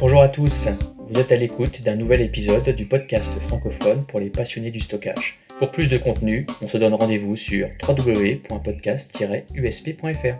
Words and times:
Bonjour 0.00 0.22
à 0.22 0.28
tous, 0.28 0.66
vous 1.08 1.20
êtes 1.20 1.30
à 1.30 1.36
l'écoute 1.36 1.80
d'un 1.82 1.94
nouvel 1.94 2.20
épisode 2.20 2.68
du 2.70 2.84
podcast 2.84 3.32
francophone 3.46 4.04
pour 4.04 4.18
les 4.18 4.28
passionnés 4.28 4.72
du 4.72 4.80
stockage. 4.80 5.38
Pour 5.60 5.70
plus 5.70 5.88
de 5.88 5.98
contenu, 5.98 6.46
on 6.60 6.66
se 6.66 6.78
donne 6.78 6.94
rendez-vous 6.94 7.36
sur 7.36 7.68
www.podcast-usp.fr. 7.88 10.34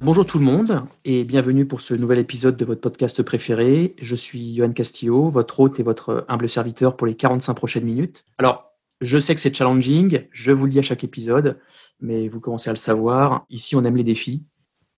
Bonjour 0.00 0.26
tout 0.26 0.40
le 0.40 0.44
monde 0.44 0.82
et 1.04 1.22
bienvenue 1.22 1.64
pour 1.64 1.80
ce 1.80 1.94
nouvel 1.94 2.18
épisode 2.18 2.56
de 2.56 2.64
votre 2.64 2.80
podcast 2.80 3.22
préféré. 3.22 3.94
Je 4.02 4.16
suis 4.16 4.56
Johan 4.56 4.72
Castillo, 4.72 5.30
votre 5.30 5.60
hôte 5.60 5.78
et 5.78 5.84
votre 5.84 6.24
humble 6.28 6.50
serviteur 6.50 6.96
pour 6.96 7.06
les 7.06 7.14
45 7.14 7.54
prochaines 7.54 7.84
minutes. 7.84 8.24
Alors, 8.38 8.72
je 9.00 9.18
sais 9.18 9.36
que 9.36 9.40
c'est 9.40 9.54
challenging, 9.54 10.22
je 10.32 10.50
vous 10.50 10.64
le 10.64 10.72
dis 10.72 10.80
à 10.80 10.82
chaque 10.82 11.04
épisode, 11.04 11.60
mais 12.00 12.26
vous 12.26 12.40
commencez 12.40 12.68
à 12.68 12.72
le 12.72 12.78
savoir, 12.78 13.46
ici 13.48 13.76
on 13.76 13.84
aime 13.84 13.96
les 13.96 14.04
défis, 14.04 14.44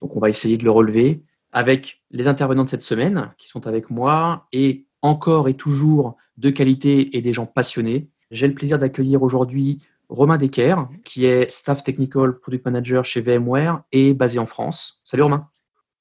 donc 0.01 0.15
on 0.15 0.19
va 0.19 0.29
essayer 0.29 0.57
de 0.57 0.63
le 0.63 0.71
relever 0.71 1.23
avec 1.51 2.01
les 2.11 2.27
intervenants 2.27 2.63
de 2.63 2.69
cette 2.69 2.81
semaine 2.81 3.33
qui 3.37 3.47
sont 3.47 3.67
avec 3.67 3.89
moi 3.89 4.47
et 4.51 4.85
encore 5.01 5.49
et 5.49 5.53
toujours 5.53 6.15
de 6.37 6.49
qualité 6.49 7.15
et 7.17 7.21
des 7.21 7.33
gens 7.33 7.45
passionnés. 7.45 8.09
J'ai 8.31 8.47
le 8.47 8.53
plaisir 8.53 8.79
d'accueillir 8.79 9.23
aujourd'hui 9.23 9.79
Romain 10.09 10.37
Decker, 10.37 10.75
qui 11.03 11.25
est 11.25 11.49
Staff 11.51 11.83
Technical 11.83 12.39
Product 12.39 12.65
Manager 12.65 13.05
chez 13.05 13.21
VMware 13.21 13.83
et 13.91 14.13
basé 14.13 14.39
en 14.39 14.45
France. 14.45 15.01
Salut 15.03 15.23
Romain. 15.23 15.47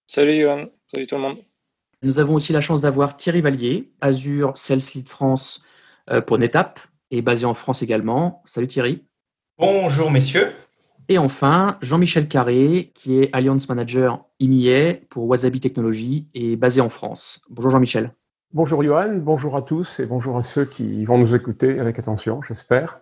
Salut 0.06 0.40
Johan, 0.40 0.66
salut 0.92 1.06
tout 1.06 1.16
le 1.16 1.20
monde. 1.20 1.38
Nous 2.02 2.18
avons 2.18 2.34
aussi 2.34 2.52
la 2.52 2.60
chance 2.60 2.80
d'avoir 2.80 3.16
Thierry 3.16 3.40
Vallier, 3.40 3.90
Azure 4.00 4.56
Sales 4.56 4.80
Lead 4.94 5.08
France 5.08 5.64
euh, 6.10 6.20
pour 6.20 6.38
NetApp 6.38 6.80
et 7.10 7.22
basé 7.22 7.44
en 7.44 7.54
France 7.54 7.82
également. 7.82 8.42
Salut 8.46 8.68
Thierry. 8.68 9.04
Bonjour 9.58 10.10
messieurs. 10.10 10.52
Et 11.10 11.16
enfin, 11.16 11.78
Jean-Michel 11.80 12.28
Carré, 12.28 12.92
qui 12.94 13.18
est 13.18 13.30
Alliance 13.32 13.66
Manager 13.70 14.26
IMIA 14.40 14.94
pour 15.08 15.26
Wasabi 15.26 15.58
Technologies 15.58 16.28
et 16.34 16.56
basé 16.56 16.82
en 16.82 16.90
France. 16.90 17.40
Bonjour 17.48 17.70
Jean-Michel. 17.70 18.12
Bonjour 18.52 18.82
Johan, 18.82 19.16
bonjour 19.16 19.56
à 19.56 19.62
tous 19.62 20.00
et 20.00 20.06
bonjour 20.06 20.36
à 20.36 20.42
ceux 20.42 20.66
qui 20.66 21.06
vont 21.06 21.16
nous 21.16 21.34
écouter 21.34 21.80
avec 21.80 21.98
attention, 21.98 22.42
j'espère. 22.46 23.00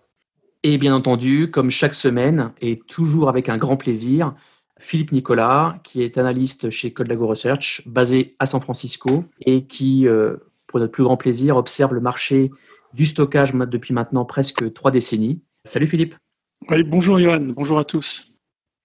Et 0.62 0.78
bien 0.78 0.94
entendu, 0.94 1.50
comme 1.50 1.70
chaque 1.70 1.94
semaine, 1.94 2.52
et 2.60 2.78
toujours 2.78 3.28
avec 3.28 3.48
un 3.48 3.58
grand 3.58 3.76
plaisir, 3.76 4.32
Philippe 4.78 5.10
Nicolas, 5.10 5.78
qui 5.82 6.02
est 6.02 6.16
analyste 6.16 6.70
chez 6.70 6.92
Codelago 6.92 7.26
Research, 7.26 7.82
basé 7.86 8.36
à 8.38 8.46
San 8.46 8.60
Francisco, 8.60 9.24
et 9.40 9.66
qui, 9.66 10.06
euh, 10.06 10.36
pour 10.68 10.78
notre 10.78 10.92
plus 10.92 11.04
grand 11.04 11.16
plaisir, 11.16 11.56
observe 11.56 11.94
le 11.94 12.00
marché 12.00 12.52
du 12.92 13.04
stockage 13.04 13.52
depuis 13.52 13.94
maintenant 13.94 14.24
presque 14.24 14.72
trois 14.74 14.92
décennies. 14.92 15.40
Salut 15.64 15.86
Philippe. 15.86 16.14
Oui, 16.68 16.82
bonjour 16.82 17.18
Johan, 17.18 17.52
bonjour 17.54 17.78
à 17.78 17.84
tous. 17.84 18.32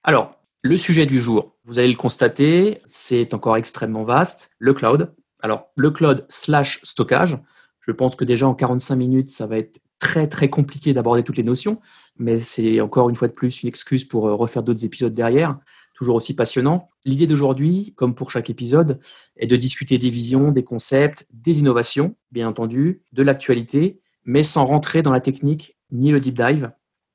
Alors, 0.04 0.36
le 0.62 0.78
sujet 0.78 1.08
du 1.08 1.20
jour, 1.20 1.58
vous 1.64 1.80
allez 1.80 1.88
le 1.88 1.96
constater, 1.96 2.78
c'est 2.86 3.34
encore 3.34 3.58
extrêmement 3.58 4.04
vaste, 4.04 4.52
le 4.60 4.76
cloud. 4.76 5.16
Alors, 5.42 5.72
le 5.76 5.90
cloud 5.90 6.26
slash 6.30 6.80
stockage, 6.84 7.40
je 7.80 7.92
pense 7.92 8.16
que 8.16 8.24
déjà 8.24 8.48
en 8.48 8.54
45 8.54 8.96
minutes, 8.96 9.32
ça 9.32 9.48
va 9.48 9.58
être 9.58 9.80
très 9.98 10.28
très 10.28 10.50
compliqué 10.50 10.94
d'aborder 10.94 11.24
toutes 11.24 11.38
les 11.38 11.44
notions, 11.44 11.80
mais 12.18 12.40
c'est 12.40 12.82
encore 12.82 13.10
une 13.10 13.16
fois 13.16 13.28
de 13.28 13.34
plus 13.34 13.64
une 13.64 13.70
excuse 13.70 14.06
pour 14.06 14.28
euh, 14.28 14.36
refaire 14.36 14.62
d'autres 14.62 14.86
épisodes 14.86 15.14
derrière, 15.14 15.56
toujours 15.96 16.16
aussi 16.16 16.36
passionnant. 16.36 16.90
L'idée 17.06 17.26
d'aujourd'hui, 17.26 17.94
comme 17.96 18.14
pour 18.14 18.32
chaque 18.32 18.52
épisode, 18.52 19.00
est 19.38 19.48
de 19.48 19.56
discuter 19.56 19.98
des 19.98 20.12
visions, 20.12 20.52
des 20.52 20.64
concepts, 20.64 21.26
des 21.32 21.60
innovations, 21.60 22.16
bien 22.32 22.48
entendu, 22.48 23.02
de 23.12 23.24
l'actualité, 23.24 24.02
mais 24.24 24.44
sans 24.44 24.66
rentrer 24.66 25.02
dans 25.02 25.12
la 25.12 25.22
technique 25.22 25.78
ni 25.92 26.12
le 26.12 26.20
deep 26.20 26.36
dive. 26.36 26.72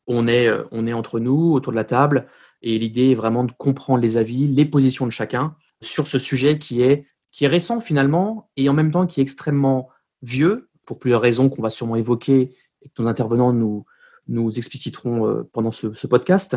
On 0.06 0.28
est, 0.28 0.48
euh, 0.48 0.64
on 0.70 0.86
est 0.86 0.92
entre 0.92 1.20
nous, 1.20 1.52
autour 1.52 1.72
de 1.72 1.76
la 1.76 1.84
table, 1.84 2.26
et 2.62 2.78
l'idée 2.78 3.10
est 3.10 3.14
vraiment 3.14 3.44
de 3.44 3.52
comprendre 3.52 4.00
les 4.00 4.16
avis, 4.16 4.46
les 4.46 4.64
positions 4.64 5.06
de 5.06 5.12
chacun 5.12 5.54
sur 5.80 6.06
ce 6.06 6.18
sujet 6.18 6.58
qui 6.58 6.82
est, 6.82 7.06
qui 7.30 7.44
est 7.44 7.48
récent 7.48 7.80
finalement, 7.80 8.50
et 8.56 8.68
en 8.68 8.72
même 8.72 8.90
temps 8.90 9.06
qui 9.06 9.20
est 9.20 9.22
extrêmement 9.22 9.88
vieux, 10.22 10.68
pour 10.86 10.98
plusieurs 10.98 11.20
raisons 11.20 11.48
qu'on 11.48 11.62
va 11.62 11.70
sûrement 11.70 11.96
évoquer 11.96 12.50
et 12.82 12.88
que 12.88 13.02
nos 13.02 13.08
intervenants 13.08 13.52
nous, 13.52 13.84
nous 14.28 14.56
expliciteront 14.56 15.26
euh, 15.26 15.42
pendant 15.52 15.72
ce, 15.72 16.06
podcast. 16.06 16.56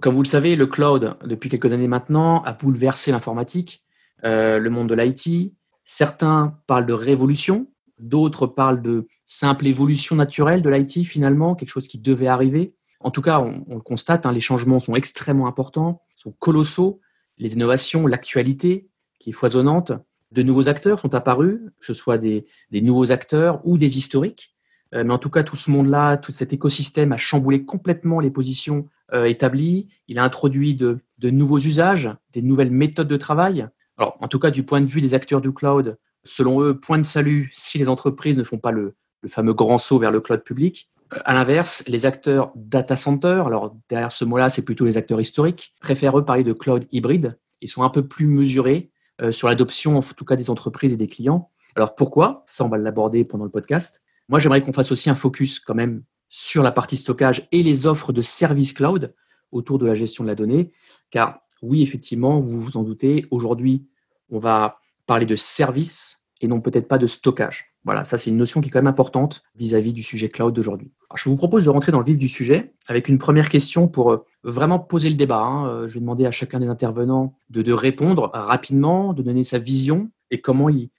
Comme 0.00 0.14
vous 0.14 0.22
le 0.22 0.28
savez, 0.28 0.56
le 0.56 0.66
cloud, 0.66 1.16
depuis 1.24 1.48
quelques 1.48 1.72
années 1.72 1.88
maintenant, 1.88 2.42
a 2.42 2.52
bouleversé 2.52 3.10
l'informatique, 3.12 3.84
euh, 4.24 4.58
le 4.58 4.70
monde 4.70 4.88
de 4.88 4.94
l'IT. 4.94 5.54
Certains 5.84 6.58
parlent 6.66 6.86
de 6.86 6.92
révolution, 6.92 7.68
d'autres 7.98 8.46
parlent 8.46 8.82
de 8.82 9.06
simple 9.26 9.66
évolution 9.66 10.16
naturelle 10.16 10.62
de 10.62 10.70
l'IT 10.70 11.04
finalement, 11.04 11.54
quelque 11.54 11.70
chose 11.70 11.88
qui 11.88 11.98
devait 11.98 12.26
arriver. 12.26 12.74
En 13.04 13.10
tout 13.10 13.22
cas, 13.22 13.40
on, 13.40 13.74
le 13.74 13.80
constate, 13.80 14.26
hein, 14.26 14.32
les 14.32 14.40
changements 14.40 14.80
sont 14.80 14.94
extrêmement 14.94 15.46
importants, 15.46 16.02
sont 16.16 16.32
colossaux. 16.38 17.00
Les 17.38 17.54
innovations, 17.54 18.06
l'actualité 18.06 18.88
qui 19.18 19.30
est 19.30 19.32
foisonnante. 19.32 19.92
De 20.30 20.42
nouveaux 20.42 20.68
acteurs 20.68 21.00
sont 21.00 21.14
apparus, 21.14 21.60
que 21.78 21.86
ce 21.86 21.94
soit 21.94 22.18
des 22.18 22.46
nouveaux 22.70 23.12
acteurs 23.12 23.60
ou 23.64 23.78
des 23.78 23.98
historiques. 23.98 24.52
Euh, 24.94 25.04
mais 25.04 25.12
en 25.12 25.18
tout 25.18 25.30
cas, 25.30 25.42
tout 25.42 25.56
ce 25.56 25.70
monde-là, 25.70 26.16
tout 26.16 26.32
cet 26.32 26.52
écosystème 26.52 27.12
a 27.12 27.16
chamboulé 27.16 27.64
complètement 27.64 28.20
les 28.20 28.30
positions 28.30 28.88
euh, 29.12 29.24
établies. 29.24 29.88
Il 30.08 30.18
a 30.18 30.24
introduit 30.24 30.74
de, 30.74 31.00
nouveaux 31.22 31.58
usages, 31.58 32.10
des 32.32 32.42
nouvelles 32.42 32.70
méthodes 32.70 33.08
de 33.08 33.16
travail. 33.16 33.68
En 33.98 34.26
tout 34.26 34.40
cas, 34.40 34.50
du 34.50 34.64
point 34.64 34.80
de 34.80 34.86
vue 34.86 35.00
des 35.00 35.14
acteurs 35.14 35.40
du 35.40 35.52
cloud, 35.52 35.96
selon 36.24 36.60
eux, 36.60 36.76
point 36.76 36.98
de 36.98 37.04
salut 37.04 37.52
si 37.54 37.78
les 37.78 37.88
entreprises 37.88 38.36
ne 38.36 38.42
font 38.42 38.58
pas 38.58 38.72
le, 38.72 38.96
fameux 39.28 39.54
grand 39.54 39.78
saut 39.78 40.00
vers 40.00 40.10
le 40.10 40.20
cloud 40.20 40.42
public. 40.42 40.90
Euh, 41.12 41.18
à 41.24 41.34
l'inverse, 41.34 41.84
les 41.86 42.06
acteurs 42.06 42.52
data 42.54 42.96
center, 42.96 43.42
alors 43.46 43.76
derrière 43.88 44.12
ce 44.12 44.24
mot-là, 44.24 44.48
c'est 44.48 44.64
plutôt 44.64 44.84
les 44.84 44.96
acteurs 44.96 45.20
historiques, 45.20 45.74
préfèrent 45.80 46.18
eux 46.18 46.24
parler 46.24 46.44
de 46.44 46.52
cloud 46.52 46.86
hybride. 46.92 47.38
Ils 47.60 47.68
sont 47.68 47.82
un 47.82 47.90
peu 47.90 48.06
plus 48.06 48.26
mesurés 48.26 48.90
sur 49.30 49.46
l'adoption, 49.46 49.98
en 49.98 50.02
tout 50.02 50.24
cas 50.24 50.34
des 50.34 50.50
entreprises 50.50 50.92
et 50.92 50.96
des 50.96 51.06
clients. 51.06 51.50
Alors 51.76 51.94
pourquoi? 51.94 52.42
Ça, 52.46 52.64
on 52.64 52.68
va 52.68 52.76
l'aborder 52.76 53.24
pendant 53.24 53.44
le 53.44 53.50
podcast. 53.50 54.02
Moi, 54.28 54.40
j'aimerais 54.40 54.62
qu'on 54.62 54.72
fasse 54.72 54.90
aussi 54.90 55.10
un 55.10 55.14
focus 55.14 55.60
quand 55.60 55.74
même 55.74 56.02
sur 56.28 56.62
la 56.62 56.72
partie 56.72 56.96
stockage 56.96 57.46
et 57.52 57.62
les 57.62 57.86
offres 57.86 58.12
de 58.12 58.22
services 58.22 58.72
cloud 58.72 59.14
autour 59.52 59.78
de 59.78 59.86
la 59.86 59.94
gestion 59.94 60.24
de 60.24 60.28
la 60.28 60.34
donnée. 60.34 60.72
Car 61.10 61.40
oui, 61.60 61.82
effectivement, 61.82 62.40
vous 62.40 62.60
vous 62.60 62.76
en 62.76 62.82
doutez, 62.82 63.26
aujourd'hui, 63.30 63.86
on 64.30 64.38
va 64.38 64.80
parler 65.06 65.26
de 65.26 65.36
services 65.36 66.20
et 66.40 66.48
non 66.48 66.60
peut-être 66.60 66.88
pas 66.88 66.98
de 66.98 67.06
stockage. 67.06 67.71
Voilà, 67.84 68.04
ça 68.04 68.16
c'est 68.16 68.30
une 68.30 68.36
notion 68.36 68.60
qui 68.60 68.68
est 68.68 68.70
quand 68.70 68.78
même 68.78 68.86
importante 68.86 69.42
vis-à-vis 69.56 69.92
du 69.92 70.02
sujet 70.02 70.28
cloud 70.28 70.54
d'aujourd'hui. 70.54 70.92
Je 71.16 71.28
vous 71.28 71.36
propose 71.36 71.64
de 71.64 71.70
rentrer 71.70 71.90
dans 71.90 71.98
le 71.98 72.04
vif 72.04 72.16
du 72.16 72.28
sujet 72.28 72.74
avec 72.86 73.08
une 73.08 73.18
première 73.18 73.48
question 73.48 73.88
pour 73.88 74.12
euh, 74.12 74.24
vraiment 74.44 74.78
poser 74.78 75.10
le 75.10 75.16
débat. 75.16 75.40
Hein. 75.40 75.66
Euh, 75.66 75.88
je 75.88 75.94
vais 75.94 76.00
demander 76.00 76.24
à 76.24 76.30
chacun 76.30 76.60
des 76.60 76.68
intervenants 76.68 77.34
de, 77.50 77.72
répondre 77.72 78.30
rapidement, 78.32 79.12
de 79.12 79.22
donner 79.22 79.42
sa 79.42 79.58
vision 79.58 80.10
et 80.30 80.40
comment 80.40 80.68
il, 80.68 80.90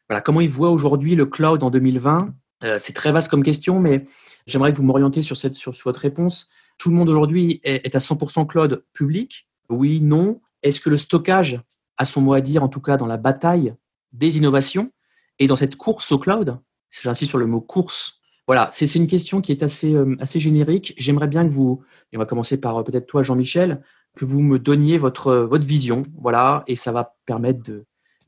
voit 0.50 0.72
aujourd'hui 0.72 1.16
le 1.16 1.26
cloud 1.26 1.64
en 1.64 1.70
2020 1.70 2.34
euh, 2.64 2.78
c'est 2.80 2.94
très 2.94 3.12
vaste 3.12 3.30
comme 3.30 3.44
question, 3.44 3.80
mais 3.80 4.06
j'aimerais 4.48 4.72
que 4.72 4.78
vous 4.78 4.84
m'orientiez 4.84 5.22
sur, 5.22 5.36
sur, 5.36 5.74
votre 5.84 6.00
réponse. 6.00 6.50
Tout 6.78 6.90
le 6.90 6.96
monde 6.96 7.10
aujourd'hui 7.10 7.60
est, 7.64 7.94
à 7.94 8.00
100% 8.00 8.48
cloud 8.48 8.86
public 8.94 9.48
Oui, 9.70 10.00
non 10.02 10.40
Est-ce 10.62 10.80
que 10.80 10.90
le 10.90 10.98
stockage 10.98 11.62
a 11.98 12.06
son 12.06 12.22
mot 12.22 12.34
à 12.34 12.42
dire, 12.42 12.64
en 12.64 12.70
tout 12.70 12.80
cas 12.80 12.98
dans 12.98 13.06
la 13.06 13.18
bataille 13.18 13.76
des 14.14 14.38
innovations 14.38 14.92
et 15.40 15.48
dans 15.48 15.56
cette 15.56 15.76
course 15.76 16.12
au 16.12 16.20
cloud? 16.20 16.58
J'insiste 17.02 17.30
sur 17.30 17.40
le 17.40 17.46
mot 17.46 17.62
course. 17.62 18.22
Voilà, 18.48 18.68
c'est 18.72 18.94
une 18.96 19.08
question 19.08 19.42
qui 19.42 19.52
est 19.52 19.64
assez, 19.64 19.96
euh, 19.96 20.16
assez 20.20 20.40
générique. 20.40 20.94
J'aimerais 20.98 21.28
bien 21.28 21.48
que 21.48 21.52
vous, 21.54 21.84
et 22.12 22.18
on 22.18 22.20
va 22.20 22.26
commencer 22.26 22.60
par 22.60 22.78
euh, 22.78 22.84
peut-être 22.84 23.08
toi, 23.08 23.24
Jean-Michel, 23.24 23.82
que 24.16 24.26
vous 24.26 24.42
me 24.42 24.60
donniez 24.60 24.98
votre, 24.98 25.36
votre 25.36 25.66
vision. 25.66 26.04
Voilà, 26.22 26.64
et 26.68 26.76
ça 26.76 26.92
va 26.92 27.16
permettre 27.26 27.72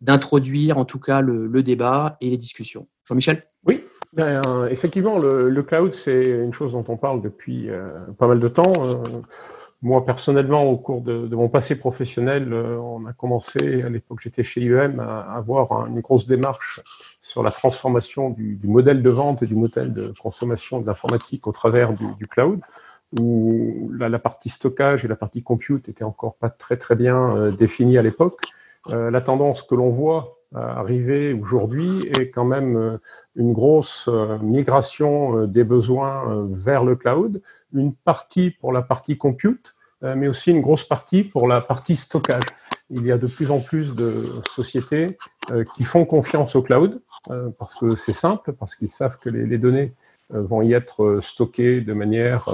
d'introduire 0.02 0.78
en 0.78 0.86
tout 0.86 1.00
cas 1.00 1.22
le, 1.22 1.48
le 1.48 1.64
débat 1.64 2.18
et 2.22 2.30
les 2.30 2.38
discussions. 2.38 2.88
Jean-Michel? 3.08 3.44
Oui, 3.66 3.84
ben, 4.16 4.42
euh, 4.48 4.70
effectivement, 4.70 5.20
le, 5.20 5.62
cloud, 5.64 5.94
c'est 5.94 6.24
une 6.24 6.54
chose 6.54 6.72
dont 6.72 6.86
on 6.88 6.96
parle 6.96 7.22
depuis 7.22 7.70
euh, 7.70 7.90
pas 8.18 8.28
mal 8.28 8.40
de 8.40 8.48
temps. 8.48 8.72
Euh, 8.80 9.04
moi, 9.82 10.06
personnellement, 10.06 10.64
au 10.64 10.78
cours 10.78 11.02
de, 11.02 11.36
mon 11.36 11.50
passé 11.50 11.76
professionnel, 11.76 12.54
on 12.54 13.06
a 13.06 13.14
commencé, 13.14 13.84
à 13.84 13.90
l'époque 13.90 14.20
j'étais 14.24 14.44
chez 14.44 14.62
IEM, 14.62 15.02
à, 15.02 15.20
avoir 15.36 15.88
une 15.88 16.00
grosse 16.00 16.28
démarche 16.28 16.80
sur 17.28 17.44
la 17.44 17.52
transformation 17.52 18.30
du, 18.30 18.60
modèle 18.64 19.02
de 19.02 19.10
vente 19.10 19.44
et 19.44 19.48
du 19.48 19.56
modèle 19.56 19.94
de 19.94 20.14
consommation 20.22 20.80
de 20.80 20.86
l'informatique 20.86 21.48
au 21.48 21.52
travers 21.52 21.94
du, 21.94 22.28
cloud, 22.28 22.62
où 23.20 23.92
la, 23.98 24.20
partie 24.20 24.50
stockage 24.50 25.06
et 25.06 25.08
la 25.08 25.16
partie 25.16 25.44
compute 25.44 25.90
étaient 25.90 26.04
encore 26.04 26.36
pas 26.36 26.50
très 26.50 26.78
très 26.78 26.96
bien 26.96 27.52
définies 27.52 27.98
à 27.98 28.02
l'époque. 28.02 28.42
la 28.90 29.22
tendance 29.22 29.64
que 29.64 29.76
l'on 29.76 29.90
voit 29.90 30.36
arriver 30.56 31.34
aujourd'hui 31.34 32.10
est 32.20 32.30
quand 32.30 32.46
même 32.46 32.78
euh, 32.78 32.98
une 33.36 33.54
grosse 33.54 34.08
euh, 34.08 34.38
migration 34.40 35.40
euh, 35.40 35.48
des 35.48 35.64
besoins 35.64 36.48
vers 36.52 36.84
le 36.84 36.96
cloud, 36.96 37.42
une 37.74 37.94
partie 37.94 38.52
pour 38.52 38.72
la 38.72 38.82
partie 38.82 39.18
compute, 39.18 39.76
mais 40.02 40.28
aussi 40.28 40.52
une 40.52 40.62
grosse 40.62 40.84
partie 40.84 41.24
pour 41.24 41.48
la 41.48 41.62
partie 41.62 41.96
stockage. 41.96 42.44
Il 42.90 43.06
y 43.06 43.12
a 43.12 43.18
de 43.18 43.28
plus 43.28 43.50
en 43.50 43.62
plus 43.62 43.96
de 43.96 44.42
sociétés 44.56 45.18
qui 45.76 45.84
font 45.84 46.06
confiance 46.06 46.56
au 46.56 46.62
cloud 46.62 47.02
parce 47.58 47.74
que 47.76 47.96
c'est 47.96 48.14
simple, 48.14 48.54
parce 48.54 48.76
qu'ils 48.76 48.92
savent 48.92 49.18
que 49.20 49.30
les, 49.30 49.58
données 49.58 49.94
vont 50.30 50.62
y 50.62 50.74
être 50.74 51.20
stockées 51.22 51.82
de 51.82 51.94
manière 51.94 52.48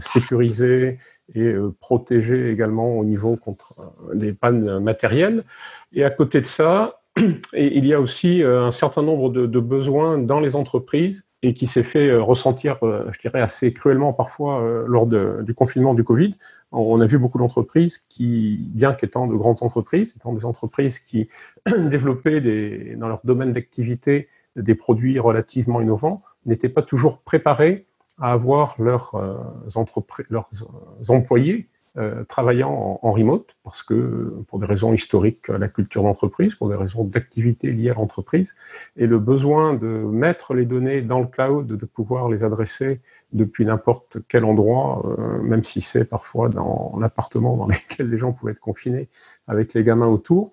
sécurisée 0.00 0.98
et 1.34 1.54
protégées 1.80 2.50
également 2.50 2.98
au 2.98 3.04
niveau 3.04 3.36
contre 3.36 3.74
les 4.12 4.32
pannes 4.32 4.80
matérielles. 4.80 5.44
Et 5.92 6.04
à 6.04 6.10
côté 6.10 6.40
de 6.40 6.46
ça, 6.46 7.00
il 7.52 7.86
y 7.86 7.94
a 7.94 8.00
aussi 8.00 8.42
un 8.42 8.72
certain 8.72 9.02
nombre 9.02 9.30
de, 9.30 9.60
besoins 9.60 10.18
dans 10.18 10.40
les 10.40 10.56
entreprises 10.56 11.24
et 11.42 11.54
qui 11.54 11.66
s'est 11.68 11.82
fait 11.82 12.12
ressentir, 12.16 12.78
je 12.82 13.20
dirais, 13.20 13.40
assez 13.40 13.72
cruellement 13.72 14.12
parfois 14.12 14.84
lors 14.86 15.06
du 15.06 15.54
confinement 15.54 15.94
du 15.94 16.02
Covid. 16.02 16.34
On 16.76 17.00
a 17.00 17.06
vu 17.06 17.18
beaucoup 17.18 17.38
d'entreprises 17.38 17.98
qui, 18.08 18.58
bien 18.74 18.94
qu'étant 18.94 19.28
de 19.28 19.36
grandes 19.36 19.62
entreprises, 19.62 20.12
étant 20.16 20.32
des 20.32 20.44
entreprises 20.44 20.98
qui 20.98 21.28
développaient 21.66 22.96
dans 22.96 23.08
leur 23.08 23.20
domaine 23.24 23.52
d'activité 23.52 24.28
des 24.56 24.74
produits 24.74 25.18
relativement 25.18 25.80
innovants, 25.80 26.20
n'étaient 26.46 26.68
pas 26.68 26.82
toujours 26.82 27.20
préparés 27.20 27.86
à 28.18 28.32
avoir 28.32 28.74
leurs, 28.78 29.14
euh, 29.14 29.36
euh, 29.76 31.08
employés 31.08 31.68
euh, 31.96 32.24
travaillant 32.24 32.98
en, 33.02 33.10
remote, 33.10 33.56
parce 33.62 33.82
que 33.82 34.42
pour 34.48 34.58
des 34.58 34.66
raisons 34.66 34.92
historiques, 34.92 35.48
la 35.48 35.68
culture 35.68 36.02
d'entreprise, 36.02 36.54
pour 36.54 36.68
des 36.68 36.74
raisons 36.74 37.04
d'activité 37.04 37.70
liées 37.70 37.90
à 37.90 37.94
l'entreprise, 37.94 38.54
et 38.96 39.06
le 39.06 39.18
besoin 39.18 39.74
de 39.74 39.86
mettre 39.86 40.54
les 40.54 40.64
données 40.64 41.02
dans 41.02 41.20
le 41.20 41.26
cloud, 41.26 41.66
de 41.66 41.86
pouvoir 41.86 42.28
les 42.28 42.42
adresser 42.44 43.00
depuis 43.32 43.64
n'importe 43.64 44.18
quel 44.28 44.44
endroit, 44.44 45.02
même 45.42 45.64
si 45.64 45.80
c'est 45.80 46.04
parfois 46.04 46.48
dans 46.48 46.96
l'appartement 47.00 47.56
dans 47.56 47.66
lequel 47.68 48.10
les 48.10 48.18
gens 48.18 48.32
pouvaient 48.32 48.52
être 48.52 48.60
confinés 48.60 49.08
avec 49.46 49.74
les 49.74 49.84
gamins 49.84 50.08
autour, 50.08 50.52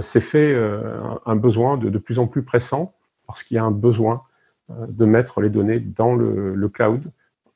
c'est 0.00 0.20
fait 0.20 0.54
un 1.26 1.36
besoin 1.36 1.76
de, 1.78 1.98
plus 1.98 2.18
en 2.18 2.26
plus 2.26 2.42
pressant, 2.42 2.94
parce 3.26 3.42
qu'il 3.42 3.56
y 3.56 3.58
a 3.58 3.64
un 3.64 3.70
besoin 3.70 4.22
euh, 4.70 4.86
de 4.88 5.04
mettre 5.04 5.40
les 5.40 5.50
données 5.50 5.80
dans 5.80 6.14
le, 6.14 6.68
cloud, 6.68 7.02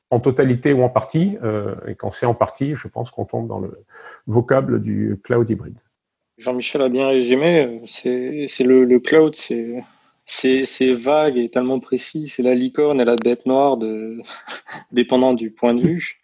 en 0.09 0.19
totalité 0.19 0.73
ou 0.73 0.83
en 0.83 0.89
partie. 0.89 1.37
Euh, 1.43 1.75
et 1.87 1.95
quand 1.95 2.11
c'est 2.11 2.25
en 2.25 2.33
partie, 2.33 2.75
je 2.75 2.87
pense 2.87 3.11
qu'on 3.11 3.25
tombe 3.25 3.47
dans 3.47 3.59
le 3.59 3.83
vocable 4.25 4.81
du 4.81 5.19
cloud 5.23 5.49
hybride. 5.49 5.79
Jean-Michel 6.37 6.81
a 6.81 6.89
bien 6.89 7.07
résumé. 7.07 7.81
C'est 7.85 8.63
le, 8.63 8.99
cloud, 8.99 9.35
c'est 9.35 10.93
vague 10.93 11.37
et 11.37 11.49
tellement 11.49 11.79
précis. 11.79 12.27
C'est 12.27 12.43
la 12.43 12.53
licorne 12.53 13.01
et 13.01 13.05
la 13.05 13.15
bête 13.15 13.45
noire, 13.45 13.77
de, 13.77 14.19
dépendant 14.91 15.33
du 15.33 15.51
point 15.51 15.73
de 15.73 15.81
vue. 15.81 16.19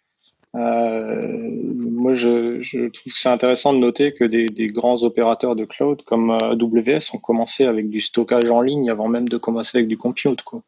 Euh, 0.54 1.50
moi, 1.90 2.14
je, 2.14 2.88
trouve 2.88 3.12
que 3.12 3.18
c'est 3.18 3.28
intéressant 3.28 3.72
de 3.72 3.78
noter 3.78 4.12
que 4.12 4.24
des, 4.24 4.66
grands 4.68 5.02
opérateurs 5.02 5.56
de 5.56 5.64
cloud 5.64 6.02
comme 6.02 6.30
AWS 6.30 7.14
ont 7.14 7.18
commencé 7.18 7.64
avec 7.64 7.88
du 7.88 8.00
stockage 8.00 8.50
en 8.50 8.60
ligne 8.60 8.90
avant 8.90 9.08
même 9.08 9.28
de 9.28 9.36
commencer 9.36 9.78
avec 9.78 9.88
du 9.88 9.96
compute. 9.96 10.42
Quoi. 10.42 10.62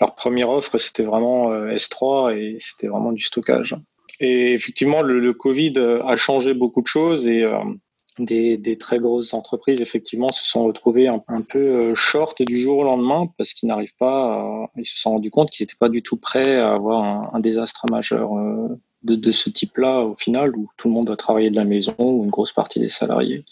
Leur 0.00 0.14
première 0.14 0.50
offre, 0.50 0.78
c'était 0.78 1.04
vraiment 1.04 1.52
euh, 1.52 1.70
S3 1.72 2.36
et 2.36 2.56
c'était 2.58 2.88
vraiment 2.88 3.12
du 3.12 3.22
stockage. 3.22 3.76
Et 4.20 4.52
effectivement, 4.54 5.02
le, 5.02 5.32
Covid 5.32 5.74
a 6.04 6.16
changé 6.16 6.52
beaucoup 6.52 6.82
de 6.82 6.88
choses 6.88 7.28
et 7.28 7.44
euh, 7.44 7.58
des, 8.18 8.76
très 8.76 8.98
grosses 8.98 9.32
entreprises, 9.32 9.80
effectivement, 9.80 10.28
se 10.30 10.44
sont 10.44 10.64
retrouvées 10.64 11.06
un, 11.06 11.22
peu 11.48 11.94
short 11.94 12.42
du 12.42 12.58
jour 12.58 12.78
au 12.78 12.82
lendemain 12.82 13.28
parce 13.38 13.52
qu'ils 13.52 13.68
n'arrivent 13.68 13.96
pas, 13.96 14.68
ils 14.76 14.84
se 14.84 14.98
sont 14.98 15.12
rendus 15.12 15.30
compte 15.30 15.50
qu'ils 15.50 15.62
n'étaient 15.62 15.78
pas 15.78 15.88
du 15.88 16.02
tout 16.02 16.16
prêts 16.16 16.56
à 16.56 16.72
avoir 16.72 17.32
un 17.32 17.38
désastre 17.38 17.86
majeur 17.88 18.32
de, 19.02 19.14
de 19.14 19.32
ce 19.32 19.50
type-là 19.50 20.00
au 20.00 20.14
final, 20.14 20.56
où 20.56 20.68
tout 20.76 20.88
le 20.88 20.94
monde 20.94 21.06
doit 21.06 21.16
travailler 21.16 21.50
de 21.50 21.56
la 21.56 21.64
maison, 21.64 21.94
ou 21.98 22.24
une 22.24 22.30
grosse 22.30 22.52
partie 22.52 22.80
des 22.80 22.88
salariés. 22.88 23.44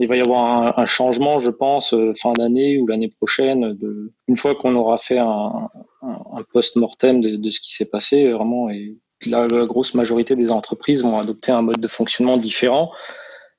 Il 0.00 0.08
va 0.08 0.16
y 0.16 0.20
avoir 0.20 0.44
un, 0.44 0.82
un 0.82 0.86
changement, 0.86 1.38
je 1.38 1.50
pense, 1.50 1.92
euh, 1.92 2.12
fin 2.14 2.32
d'année 2.32 2.78
ou 2.78 2.86
l'année 2.86 3.08
prochaine, 3.08 3.74
de, 3.74 4.12
une 4.28 4.36
fois 4.36 4.54
qu'on 4.54 4.76
aura 4.76 4.98
fait 4.98 5.18
un, 5.18 5.68
un, 6.02 6.42
post-mortem 6.52 7.20
de, 7.20 7.36
de, 7.36 7.50
ce 7.50 7.60
qui 7.60 7.74
s'est 7.74 7.90
passé, 7.90 8.30
vraiment, 8.30 8.70
et 8.70 8.96
la, 9.26 9.48
la, 9.48 9.66
grosse 9.66 9.94
majorité 9.94 10.36
des 10.36 10.52
entreprises 10.52 11.02
vont 11.02 11.18
adopter 11.18 11.50
un 11.50 11.62
mode 11.62 11.80
de 11.80 11.88
fonctionnement 11.88 12.36
différent 12.36 12.92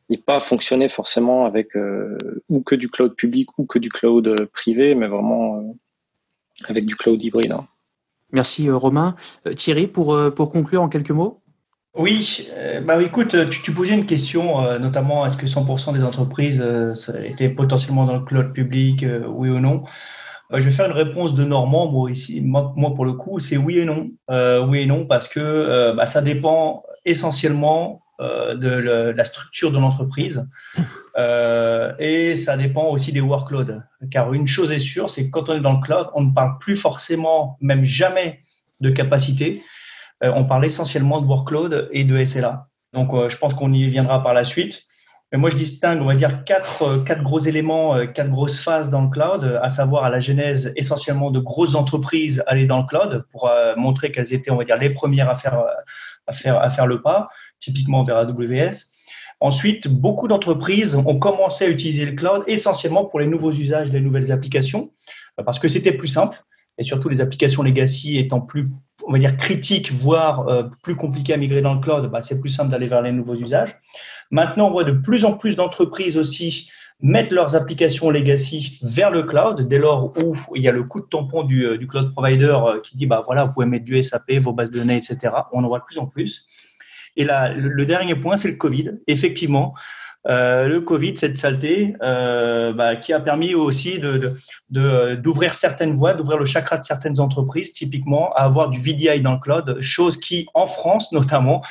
et 0.09 0.17
pas 0.17 0.39
fonctionner 0.39 0.89
forcément 0.89 1.45
avec 1.45 1.75
euh, 1.75 2.17
ou 2.49 2.63
que 2.63 2.75
du 2.75 2.89
cloud 2.89 3.15
public 3.15 3.57
ou 3.59 3.65
que 3.65 3.79
du 3.79 3.89
cloud 3.89 4.27
euh, 4.27 4.47
privé, 4.51 4.95
mais 4.95 5.07
vraiment 5.07 5.59
euh, 5.59 5.73
avec 6.67 6.85
du 6.85 6.95
cloud 6.95 7.21
hybride. 7.21 7.51
Hein. 7.51 7.67
Merci 8.31 8.69
euh, 8.69 8.75
Romain. 8.75 9.15
Euh, 9.47 9.53
Thierry, 9.53 9.87
pour, 9.87 10.13
euh, 10.13 10.29
pour 10.29 10.51
conclure 10.51 10.81
en 10.81 10.89
quelques 10.89 11.11
mots 11.11 11.41
oui, 11.95 12.47
bah 12.85 13.01
écoute, 13.01 13.35
tu, 13.49 13.71
posais 13.73 13.95
une 13.95 14.05
question, 14.05 14.61
notamment 14.79 15.25
est-ce 15.25 15.35
que 15.35 15.47
100% 15.47 15.91
des 15.91 16.03
entreprises 16.03 16.63
étaient 17.25 17.49
potentiellement 17.49 18.05
dans 18.05 18.13
le 18.13 18.23
cloud 18.23 18.53
public, 18.53 19.03
oui 19.27 19.49
ou 19.49 19.59
non? 19.59 19.83
Je 20.53 20.63
vais 20.63 20.69
faire 20.69 20.85
une 20.85 20.93
réponse 20.93 21.33
de 21.33 21.43
Normand, 21.43 21.91
moi 21.91 22.95
pour 22.95 23.05
le 23.05 23.13
coup, 23.13 23.39
c'est 23.39 23.57
oui 23.57 23.79
et 23.79 23.85
non. 23.85 24.11
oui 24.67 24.81
et 24.81 24.85
non, 24.85 25.07
parce 25.07 25.27
que 25.27 25.93
bah, 25.95 26.05
ça 26.05 26.21
dépend 26.21 26.83
essentiellement 27.05 28.03
de, 28.19 29.11
la 29.11 29.23
structure 29.25 29.71
de 29.71 29.79
l'entreprise. 29.79 30.45
Euh, 31.17 31.94
et 32.00 32.35
ça 32.35 32.57
dépend 32.57 32.85
aussi 32.89 33.11
des 33.11 33.21
workloads. 33.21 33.81
Car 34.11 34.33
une 34.33 34.47
chose 34.47 34.71
est 34.71 34.79
sûre, 34.79 35.09
c'est 35.09 35.25
que 35.25 35.31
quand 35.31 35.50
on 35.50 35.56
est 35.56 35.61
dans 35.61 35.73
le 35.73 35.81
cloud, 35.81 36.07
on 36.13 36.21
ne 36.21 36.33
parle 36.33 36.57
plus 36.59 36.75
forcément, 36.75 37.57
même 37.61 37.85
jamais, 37.85 38.41
de 38.79 38.89
capacité. 38.89 39.63
Euh, 40.23 40.31
on 40.35 40.45
parle 40.45 40.65
essentiellement 40.65 41.21
de 41.21 41.27
workload 41.27 41.89
et 41.91 42.03
de 42.03 42.23
SLA. 42.23 42.67
Donc, 42.94 43.13
euh, 43.13 43.29
je 43.29 43.38
pense 43.38 43.53
qu'on 43.53 43.73
y 43.73 43.88
viendra 43.88 44.23
par 44.23 44.33
la 44.33 44.44
suite. 44.44 44.83
Mais 45.31 45.38
moi, 45.38 45.51
je 45.51 45.57
distingue, 45.57 46.01
on 46.01 46.06
va 46.06 46.15
dire, 46.15 46.44
quatre, 46.44 47.03
quatre 47.06 47.21
gros 47.21 47.39
éléments, 47.39 47.95
quatre 48.07 48.31
grosses 48.31 48.59
phases 48.59 48.89
dans 48.89 49.03
le 49.03 49.09
cloud, 49.09 49.59
à 49.61 49.69
savoir 49.69 50.03
à 50.03 50.09
la 50.09 50.19
genèse 50.19 50.73
essentiellement 50.75 51.29
de 51.29 51.39
grosses 51.39 51.75
entreprises 51.75 52.44
aller 52.47 52.65
dans 52.65 52.79
le 52.79 52.88
cloud 52.88 53.25
pour 53.31 53.47
montrer 53.77 54.11
qu'elles 54.11 54.33
étaient, 54.33 54.50
on 54.50 54.56
va 54.56 54.63
dire, 54.63 54.77
les 54.77 54.89
premières 54.89 55.29
à 55.29 55.35
faire, 55.35 55.63
à 56.25 56.33
faire, 56.33 56.59
à 56.59 56.71
faire 56.71 56.88
le 56.88 57.03
pas, 57.03 57.29
typiquement 57.59 58.03
vers 58.03 58.17
AWS. 58.17 58.89
Ensuite, 59.41 59.88
beaucoup 59.88 60.27
d'entreprises 60.27 60.95
ont 60.95 61.18
commencé 61.18 61.65
à 61.65 61.69
utiliser 61.69 62.06
le 62.06 62.12
cloud 62.12 62.44
essentiellement 62.47 63.06
pour 63.06 63.21
les 63.21 63.27
nouveaux 63.27 63.53
usages, 63.53 63.91
les 63.91 64.01
nouvelles 64.01 64.31
applications, 64.31 64.91
euh, 65.39 65.44
parce 65.44 65.59
que 65.59 65.69
c'était 65.69 65.94
plus 65.94 66.09
simple, 66.09 66.44
et 66.77 66.83
surtout 66.83 67.07
les 67.07 67.21
applications 67.21 67.63
legacy 67.63 68.18
étant 68.18 68.41
plus, 68.41 68.69
on 69.07 69.13
va 69.13 69.19
dire, 69.19 69.38
critiques, 69.38 69.94
voire 69.94 70.47
euh, 70.50 70.63
plus 70.83 70.95
compliquées 70.95 71.33
à 71.33 71.38
migrer 71.38 71.62
dans 71.62 71.74
le 71.74 71.80
cloud, 71.80 72.12
bah, 72.12 72.19
c'est 72.19 72.41
plus 72.41 72.50
simple 72.50 72.69
d'aller 72.69 72.88
vers 72.88 73.01
les 73.01 73.13
nouveaux 73.13 73.36
usages. 73.36 73.77
Maintenant, 74.30 74.68
on 74.68 74.71
voit 74.71 74.83
de 74.83 74.91
plus 74.91 75.24
en 75.24 75.33
plus 75.33 75.56
d'entreprises 75.56 76.18
aussi 76.18 76.69
mettre 77.01 77.33
leurs 77.33 77.56
applications 77.56 78.09
legacy 78.09 78.77
vers 78.83 79.09
le 79.09 79.24
cloud, 79.24 79.69
dès 79.69 79.77
lors 79.77 80.13
où 80.18 80.35
il 80.53 80.62
y 80.62 80.68
a 80.68 80.74
le 80.74 80.83
coup 80.83 81.00
de 81.00 81.06
tampon 81.06 81.44
du, 81.44 81.65
euh, 81.65 81.77
du 81.77 81.88
cloud 81.88 82.12
provider 82.12 82.57
qui 82.83 82.97
dit, 82.97 83.06
bah 83.06 83.24
voilà, 83.25 83.45
vous 83.45 83.53
pouvez 83.53 83.65
mettre 83.65 83.85
du 83.85 84.03
SAP, 84.03 84.33
vos 84.42 84.51
bases 84.51 84.69
de 84.69 84.80
données, 84.80 84.97
etc. 84.97 85.33
On 85.53 85.63
en 85.63 85.68
voit 85.69 85.80
de 85.80 85.85
plus 85.85 85.97
en 85.97 86.07
plus. 86.07 86.45
Et 87.19 87.25
là, 87.25 87.54
le, 87.54 87.86
dernier 87.86 88.16
point, 88.16 88.38
c'est 88.38 88.48
le 88.48 88.56
Covid. 88.56 88.92
Effectivement, 89.07 89.74
euh, 90.30 90.69
le 90.69 90.80
Covid, 90.80 91.18
cette 91.18 91.38
saleté, 91.38 91.94
euh, 92.01 92.71
bah, 92.71 92.95
qui 92.95 93.12
a 93.12 93.19
permis 93.19 93.54
aussi 93.56 93.99
de, 93.99 94.38
d'ouvrir 94.69 95.54
certaines 95.54 95.95
voies, 95.95 96.14
d'ouvrir 96.14 96.38
le 96.38 96.45
chakra 96.45 96.78
de 96.78 96.85
certaines 96.85 97.19
entreprises, 97.19 97.73
typiquement 97.73 98.31
à 98.35 98.44
avoir 98.44 98.69
du 98.69 98.80
VDI 98.80 99.19
dans 99.19 99.33
le 99.33 99.40
cloud, 99.40 99.81
chose 99.81 100.18
qui, 100.18 100.47
en 100.54 100.66
France 100.66 101.11
notamment, 101.11 101.61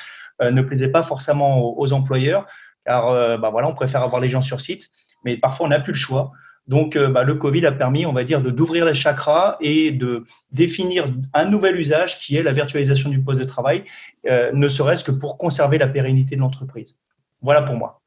euh, 0.43 0.51
ne 0.51 0.61
plaisait 0.61 0.93
pas 0.93 1.03
forcément 1.03 1.79
aux, 1.79 1.93
employeurs, 1.95 2.45
car 2.85 3.09
euh, 3.09 3.39
bah, 3.39 3.49
voilà, 3.49 3.69
on 3.69 3.75
préfère 3.75 4.03
avoir 4.03 4.21
les 4.21 4.29
gens 4.29 4.43
sur 4.43 4.61
site, 4.61 4.91
mais 5.25 5.39
parfois 5.39 5.65
on 5.65 5.71
n'a 5.71 5.81
plus 5.81 5.95
le 5.95 5.99
choix. 5.99 6.33
Donc, 6.69 6.97
euh, 6.97 7.09
bah, 7.09 7.25
le 7.25 7.35
Covid 7.35 7.65
a 7.65 7.73
permis, 7.73 8.05
on 8.05 8.13
va 8.13 8.25
dire, 8.25 8.43
de 8.43 8.51
d'ouvrir 8.51 8.85
les 8.85 8.95
chakras 8.95 9.57
et 9.61 9.91
de 9.91 10.25
définir 10.53 11.13
un 11.33 11.47
nouvel 11.47 11.77
usage 11.77 12.21
qui 12.21 12.37
est 12.37 12.43
la 12.43 12.53
virtualisation 12.53 13.09
du 13.09 13.21
poste 13.21 13.41
de 13.41 13.45
travail, 13.45 13.85
euh, 14.27 14.53
ne 14.53 14.69
serait-ce 14.69 15.03
que 15.03 15.11
pour 15.11 15.39
conserver 15.39 15.79
la 15.79 15.89
pérennité 15.89 16.37
de 16.37 16.41
l'entreprise. 16.41 16.97
Voilà 17.41 17.63
pour 17.63 17.75
moi. 17.75 18.03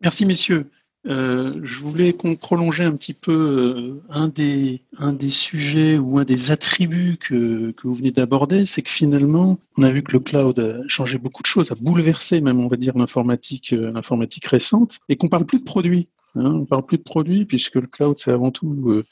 Merci, 0.00 0.24
messieurs. 0.24 0.70
Euh, 1.04 1.60
je 1.64 1.80
voulais 1.80 2.12
qu'on 2.12 2.36
prolongeait 2.36 2.84
un 2.84 2.92
petit 2.92 3.12
peu 3.12 4.00
un, 4.08 4.28
des, 4.28 4.80
un 4.98 5.12
des 5.12 5.30
sujets 5.30 5.98
ou 5.98 6.18
un 6.18 6.24
des 6.24 6.52
attributs 6.52 7.18
que, 7.18 7.72
que 7.72 7.88
vous 7.88 7.94
venez 7.94 8.12
d'aborder, 8.12 8.66
c'est 8.66 8.82
que 8.82 8.90
finalement, 8.90 9.58
on 9.76 9.82
a 9.82 9.90
vu 9.90 10.02
que 10.02 10.12
le 10.12 10.20
cloud 10.20 10.58
a 10.60 10.88
changé 10.88 11.18
beaucoup 11.18 11.42
de 11.42 11.48
choses, 11.48 11.72
a 11.72 11.74
bouleversé 11.74 12.40
même, 12.40 12.60
on 12.60 12.68
va 12.68 12.76
dire, 12.76 12.96
l'informatique, 12.96 13.72
l'informatique 13.76 14.46
récente, 14.46 15.00
et 15.08 15.16
qu'on 15.16 15.28
parle 15.28 15.44
plus 15.44 15.58
de 15.58 15.64
produits. 15.64 16.08
Hein, 16.34 16.44
on 16.46 16.58
ne 16.60 16.64
parle 16.64 16.86
plus 16.86 16.98
de 16.98 17.02
produits 17.02 17.44
puisque 17.44 17.76
le 17.76 17.86
cloud, 17.86 18.18
c'est 18.18 18.32
avant 18.32 18.50
tout 18.50 18.90
euh, 18.90 19.04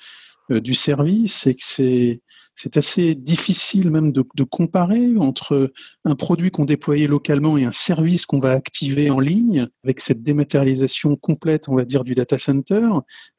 euh, 0.50 0.60
du 0.60 0.74
service 0.74 1.46
et 1.46 1.54
que 1.54 1.64
c'est 1.64 2.22
c'est 2.62 2.76
assez 2.76 3.14
difficile 3.14 3.90
même 3.90 4.12
de, 4.12 4.22
comparer 4.42 5.16
entre 5.16 5.72
un 6.04 6.14
produit 6.14 6.50
qu'on 6.50 6.66
déployait 6.66 7.06
localement 7.06 7.56
et 7.56 7.64
un 7.64 7.72
service 7.72 8.26
qu'on 8.26 8.38
va 8.38 8.50
activer 8.50 9.10
en 9.10 9.18
ligne 9.18 9.66
avec 9.82 10.00
cette 10.00 10.22
dématérialisation 10.22 11.16
complète, 11.16 11.70
on 11.70 11.76
va 11.76 11.86
dire, 11.86 12.04
du 12.04 12.14
data 12.14 12.36
center. 12.36 12.86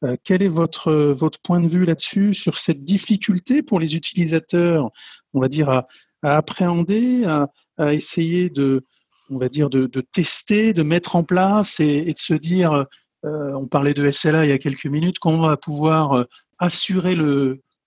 Euh, 0.04 0.16
quel 0.24 0.42
est 0.42 0.48
votre, 0.48 0.92
votre 0.92 1.40
point 1.40 1.60
de 1.60 1.68
vue 1.68 1.86
là-dessus 1.86 2.34
sur 2.34 2.58
cette 2.58 2.84
difficulté 2.84 3.62
pour 3.62 3.80
les 3.80 3.96
utilisateurs, 3.96 4.90
on 5.36 5.40
va 5.40 5.50
dire, 5.50 5.70
à, 5.70 5.86
appréhender, 6.24 7.24
à, 7.26 7.94
essayer 7.94 8.50
de, 8.50 8.86
on 9.30 9.38
va 9.38 9.50
dire, 9.50 9.70
de, 9.70 9.86
tester, 10.02 10.74
de 10.74 10.82
mettre 10.82 11.16
en 11.16 11.24
place 11.24 11.80
et, 11.80 12.06
de 12.06 12.20
se 12.20 12.34
dire 12.34 12.88
on 13.24 13.68
parlait 13.68 13.94
de 13.94 14.10
SLA 14.10 14.46
il 14.46 14.50
y 14.50 14.54
a 14.54 14.58
quelques 14.58 14.86
minutes, 14.86 15.20
comment 15.20 15.46
on 15.46 15.48
va 15.48 15.58
pouvoir 15.58 16.14
euh, 16.14 16.24
assurer 16.60 17.16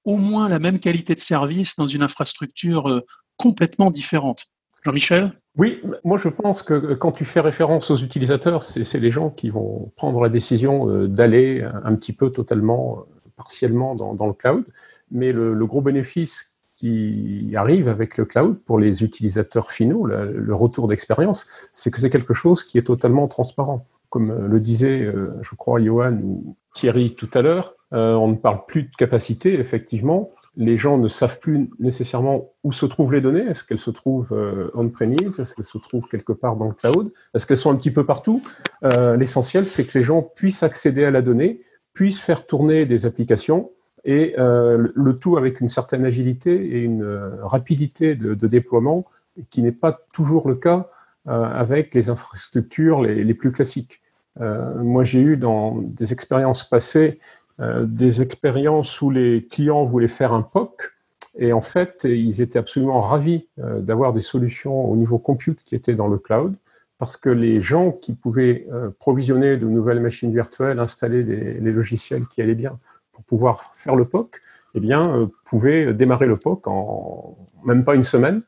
au 0.05 0.17
moins 0.17 0.49
la 0.49 0.59
même 0.59 0.79
qualité 0.79 1.15
de 1.15 1.21
service 1.21 1.77
dans 1.77 1.87
une 1.87 2.03
infrastructure 2.03 2.89
euh, 2.89 3.01
complètement 3.37 3.91
différente. 3.91 4.47
Jean-Michel? 4.85 5.33
Oui, 5.57 5.81
moi 6.05 6.19
je 6.19 6.29
pense 6.29 6.63
que 6.63 6.95
quand 6.95 7.13
tu 7.13 7.25
fais 7.25 7.41
référence 7.41 7.91
aux 7.91 7.97
utilisateurs, 7.97 8.63
c'est 8.63 8.99
les 8.99 9.11
gens 9.11 9.31
qui 9.31 9.51
vont 9.51 9.93
prendre 9.97 10.21
la 10.21 10.29
décision 10.29 10.89
euh, 10.89 11.09
d'aller 11.09 11.67
un 11.85 11.95
petit 11.95 12.13
peu 12.13 12.31
totalement, 12.31 13.05
partiellement 13.37 13.95
dans, 13.95 14.27
le 14.27 14.33
cloud. 14.33 14.65
Mais 15.11 15.33
le, 15.33 15.67
gros 15.67 15.81
bénéfice 15.81 16.51
qui 16.77 17.53
arrive 17.55 17.89
avec 17.89 18.19
le 18.19 18.25
cloud 18.25 18.59
pour 18.67 18.79
les 18.79 19.03
utilisateurs 19.05 19.71
finaux, 19.71 20.07
le, 20.07 20.55
retour 20.55 20.89
d'expérience, 20.89 21.47
c'est 21.73 21.91
que 21.91 22.01
c'est 22.01 22.11
quelque 22.11 22.35
chose 22.35 22.65
qui 22.65 22.79
est 22.79 22.83
totalement 22.83 23.29
transparent. 23.29 23.87
Comme 24.15 24.47
le 24.47 24.61
disait, 24.61 25.01
euh, 25.01 25.33
je 25.43 25.57
crois, 25.57 25.83
Johan 25.83 26.21
ou 26.23 26.55
Thierry 26.73 27.17
tout 27.17 27.29
à 27.35 27.43
l'heure, 27.43 27.75
euh, 27.93 28.15
on 28.15 28.29
ne 28.29 28.37
parle 28.37 28.65
plus 28.65 28.85
de 28.85 28.95
capacité, 28.97 29.59
effectivement, 29.59 30.31
les 30.57 30.79
gens 30.79 30.99
ne 30.99 31.09
savent 31.09 31.41
plus 31.41 31.69
nécessairement 31.81 32.53
où 32.63 32.73
se 32.73 32.87
trouvent 32.87 33.13
les 33.13 33.21
données. 33.21 33.45
Est-ce 33.45 33.65
qu'elles 33.65 33.81
se 33.81 33.91
trouvent 33.91 34.33
euh, 34.33 34.71
on-premise? 34.75 35.41
Est-ce 35.41 35.53
qu'elles 35.57 35.65
se 35.65 35.79
trouvent 35.79 36.07
quelque 36.09 36.33
part 36.33 36.55
dans 36.55 36.69
le 36.69 36.75
cloud? 36.75 37.13
Est-ce 37.35 37.45
qu'elles 37.45 37.59
sont 37.59 37.73
un 37.73 37.75
petit 37.75 37.91
peu 37.91 38.07
partout? 38.07 38.41
Euh, 38.85 39.17
L'essentiel, 39.17 39.67
c'est 39.67 39.85
que 39.85 39.99
les 39.99 40.05
gens 40.05 40.23
puissent 40.23 40.63
accéder 40.63 41.05
à 41.05 41.11
la 41.11 41.23
donnée, 41.23 41.61
puissent 41.93 42.21
faire 42.21 42.47
tourner 42.47 42.87
des 42.87 43.05
applications, 43.05 43.73
et 44.05 44.37
euh, 44.39 44.93
le 44.95 45.19
tout 45.19 45.37
avec 45.37 45.61
une 45.61 45.69
certaine 45.69 46.05
agilité 46.05 46.77
et 46.77 46.83
une 46.83 47.05
rapidité 47.43 48.15
de, 48.15 48.47
déploiement 48.47 49.05
qui 49.51 49.61
n'est 49.61 49.73
pas 49.73 49.99
toujours 50.15 50.49
le 50.49 50.55
cas 50.55 50.89
avec 51.27 51.95
les 51.95 52.11
infrastructures 52.11 53.03
les 53.03 53.35
plus 53.35 53.51
classiques. 53.51 54.03
Moi, 54.41 55.05
j'ai 55.05 55.21
eu 55.21 55.37
dans 55.37 55.77
des 55.79 56.13
expériences 56.13 56.69
passées 56.69 57.21
euh, 57.61 57.87
des 57.87 58.21
expériences 58.21 59.01
où 59.01 59.11
les 59.11 59.47
clients 59.47 59.85
voulaient 59.85 60.09
faire 60.09 60.33
un 60.33 60.43
POC 60.43 60.93
et 61.39 61.53
en 61.53 61.61
fait, 61.61 62.01
ils 62.03 62.43
étaient 62.43 62.59
absolument 62.59 62.99
ravis 62.99 63.47
euh, 63.61 63.79
d'avoir 63.79 64.13
des 64.13 64.23
solutions 64.23 64.91
au 64.91 64.97
niveau 64.97 65.19
compute 65.19 65.63
qui 65.63 65.77
étaient 65.77 65.95
dans 65.95 66.09
le 66.09 66.19
cloud 66.19 66.57
parce 66.99 67.17
que 67.17 67.31
les 67.31 67.61
gens 67.61 67.93
qui 67.93 68.13
pouvaient 68.13 68.67
euh, 68.73 68.91
provisionner 68.99 69.57
de 69.57 69.67
nouvelles 69.67 70.01
machines 70.01 70.33
virtuelles, 70.33 70.81
installer 70.81 71.23
des, 71.23 71.55
les 71.61 71.73
logiciels 71.73 72.27
qui 72.27 72.43
allaient 72.43 72.57
bien 72.57 72.81
pour 73.13 73.23
pouvoir 73.23 73.73
faire 73.77 73.95
le 73.95 74.05
POC, 74.05 74.41
eh 74.75 74.81
bien, 74.81 75.31
pouvaient 75.45 75.95
démarrer 75.95 76.27
le 76.27 76.37
POC 76.37 76.67
en 76.67 77.39
même 77.65 77.85
pas 77.85 77.95
une 77.95 78.03
semaine. 78.03 78.43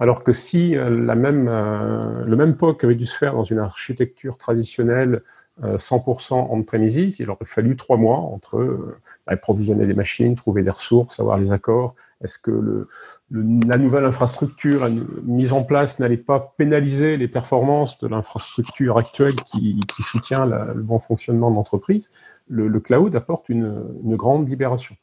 Alors 0.00 0.24
que 0.24 0.32
si 0.32 0.74
la 0.74 1.14
même, 1.14 1.46
le 1.46 2.36
même 2.36 2.56
POC 2.56 2.84
avait 2.84 2.94
dû 2.94 3.06
se 3.06 3.16
faire 3.16 3.34
dans 3.34 3.44
une 3.44 3.58
architecture 3.58 4.38
traditionnelle 4.38 5.22
100% 5.62 6.32
en 6.32 6.62
premises, 6.62 7.16
il 7.18 7.28
aurait 7.30 7.44
fallu 7.44 7.76
trois 7.76 7.96
mois 7.96 8.16
entre 8.16 8.58
euh, 8.58 8.96
approvisionner 9.26 9.84
les 9.84 9.94
machines, 9.94 10.34
trouver 10.34 10.62
des 10.62 10.70
ressources, 10.70 11.20
avoir 11.20 11.38
les 11.38 11.52
accords. 11.52 11.94
Est-ce 12.24 12.38
que 12.38 12.50
le, 12.50 12.88
la 13.30 13.76
nouvelle 13.76 14.04
infrastructure 14.04 14.88
mise 15.22 15.52
en 15.52 15.62
place 15.62 15.98
n'allait 15.98 16.16
pas 16.16 16.54
pénaliser 16.56 17.16
les 17.16 17.28
performances 17.28 17.98
de 17.98 18.08
l'infrastructure 18.08 18.98
actuelle 18.98 19.34
qui, 19.36 19.80
soutient 20.02 20.46
le 20.46 20.82
bon 20.82 20.98
fonctionnement 20.98 21.50
de 21.50 21.56
l'entreprise? 21.56 22.10
Le, 22.48 22.80
cloud 22.80 23.14
apporte 23.14 23.48
une, 23.48 23.84
une, 24.02 24.16
grande 24.16 24.48
libération. 24.48 24.96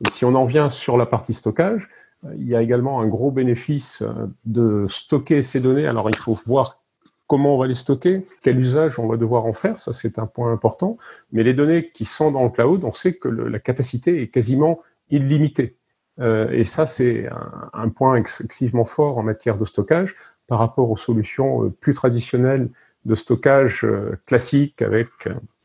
Et 0.00 0.10
si 0.10 0.24
on 0.24 0.34
en 0.34 0.46
vient 0.46 0.70
sur 0.70 0.96
la 0.96 1.06
partie 1.06 1.34
stockage, 1.34 1.88
il 2.36 2.48
y 2.48 2.54
a 2.54 2.62
également 2.62 3.00
un 3.00 3.06
gros 3.06 3.30
bénéfice 3.30 4.02
de 4.44 4.86
stocker 4.88 5.42
ces 5.42 5.60
données. 5.60 5.86
Alors 5.86 6.08
il 6.08 6.16
faut 6.16 6.38
voir 6.46 6.80
comment 7.26 7.54
on 7.54 7.58
va 7.58 7.66
les 7.66 7.74
stocker, 7.74 8.26
quel 8.42 8.58
usage 8.60 8.98
on 8.98 9.06
va 9.06 9.16
devoir 9.16 9.46
en 9.46 9.52
faire, 9.52 9.80
ça 9.80 9.92
c'est 9.92 10.18
un 10.18 10.26
point 10.26 10.52
important. 10.52 10.98
Mais 11.32 11.42
les 11.42 11.54
données 11.54 11.90
qui 11.92 12.04
sont 12.04 12.30
dans 12.30 12.44
le 12.44 12.50
cloud, 12.50 12.84
on 12.84 12.92
sait 12.92 13.14
que 13.14 13.28
la 13.28 13.58
capacité 13.58 14.22
est 14.22 14.28
quasiment 14.28 14.80
illimitée. 15.10 15.76
Euh, 16.20 16.50
et 16.50 16.64
ça 16.64 16.86
c'est 16.86 17.28
un, 17.72 17.88
point 17.88 18.16
excessivement 18.16 18.84
fort 18.84 19.18
en 19.18 19.22
matière 19.22 19.58
de 19.58 19.64
stockage 19.64 20.14
par 20.46 20.60
rapport 20.60 20.90
aux 20.90 20.96
solutions 20.96 21.64
euh, 21.64 21.70
plus 21.70 21.94
traditionnelles 21.94 22.70
de 23.04 23.14
stockage 23.16 23.84
euh, 23.84 24.16
classiques 24.26 24.80
avec 24.80 25.08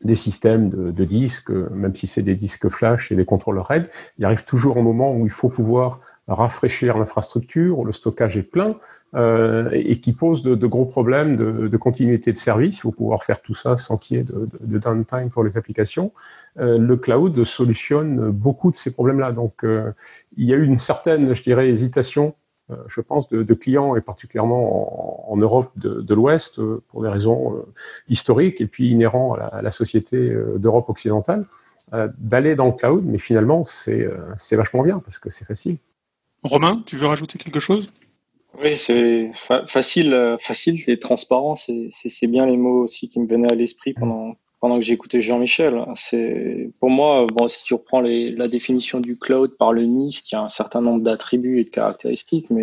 des 0.02 0.16
systèmes 0.16 0.70
de, 0.70 1.04
disques, 1.04 1.50
même 1.50 1.94
si 1.94 2.06
c'est 2.06 2.22
des 2.22 2.34
disques 2.34 2.68
flash 2.68 3.12
et 3.12 3.16
des 3.16 3.24
contrôleurs 3.24 3.66
RAID, 3.66 3.90
il 4.18 4.24
arrive 4.24 4.44
toujours 4.44 4.76
un 4.76 4.82
moment 4.82 5.14
où 5.14 5.26
il 5.26 5.32
faut 5.32 5.50
pouvoir 5.50 6.00
rafraîchir 6.30 6.98
l'infrastructure, 6.98 7.84
le 7.84 7.92
stockage 7.92 8.36
est 8.36 8.42
plein, 8.42 8.76
euh, 9.16 9.68
et 9.72 9.98
qui 9.98 10.12
pose 10.12 10.44
de, 10.44 10.66
gros 10.68 10.84
problèmes 10.84 11.34
de, 11.34 11.76
continuité 11.76 12.32
de 12.32 12.38
service. 12.38 12.82
Faut 12.82 12.92
pouvoir 12.92 13.24
faire 13.24 13.42
tout 13.42 13.56
ça 13.56 13.76
sans 13.76 13.96
qu'il 13.96 14.16
y 14.16 14.20
ait 14.20 14.24
de, 14.24 14.78
downtime 14.78 15.30
pour 15.30 15.42
les 15.42 15.56
applications. 15.56 16.12
Euh, 16.60 16.78
le 16.78 16.96
cloud 16.96 17.44
solutionne 17.44 18.30
beaucoup 18.30 18.70
de 18.70 18.76
ces 18.76 18.92
problèmes-là. 18.92 19.32
Donc, 19.32 19.64
euh, 19.64 19.90
il 20.36 20.46
y 20.46 20.54
a 20.54 20.56
eu 20.56 20.64
une 20.64 20.78
certaine, 20.78 21.34
je 21.34 21.42
dirais, 21.42 21.68
hésitation, 21.68 22.34
je 22.86 23.00
pense, 23.00 23.28
de, 23.28 23.54
clients 23.54 23.96
et 23.96 24.00
particulièrement 24.00 25.32
en, 25.32 25.36
Europe 25.36 25.72
de, 25.74 26.14
l'Ouest 26.14 26.60
pour 26.86 27.02
des 27.02 27.08
raisons 27.08 27.64
historiques 28.08 28.60
et 28.60 28.68
puis 28.68 28.90
inhérents 28.90 29.34
à 29.34 29.60
la, 29.60 29.72
société 29.72 30.32
d'Europe 30.56 30.88
occidentale, 30.88 31.46
d'aller 32.18 32.54
dans 32.54 32.66
le 32.66 32.72
cloud. 32.74 33.02
Mais 33.04 33.18
finalement, 33.18 33.64
c'est 33.66 34.08
vachement 34.52 34.84
bien 34.84 35.00
parce 35.00 35.18
que 35.18 35.30
c'est 35.30 35.44
facile. 35.44 35.78
Romain, 36.42 36.82
tu 36.86 36.96
veux 36.96 37.06
rajouter 37.06 37.38
quelque 37.38 37.60
chose? 37.60 37.90
Oui, 38.58 38.76
c'est 38.76 39.30
facile, 39.66 40.12
euh, 40.12 40.36
facile 40.38 40.78
et 40.88 40.98
transparent. 40.98 41.54
C'est 41.56 42.26
bien 42.26 42.46
les 42.46 42.56
mots 42.56 42.84
aussi 42.84 43.08
qui 43.08 43.20
me 43.20 43.26
venaient 43.26 43.52
à 43.52 43.54
l'esprit 43.54 43.94
pendant, 43.94 44.36
que 44.60 44.80
j'écoutais 44.80 45.20
Jean-Michel. 45.20 45.84
C'est 45.94 46.70
pour 46.80 46.90
moi, 46.90 47.26
si 47.48 47.64
tu 47.64 47.74
reprends 47.74 48.00
la 48.00 48.48
définition 48.48 49.00
du 49.00 49.18
cloud 49.18 49.56
par 49.56 49.72
le 49.72 49.84
NIST, 49.84 50.32
il 50.32 50.34
y 50.34 50.38
a 50.38 50.42
un 50.42 50.48
certain 50.48 50.80
nombre 50.80 51.02
d'attributs 51.02 51.60
et 51.60 51.64
de 51.64 51.70
caractéristiques, 51.70 52.50
mais 52.50 52.62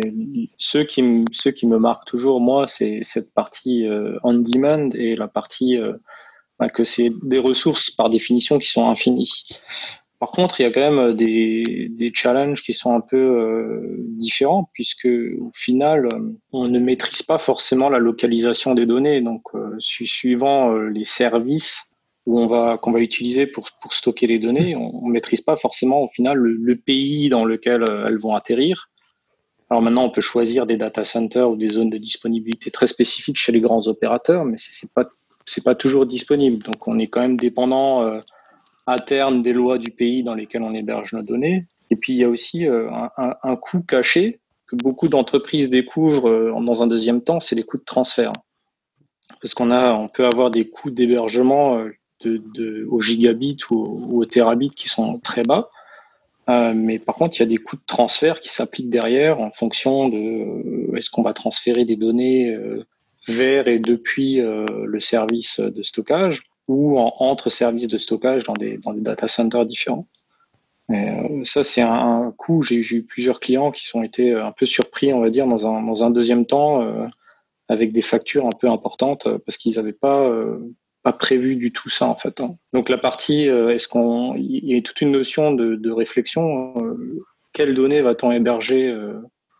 ceux 0.58 0.84
qui, 0.84 1.02
me, 1.02 1.24
ceux 1.32 1.50
qui 1.50 1.66
me 1.66 1.78
marquent 1.78 2.06
toujours, 2.06 2.40
moi, 2.40 2.66
c'est 2.68 3.00
cette 3.02 3.32
partie 3.32 3.86
euh, 3.86 4.18
on 4.22 4.34
demand 4.34 4.90
et 4.94 5.16
la 5.16 5.26
partie 5.26 5.76
euh, 5.76 5.94
bah, 6.58 6.68
que 6.68 6.84
c'est 6.84 7.12
des 7.22 7.38
ressources 7.38 7.90
par 7.90 8.10
définition 8.10 8.58
qui 8.58 8.68
sont 8.68 8.88
infinies. 8.88 9.30
Par 10.18 10.32
contre, 10.32 10.60
il 10.60 10.64
y 10.64 10.66
a 10.66 10.72
quand 10.72 10.80
même 10.80 10.98
euh, 10.98 11.12
des, 11.12 11.88
des 11.90 12.10
challenges 12.12 12.62
qui 12.62 12.74
sont 12.74 12.92
un 12.92 13.00
peu 13.00 13.16
euh, 13.16 13.96
différents 14.16 14.68
puisque 14.72 15.06
au 15.06 15.50
final, 15.54 16.06
euh, 16.06 16.32
on 16.52 16.66
ne 16.66 16.80
maîtrise 16.80 17.22
pas 17.22 17.38
forcément 17.38 17.88
la 17.88 17.98
localisation 17.98 18.74
des 18.74 18.86
données. 18.86 19.20
Donc, 19.20 19.42
suivant 19.78 20.72
les 20.72 21.04
services 21.04 21.94
où 22.26 22.38
on 22.40 22.46
va 22.46 22.78
qu'on 22.78 22.92
va 22.92 23.00
utiliser 23.00 23.46
pour, 23.46 23.70
pour 23.80 23.94
stocker 23.94 24.26
les 24.26 24.38
données, 24.38 24.74
on, 24.76 25.06
ne 25.06 25.12
maîtrise 25.12 25.40
pas 25.40 25.56
forcément 25.56 26.02
au 26.02 26.08
final 26.08 26.36
le, 26.38 26.76
pays 26.76 27.28
dans 27.28 27.44
lequel 27.44 27.84
elles 27.88 28.18
vont 28.18 28.34
atterrir. 28.34 28.90
Alors 29.70 29.82
maintenant, 29.82 30.04
on 30.04 30.10
peut 30.10 30.20
choisir 30.20 30.66
des 30.66 30.76
data 30.76 31.04
centers 31.04 31.48
ou 31.48 31.56
des 31.56 31.68
zones 31.68 31.90
de 31.90 31.98
disponibilité 31.98 32.70
très 32.70 32.86
spécifiques 32.86 33.36
chez 33.36 33.52
les 33.52 33.60
grands 33.60 33.86
opérateurs, 33.86 34.44
mais 34.44 34.56
c'est 34.58 34.92
pas 34.92 35.08
c'est 35.46 35.64
pas 35.64 35.74
toujours 35.74 36.04
disponible. 36.04 36.62
Donc, 36.62 36.86
on 36.88 36.98
est 36.98 37.06
quand 37.06 37.20
même 37.20 37.36
dépendant 37.36 38.20
interne 38.88 39.42
des 39.42 39.52
lois 39.52 39.78
du 39.78 39.90
pays 39.90 40.22
dans 40.22 40.34
lesquelles 40.34 40.62
on 40.62 40.74
héberge 40.74 41.12
nos 41.12 41.22
données. 41.22 41.66
Et 41.90 41.96
puis 41.96 42.14
il 42.14 42.16
y 42.16 42.24
a 42.24 42.28
aussi 42.28 42.66
euh, 42.66 42.90
un, 43.16 43.56
coût 43.56 43.82
caché 43.82 44.40
que 44.66 44.76
beaucoup 44.76 45.08
d'entreprises 45.08 45.70
découvrent 45.70 46.28
euh, 46.28 46.60
dans 46.60 46.82
un 46.82 46.86
deuxième 46.86 47.22
temps, 47.22 47.38
c'est 47.38 47.54
les 47.54 47.62
coûts 47.62 47.78
de 47.78 47.84
transfert. 47.84 48.32
Parce 49.42 49.52
qu'on 49.54 49.70
a, 49.70 49.92
on 49.92 50.08
peut 50.08 50.24
avoir 50.24 50.50
des 50.50 50.68
coûts 50.68 50.90
d'hébergement 50.90 51.78
euh, 51.78 51.90
de, 52.24 52.86
au 52.90 52.98
gigabit 52.98 53.58
ou 53.70 54.20
au, 54.20 54.24
terabit 54.24 54.70
qui 54.70 54.88
sont 54.88 55.18
très 55.20 55.42
bas. 55.42 55.68
mais 56.48 56.98
par 56.98 57.14
contre, 57.14 57.36
il 57.36 57.40
y 57.40 57.42
a 57.42 57.46
des 57.46 57.58
coûts 57.58 57.76
de 57.76 57.86
transfert 57.86 58.40
qui 58.40 58.48
s'appliquent 58.48 58.90
derrière 58.90 59.38
en 59.38 59.50
fonction 59.50 60.08
de 60.08 60.96
est-ce 60.96 61.10
qu'on 61.10 61.22
va 61.22 61.34
transférer 61.34 61.84
des 61.84 61.94
données 61.94 62.58
vers 63.28 63.68
et 63.68 63.78
depuis 63.78 64.40
le 64.40 64.98
service 64.98 65.60
de 65.60 65.82
stockage 65.82 66.42
ou 66.68 66.98
entre 66.98 67.50
services 67.50 67.88
de 67.88 67.98
stockage 67.98 68.44
dans 68.44 68.52
des, 68.52 68.78
data 68.96 69.26
centers 69.26 69.64
différents. 69.64 70.06
Euh, 70.90 71.44
ça, 71.44 71.62
c'est 71.62 71.80
un, 71.82 72.32
coup. 72.36 72.62
J'ai 72.62 72.76
eu 72.76 73.02
plusieurs 73.02 73.40
clients 73.40 73.70
qui 73.70 73.86
sont 73.86 74.02
été 74.02 74.32
un 74.32 74.52
peu 74.52 74.66
surpris, 74.66 75.12
on 75.12 75.20
va 75.20 75.30
dire, 75.30 75.46
dans 75.46 75.66
un, 75.66 75.88
un 75.88 76.10
deuxième 76.10 76.46
temps, 76.46 76.82
euh, 76.82 77.06
avec 77.68 77.92
des 77.92 78.02
factures 78.02 78.46
un 78.46 78.56
peu 78.58 78.68
importantes 78.68 79.26
euh, 79.26 79.38
parce 79.44 79.58
qu'ils 79.58 79.76
n'avaient 79.76 79.92
pas, 79.92 80.30
prévu 81.18 81.56
du 81.56 81.72
tout 81.72 81.88
ça, 81.88 82.06
en 82.06 82.14
fait. 82.14 82.38
Hein. 82.42 82.56
Donc, 82.74 82.90
la 82.90 82.98
partie, 82.98 83.44
est-ce 83.44 83.88
qu'on. 83.88 84.34
Il 84.36 84.68
y 84.68 84.76
a 84.76 84.82
toute 84.82 85.00
une 85.00 85.10
notion 85.10 85.52
de 85.52 85.90
réflexion. 85.90 86.74
quelles 87.54 87.72
données 87.72 88.02
va-t-on 88.02 88.30
héberger 88.30 88.94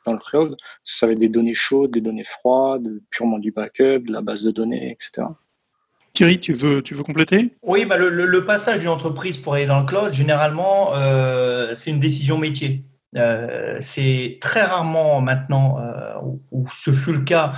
dans 0.05 0.13
le 0.13 0.19
cloud? 0.19 0.59
Ça 0.85 1.07
va 1.07 1.13
être 1.13 1.19
des 1.19 1.31
données 1.31 1.55
chaudes, 1.55 1.91
des 1.91 2.03
données 2.03 2.25
froides, 2.25 3.01
purement 3.09 3.39
du 3.39 3.51
backup, 3.51 4.01
de 4.01 4.13
la 4.13 4.21
base 4.21 4.45
de 4.45 4.51
données, 4.51 4.91
etc. 4.91 5.29
Thierry, 6.19 6.41
tu 6.41 6.53
veux, 6.53 6.83
compléter? 7.05 7.53
Oui, 7.63 7.85
bah 7.85 7.97
le, 7.97 8.45
passage 8.45 8.81
d'une 8.81 8.89
entreprise 8.89 9.37
pour 9.37 9.55
aller 9.55 9.67
dans 9.67 9.79
le 9.79 9.87
cloud, 9.87 10.13
généralement, 10.13 10.97
euh, 10.97 11.75
c'est 11.75 11.91
une 11.91 12.01
décision 12.01 12.39
métier. 12.39 12.83
Euh, 13.15 13.77
c'est 13.79 14.39
très 14.41 14.63
rarement 14.63 15.21
maintenant, 15.21 15.79
euh, 15.79 16.15
où, 16.51 16.67
ce 16.73 16.91
fut 16.91 17.13
le 17.13 17.21
cas, 17.21 17.53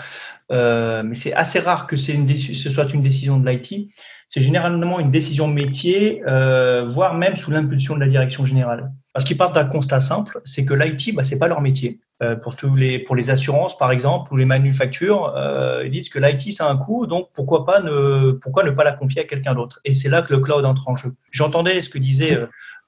mais 0.51 1.15
c'est 1.15 1.33
assez 1.33 1.59
rare 1.59 1.87
que 1.87 1.97
ce 1.97 2.69
soit 2.69 2.93
une 2.93 3.03
décision 3.03 3.39
de 3.39 3.49
l'IT. 3.49 3.93
C'est 4.29 4.43
généralement 4.43 5.01
une 5.01 5.11
décision 5.11 5.49
métier, 5.49 6.21
voire 6.27 7.15
même 7.15 7.37
sous 7.37 7.51
l'impulsion 7.51 7.95
de 7.95 8.01
la 8.01 8.09
direction 8.09 8.45
générale. 8.45 8.93
Parce 9.15 9.25
qu'ils 9.25 9.39
partent 9.39 9.55
d'un 9.55 9.65
constat 9.65 10.01
simple, 10.01 10.39
c'est 10.45 10.67
que 10.67 10.75
l'IT, 10.75 11.15
bah, 11.15 11.23
c'est 11.23 11.39
pas 11.39 11.49
leur 11.49 11.63
métier. 11.63 11.99
Euh, 12.23 12.37
pour 12.37 12.55
tous 12.55 12.77
les 12.77 12.99
pour 12.99 13.17
les 13.17 13.31
assurances 13.31 13.79
par 13.79 13.91
exemple 13.91 14.31
ou 14.31 14.37
les 14.37 14.45
manufactures, 14.45 15.33
euh, 15.37 15.85
ils 15.87 15.91
disent 15.91 16.11
que 16.11 16.19
l'IT 16.19 16.53
ça 16.53 16.67
a 16.67 16.71
un 16.71 16.77
coût, 16.77 17.07
donc 17.07 17.31
pourquoi 17.33 17.65
pas 17.65 17.81
ne 17.81 18.33
pourquoi 18.33 18.63
ne 18.63 18.71
pas 18.71 18.85
la 18.85 18.93
confier 18.93 19.23
à 19.23 19.25
quelqu'un 19.25 19.55
d'autre? 19.55 19.81
Et 19.87 19.95
c'est 19.95 20.11
là 20.11 20.21
que 20.21 20.35
le 20.35 20.41
cloud 20.41 20.67
entre 20.67 20.87
en 20.89 20.97
jeu. 20.97 21.15
J'entendais 21.31 21.81
ce 21.81 21.89
que 21.89 21.97
disaient 21.97 22.39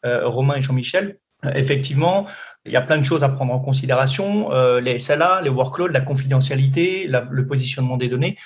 euh, 0.05 0.29
Romain 0.29 0.57
et 0.57 0.63
Jean-Michel. 0.63 1.17
effectivement, 1.55 2.27
il 2.67 2.73
y 2.73 2.77
a 2.77 2.83
plein 2.83 2.99
de 2.99 3.05
choses 3.05 3.25
à 3.25 3.31
prendre 3.31 3.55
en 3.55 3.59
considération, 3.59 4.51
les 4.79 4.99
SLA, 4.99 5.41
les 5.43 5.51
workloads, 5.51 5.93
la 5.93 6.03
confidentialité, 6.03 7.09
le 7.09 7.47
positionnement 7.47 7.97
des 7.97 8.09
données. 8.09 8.37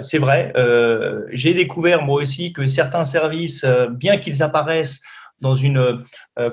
c'est 0.00 0.18
vrai. 0.18 0.52
J'ai 1.30 1.54
découvert 1.54 2.02
moi 2.02 2.20
aussi 2.22 2.52
que 2.52 2.66
certains 2.66 3.04
services, 3.04 3.64
bien 3.90 4.16
qu'ils 4.18 4.42
apparaissent 4.42 5.00
dans 5.40 5.54
une, 5.54 6.04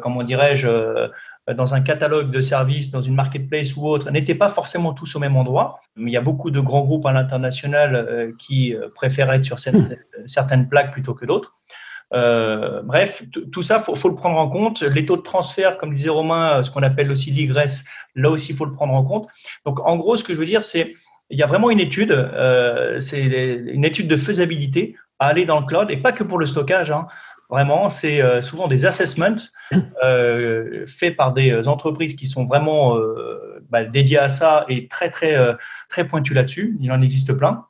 comment 0.02 0.22
dirais-je, 0.22 0.68
euh, 0.68 1.08
dans 1.52 1.74
un 1.74 1.82
catalogue 1.82 2.32
de 2.32 2.40
services, 2.40 2.90
dans 2.90 3.02
une 3.02 3.16
marketplace 3.16 3.76
ou 3.76 3.88
autre, 3.88 4.10
n'étaient 4.12 4.36
pas 4.36 4.50
forcément 4.50 4.94
tous 4.94 5.16
au 5.16 5.20
même 5.20 5.36
endroit. 5.36 5.80
Il 5.98 6.10
y 6.10 6.18
a 6.18 6.22
beaucoup 6.22 6.52
de 6.52 6.62
grands 6.62 6.84
groupes 6.84 7.06
à 7.06 7.12
l'international 7.12 7.96
euh, 7.96 8.32
qui 8.40 8.74
euh, 8.74 8.88
préfèrent 8.96 9.32
être 9.34 9.46
sur 9.46 9.60
certaines 9.60 10.70
plaques 10.70 10.94
plutôt 10.94 11.14
que 11.14 11.26
d'autres. 11.26 11.54
bref, 12.12 13.24
tout 13.52 13.64
ça, 13.64 13.80
faut, 13.80 13.96
faut 13.96 14.10
le 14.10 14.16
prendre 14.16 14.38
en 14.38 14.50
compte. 14.50 14.84
Les 14.84 15.06
taux 15.06 15.18
de 15.18 15.22
transfert, 15.22 15.78
comme 15.78 15.94
disait 15.94 16.10
Romain, 16.10 16.64
ce 16.64 16.72
qu'on 16.72 16.84
appelle 16.84 17.12
aussi 17.12 17.32
l'igresse, 17.32 17.84
là 18.16 18.30
aussi, 18.30 18.54
il 18.54 18.56
faut 18.56 18.66
le 18.66 18.74
prendre 18.74 18.94
en 18.94 19.04
compte. 19.04 19.28
Donc, 19.66 19.86
en 19.86 19.98
gros, 19.98 20.16
ce 20.16 20.24
que 20.24 20.34
je 20.34 20.40
veux 20.40 20.46
dire, 20.46 20.62
c'est 20.62 20.94
il 21.30 21.40
y 21.40 21.44
a 21.44 21.48
vraiment 21.48 21.72
une 21.72 21.80
étude, 21.80 22.14
c'est 23.00 23.24
une 23.24 23.86
étude 23.86 24.08
de 24.08 24.18
faisabilité 24.18 24.96
à 25.18 25.28
aller 25.28 25.46
dans 25.46 25.60
le 25.60 25.66
cloud, 25.66 25.90
et 25.90 25.98
pas 25.98 26.12
que 26.12 26.24
pour 26.24 26.38
le 26.38 26.46
stockage. 26.46 26.92
Hein. 26.92 27.08
Vraiment, 27.54 27.92
c'est 27.92 28.20
euh, 28.20 28.42
souvent 28.42 28.68
des 28.68 28.88
assessments 28.88 29.36
euh, 30.04 30.88
faits 30.88 31.16
par 31.16 31.34
des 31.34 31.68
entreprises 31.68 32.16
qui 32.16 32.26
sont 32.26 32.46
vraiment 32.46 32.98
euh, 32.98 33.64
bah, 33.70 33.84
dédiées 33.84 34.18
à 34.18 34.28
ça 34.28 34.66
et 34.70 34.88
très 34.88 35.12
très 35.12 35.38
très 35.88 36.08
pointues 36.08 36.34
là-dessus. 36.34 36.76
Il 36.80 36.92
en 36.92 37.00
existe 37.04 37.32
plein. 37.34 37.66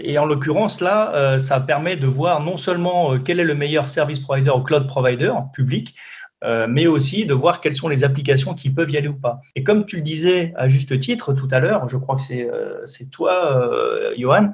et 0.00 0.18
en 0.18 0.26
l'occurrence, 0.26 0.80
là, 0.80 1.38
ça 1.38 1.60
permet 1.60 1.96
de 1.96 2.08
voir 2.08 2.40
non 2.40 2.56
seulement 2.56 3.16
quel 3.20 3.38
est 3.38 3.44
le 3.44 3.54
meilleur 3.54 3.88
service 3.88 4.18
provider 4.18 4.50
ou 4.50 4.62
cloud 4.62 4.88
provider 4.88 5.32
public, 5.52 5.94
mais 6.68 6.88
aussi 6.88 7.24
de 7.24 7.34
voir 7.34 7.60
quelles 7.60 7.76
sont 7.76 7.88
les 7.88 8.02
applications 8.02 8.54
qui 8.54 8.70
peuvent 8.70 8.90
y 8.90 8.96
aller 8.96 9.06
ou 9.06 9.20
pas. 9.20 9.40
Et 9.54 9.62
comme 9.62 9.86
tu 9.86 9.96
le 9.96 10.02
disais 10.02 10.52
à 10.56 10.66
juste 10.66 10.98
titre 10.98 11.34
tout 11.34 11.48
à 11.52 11.60
l'heure, 11.60 11.88
je 11.88 11.96
crois 11.98 12.16
que 12.16 12.22
c'est 12.86 13.10
toi, 13.12 13.70
Johan, 14.18 14.52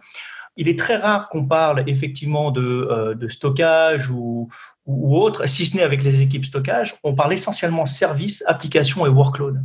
il 0.60 0.68
est 0.68 0.78
très 0.78 0.96
rare 0.96 1.30
qu'on 1.30 1.46
parle 1.46 1.84
effectivement 1.86 2.50
de, 2.50 2.60
euh, 2.60 3.28
stockage 3.30 4.10
ou, 4.10 4.50
autre, 4.86 5.46
si 5.46 5.64
ce 5.64 5.74
n'est 5.76 5.82
avec 5.82 6.02
les 6.02 6.20
équipes 6.20 6.44
stockage. 6.44 6.96
On 7.02 7.14
parle 7.14 7.32
essentiellement 7.32 7.86
service, 7.86 8.44
application 8.46 9.06
et 9.06 9.08
workload. 9.08 9.62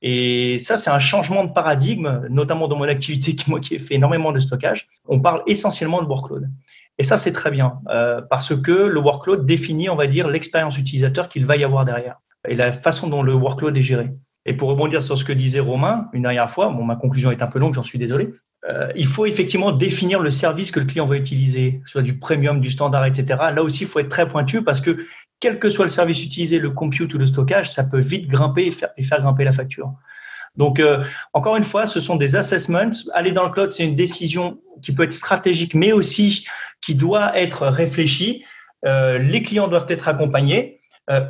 Et 0.00 0.58
ça, 0.58 0.78
c'est 0.78 0.88
un 0.88 1.00
changement 1.00 1.44
de 1.44 1.52
paradigme, 1.52 2.22
notamment 2.30 2.66
dans 2.66 2.76
mon 2.76 2.88
activité, 2.88 3.34
qui, 3.34 3.50
moi 3.50 3.60
fait 3.62 3.94
énormément 3.94 4.32
de 4.32 4.38
stockage. 4.38 4.88
On 5.06 5.20
parle 5.20 5.42
essentiellement 5.46 6.00
de 6.00 6.06
workload. 6.06 6.48
Et 6.98 7.04
ça, 7.04 7.18
c'est 7.18 7.32
très 7.32 7.50
bien, 7.50 7.80
euh, 7.90 8.22
parce 8.22 8.56
que 8.56 8.72
le 8.72 9.00
workload 9.00 9.44
définit, 9.44 9.90
on 9.90 9.96
va 9.96 10.06
dire, 10.06 10.28
l'expérience 10.28 10.78
utilisateur 10.78 11.28
qu'il 11.28 11.44
va 11.44 11.56
y 11.56 11.64
avoir 11.64 11.84
derrière 11.84 12.16
et 12.48 12.54
la 12.54 12.72
façon 12.72 13.08
dont 13.08 13.22
le 13.22 13.34
workload 13.34 13.76
est 13.76 13.82
géré. 13.82 14.10
Et 14.46 14.54
pour 14.54 14.68
rebondir 14.70 15.02
sur 15.02 15.18
ce 15.18 15.24
que 15.24 15.32
disait 15.32 15.60
Romain 15.60 16.08
une 16.12 16.22
dernière 16.22 16.50
fois, 16.50 16.70
ma 16.70 16.96
conclusion 16.96 17.30
est 17.32 17.42
un 17.42 17.48
peu 17.48 17.58
longue, 17.58 17.74
j'en 17.74 17.82
suis 17.82 17.98
désolé, 17.98 18.32
euh, 18.68 18.90
il 18.96 19.06
faut 19.06 19.26
effectivement 19.26 19.70
définir 19.72 20.20
le 20.20 20.30
service 20.30 20.70
que 20.70 20.80
le 20.80 20.86
client 20.86 21.06
va 21.06 21.16
utiliser, 21.16 21.80
soit 21.86 22.02
du 22.02 22.18
premium, 22.18 22.60
du 22.60 22.70
standard, 22.70 23.04
etc. 23.04 23.26
Là 23.54 23.62
aussi, 23.62 23.84
il 23.84 23.86
faut 23.86 24.00
être 24.00 24.08
très 24.08 24.28
pointu 24.28 24.62
parce 24.62 24.80
que 24.80 25.06
quel 25.38 25.58
que 25.58 25.68
soit 25.68 25.84
le 25.84 25.90
service 25.90 26.22
utilisé, 26.24 26.58
le 26.58 26.70
compute 26.70 27.12
ou 27.14 27.18
le 27.18 27.26
stockage, 27.26 27.70
ça 27.70 27.84
peut 27.84 28.00
vite 28.00 28.28
grimper 28.28 28.66
et 28.96 29.02
faire, 29.02 29.20
grimper 29.20 29.44
la 29.44 29.52
facture. 29.52 29.92
Donc, 30.56 30.80
euh, 30.80 31.04
encore 31.34 31.56
une 31.56 31.64
fois, 31.64 31.86
ce 31.86 32.00
sont 32.00 32.16
des 32.16 32.34
assessments. 32.34 32.90
Aller 33.12 33.32
dans 33.32 33.44
le 33.44 33.50
cloud, 33.50 33.72
c'est 33.72 33.84
une 33.84 33.94
décision 33.94 34.58
qui 34.82 34.92
peut 34.92 35.04
être 35.04 35.12
stratégique, 35.12 35.74
mais 35.74 35.92
aussi 35.92 36.46
qui 36.80 36.94
doit 36.94 37.38
être 37.38 37.68
réfléchie. 37.68 38.44
Euh, 38.84 39.18
les 39.18 39.42
clients 39.42 39.68
doivent 39.68 39.86
être 39.90 40.08
accompagnés 40.08 40.80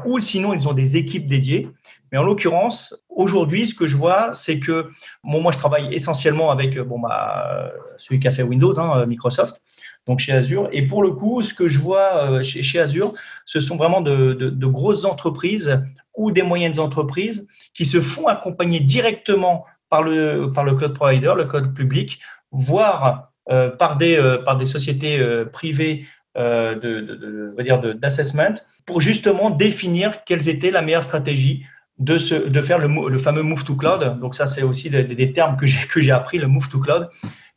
ou 0.06 0.18
sinon, 0.20 0.54
ils 0.54 0.66
ont 0.68 0.72
des 0.72 0.96
équipes 0.96 1.26
dédiées. 1.26 1.68
Mais 2.12 2.18
en 2.18 2.22
l'occurrence, 2.22 3.04
aujourd'hui, 3.08 3.66
ce 3.66 3.74
que 3.74 3.86
je 3.86 3.96
vois, 3.96 4.32
c'est 4.32 4.60
que 4.60 4.90
moi, 5.22 5.50
je 5.52 5.58
travaille 5.58 5.92
essentiellement 5.94 6.50
avec 6.50 6.78
bon, 6.78 6.98
bah, 7.00 7.72
celui 7.98 8.20
qui 8.20 8.28
a 8.28 8.30
fait 8.30 8.42
Windows, 8.42 8.78
hein, 8.78 9.06
Microsoft, 9.06 9.60
donc 10.06 10.20
chez 10.20 10.32
Azure. 10.32 10.68
Et 10.72 10.82
pour 10.82 11.02
le 11.02 11.10
coup, 11.10 11.42
ce 11.42 11.52
que 11.52 11.68
je 11.68 11.78
vois 11.78 12.30
euh, 12.30 12.42
chez, 12.42 12.78
Azure, 12.78 13.14
ce 13.44 13.60
sont 13.60 13.76
vraiment 13.76 14.00
de, 14.00 14.50
grosses 14.66 15.04
entreprises 15.04 15.80
ou 16.14 16.30
des 16.30 16.42
moyennes 16.42 16.78
entreprises 16.78 17.48
qui 17.74 17.84
se 17.84 18.00
font 18.00 18.26
accompagner 18.26 18.80
directement 18.80 19.64
par 19.90 20.02
le, 20.02 20.52
par 20.52 20.64
le 20.64 20.74
cloud 20.74 20.94
provider, 20.94 21.32
le 21.36 21.44
cloud 21.44 21.74
public, 21.74 22.20
voire 22.50 23.32
euh, 23.50 23.70
par, 23.70 23.96
des, 23.96 24.16
euh, 24.16 24.38
par 24.38 24.56
des 24.56 24.66
sociétés 24.66 25.20
privées 25.52 26.06
de, 26.36 26.74
de, 27.00 27.62
dire 27.62 27.80
d'assessment 27.94 28.56
pour 28.84 29.00
justement 29.00 29.48
définir 29.48 30.22
quelles 30.26 30.50
étaient 30.50 30.70
la 30.70 30.82
meilleure 30.82 31.02
stratégie 31.02 31.64
de, 31.98 32.48
de 32.48 32.62
faire 32.62 32.78
le, 32.78 33.08
le, 33.08 33.18
fameux 33.18 33.42
move 33.42 33.64
to 33.64 33.74
cloud. 33.74 34.18
Donc 34.20 34.34
ça, 34.34 34.46
c'est 34.46 34.62
aussi 34.62 34.90
des, 34.90 35.04
des 35.04 35.32
termes 35.32 35.56
que 35.56 35.66
j'ai, 35.66 35.86
que 35.86 36.00
j'ai 36.00 36.12
appris, 36.12 36.38
le 36.38 36.48
move 36.48 36.68
to 36.68 36.78
cloud, 36.78 37.08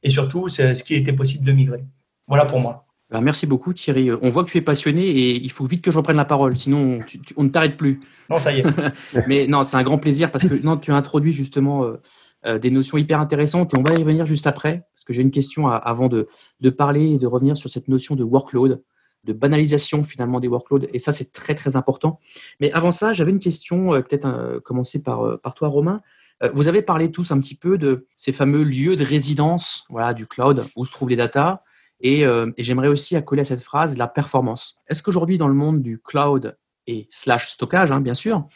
et 0.03 0.09
surtout 0.09 0.49
c'est 0.49 0.75
ce 0.75 0.83
qui 0.83 0.95
était 0.95 1.13
possible 1.13 1.45
de 1.45 1.51
migrer. 1.51 1.83
Voilà 2.27 2.45
pour 2.45 2.59
moi. 2.59 2.85
Ben, 3.09 3.21
merci 3.21 3.47
beaucoup 3.47 3.73
Thierry. 3.73 4.11
On 4.21 4.29
voit 4.29 4.43
que 4.43 4.51
tu 4.51 4.57
es 4.59 4.61
passionné 4.61 5.03
et 5.03 5.35
il 5.35 5.51
faut 5.51 5.65
vite 5.65 5.83
que 5.83 5.89
je 5.89 5.97
reprenne 5.97 6.17
la 6.17 6.25
parole, 6.25 6.55
sinon 6.55 6.99
on 7.37 7.43
ne 7.43 7.49
t'arrête 7.49 7.75
plus. 7.75 7.99
Non, 8.29 8.37
ça 8.37 8.53
y 8.53 8.59
est. 8.59 8.65
Mais 9.27 9.47
non, 9.47 9.63
c'est 9.63 9.77
un 9.77 9.83
grand 9.83 9.97
plaisir 9.97 10.31
parce 10.31 10.47
que 10.47 10.53
non, 10.53 10.77
tu 10.77 10.91
as 10.91 10.95
introduit 10.95 11.33
justement 11.33 11.85
euh, 11.85 11.99
euh, 12.45 12.59
des 12.59 12.69
notions 12.69 12.99
hyper 12.99 13.19
intéressantes 13.19 13.73
et 13.73 13.77
on 13.77 13.81
va 13.81 13.93
y 13.93 13.97
revenir 13.97 14.27
juste 14.27 14.45
après 14.45 14.83
parce 14.93 15.05
que 15.05 15.13
j'ai 15.13 15.23
une 15.23 15.31
question 15.31 15.67
avant 15.67 16.07
de, 16.07 16.27
de, 16.61 16.69
parler 16.69 17.13
et 17.13 17.17
de 17.17 17.25
revenir 17.25 17.57
sur 17.57 17.69
cette 17.71 17.87
notion 17.87 18.15
de 18.15 18.23
workload 18.23 18.83
de 19.23 19.33
banalisation 19.33 20.03
finalement 20.03 20.39
des 20.39 20.47
workloads. 20.47 20.87
Et 20.93 20.99
ça, 20.99 21.11
c'est 21.11 21.31
très, 21.31 21.55
très 21.55 21.75
important. 21.75 22.19
Mais 22.59 22.71
avant 22.71 22.91
ça, 22.91 23.13
j'avais 23.13 23.31
une 23.31 23.39
question, 23.39 23.93
euh, 23.93 24.01
peut-être 24.01 24.25
euh, 24.25 24.59
commencer 24.59 25.01
par, 25.01 25.25
euh, 25.25 25.37
par 25.37 25.55
toi, 25.55 25.67
Romain. 25.67 26.01
vous 26.53 26.69
avez 26.69 26.81
parlé 26.81 27.11
tous 27.11 27.31
un 27.31 27.39
petit 27.39 27.55
peu 27.55 27.77
de 27.77 28.07
ces 28.15 28.31
fameux 28.31 28.63
lieux 28.63 28.95
de 28.95 29.03
résidence 29.03 29.83
voilà, 29.89 30.13
du 30.13 30.25
cloud 30.25 30.63
où 30.77 30.85
se 30.85 30.91
trouvent 30.91 31.09
les 31.09 31.17
datas. 31.17 31.63
Et, 31.99 32.23
j'aimerais 32.57 32.87
aussi 32.87 33.17
accoler 33.17 33.41
à 33.41 33.45
cette 33.45 33.61
phrase 33.61 33.97
la 33.97 34.07
performance. 34.07 34.77
Est-ce 34.87 35.03
qu'aujourd'hui, 35.03 35.37
dans 35.37 35.49
le 35.49 35.53
monde 35.53 35.81
du 35.81 35.99
cloud 35.99 36.57
et 36.87 37.09
slash 37.11 37.49
stockage, 37.49 37.91
hein, 37.91 37.99
bien 37.99 38.13
sûr, 38.13 38.47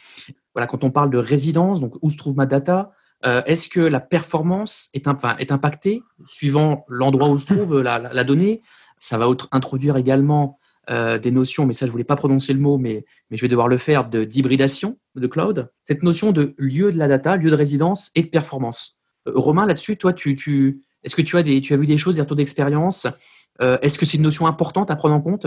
voilà, 0.54 0.66
quand 0.66 0.82
on 0.82 0.90
parle 0.90 1.10
de 1.10 1.18
résidence, 1.18 1.82
donc 1.82 1.92
où 2.00 2.08
se 2.08 2.16
trouve 2.16 2.36
ma 2.36 2.46
data, 2.46 2.92
est-ce 3.22 3.68
que 3.68 3.80
la 3.80 4.00
performance 4.00 4.88
est, 4.94 5.06
est 5.38 5.52
impactée 5.52 6.02
suivant 6.24 6.86
l'endroit 6.88 7.28
où 7.28 7.38
se 7.38 7.52
trouve 7.52 7.82
la, 7.82 7.98
la 7.98 8.24
donnée 8.24 8.62
ça 8.98 9.18
va 9.18 9.26
introduire 9.52 9.96
également 9.96 10.58
euh, 10.90 11.18
des 11.18 11.30
notions, 11.30 11.64
mais 11.64 11.72
ça 11.72 11.86
je 11.86 11.90
voulais 11.90 12.04
pas 12.04 12.16
prononcer 12.16 12.52
le 12.52 12.58
mot, 12.58 12.76
mais, 12.76 13.06
mais 13.30 13.38
je 13.38 13.42
vais 13.42 13.48
devoir 13.48 13.68
le 13.68 13.78
faire, 13.78 14.06
de 14.06 14.24
d'hybridation 14.24 14.98
de 15.14 15.26
cloud. 15.26 15.70
Cette 15.84 16.02
notion 16.02 16.30
de 16.30 16.54
lieu 16.58 16.92
de 16.92 16.98
la 16.98 17.08
data, 17.08 17.36
lieu 17.36 17.50
de 17.50 17.56
résidence 17.56 18.10
et 18.14 18.22
de 18.22 18.28
performance. 18.28 18.98
Euh, 19.26 19.32
Romain, 19.34 19.64
là-dessus, 19.64 19.96
toi, 19.96 20.12
tu, 20.12 20.82
est-ce 21.02 21.14
que 21.14 21.22
tu 21.22 21.38
as, 21.38 21.42
tu 21.42 21.72
as 21.72 21.76
vu 21.76 21.86
des 21.86 21.96
choses, 21.96 22.16
des 22.16 22.20
retours 22.20 22.36
d'expérience? 22.36 23.06
Euh, 23.62 23.78
Est-ce 23.80 23.98
que 23.98 24.04
c'est 24.04 24.18
une 24.18 24.24
notion 24.24 24.46
importante 24.46 24.90
à 24.90 24.96
prendre 24.96 25.14
en 25.14 25.22
compte? 25.22 25.46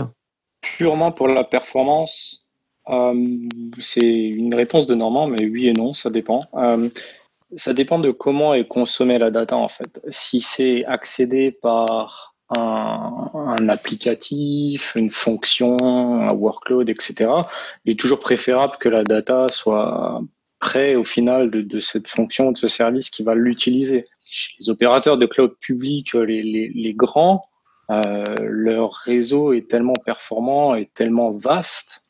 Purement 0.60 1.12
pour 1.12 1.28
la 1.28 1.44
performance, 1.44 2.48
c'est 3.80 4.00
une 4.00 4.54
réponse 4.54 4.88
de 4.88 4.94
Normand, 4.96 5.28
mais 5.28 5.44
oui 5.44 5.68
et 5.68 5.72
non, 5.72 5.94
ça 5.94 6.10
dépend. 6.10 6.42
ça 7.54 7.74
dépend 7.74 8.00
de 8.00 8.10
comment 8.10 8.54
est 8.54 8.66
consommée 8.66 9.18
la 9.18 9.30
data 9.30 9.56
en 9.56 9.68
fait. 9.68 10.00
Si 10.08 10.40
c'est 10.40 10.84
accédé 10.86 11.52
par 11.52 12.27
un, 12.56 13.68
applicatif, 13.68 14.94
une 14.96 15.10
fonction, 15.10 15.76
un 15.80 16.32
workload, 16.32 16.88
etc., 16.88 17.30
il 17.84 17.92
est 17.92 17.98
toujours 17.98 18.20
préférable 18.20 18.76
que 18.78 18.88
la 18.88 19.04
data 19.04 19.48
soit 19.48 20.22
près 20.58 20.94
au 20.94 21.04
final 21.04 21.50
de, 21.50 21.80
cette 21.80 22.08
fonction, 22.08 22.52
de 22.52 22.56
ce 22.56 22.68
service 22.68 23.10
qui 23.10 23.22
va 23.22 23.34
l'utiliser. 23.34 24.04
Chez 24.30 24.54
les 24.58 24.70
opérateurs 24.70 25.18
de 25.18 25.26
cloud 25.26 25.54
public, 25.60 26.14
les, 26.14 26.42
les, 26.42 26.94
grands, 26.94 27.44
euh, 27.90 28.24
leur 28.40 28.92
réseau 28.92 29.52
est 29.52 29.70
tellement 29.70 29.96
performant 30.04 30.74
et 30.74 30.86
tellement 30.86 31.30
vaste 31.30 32.04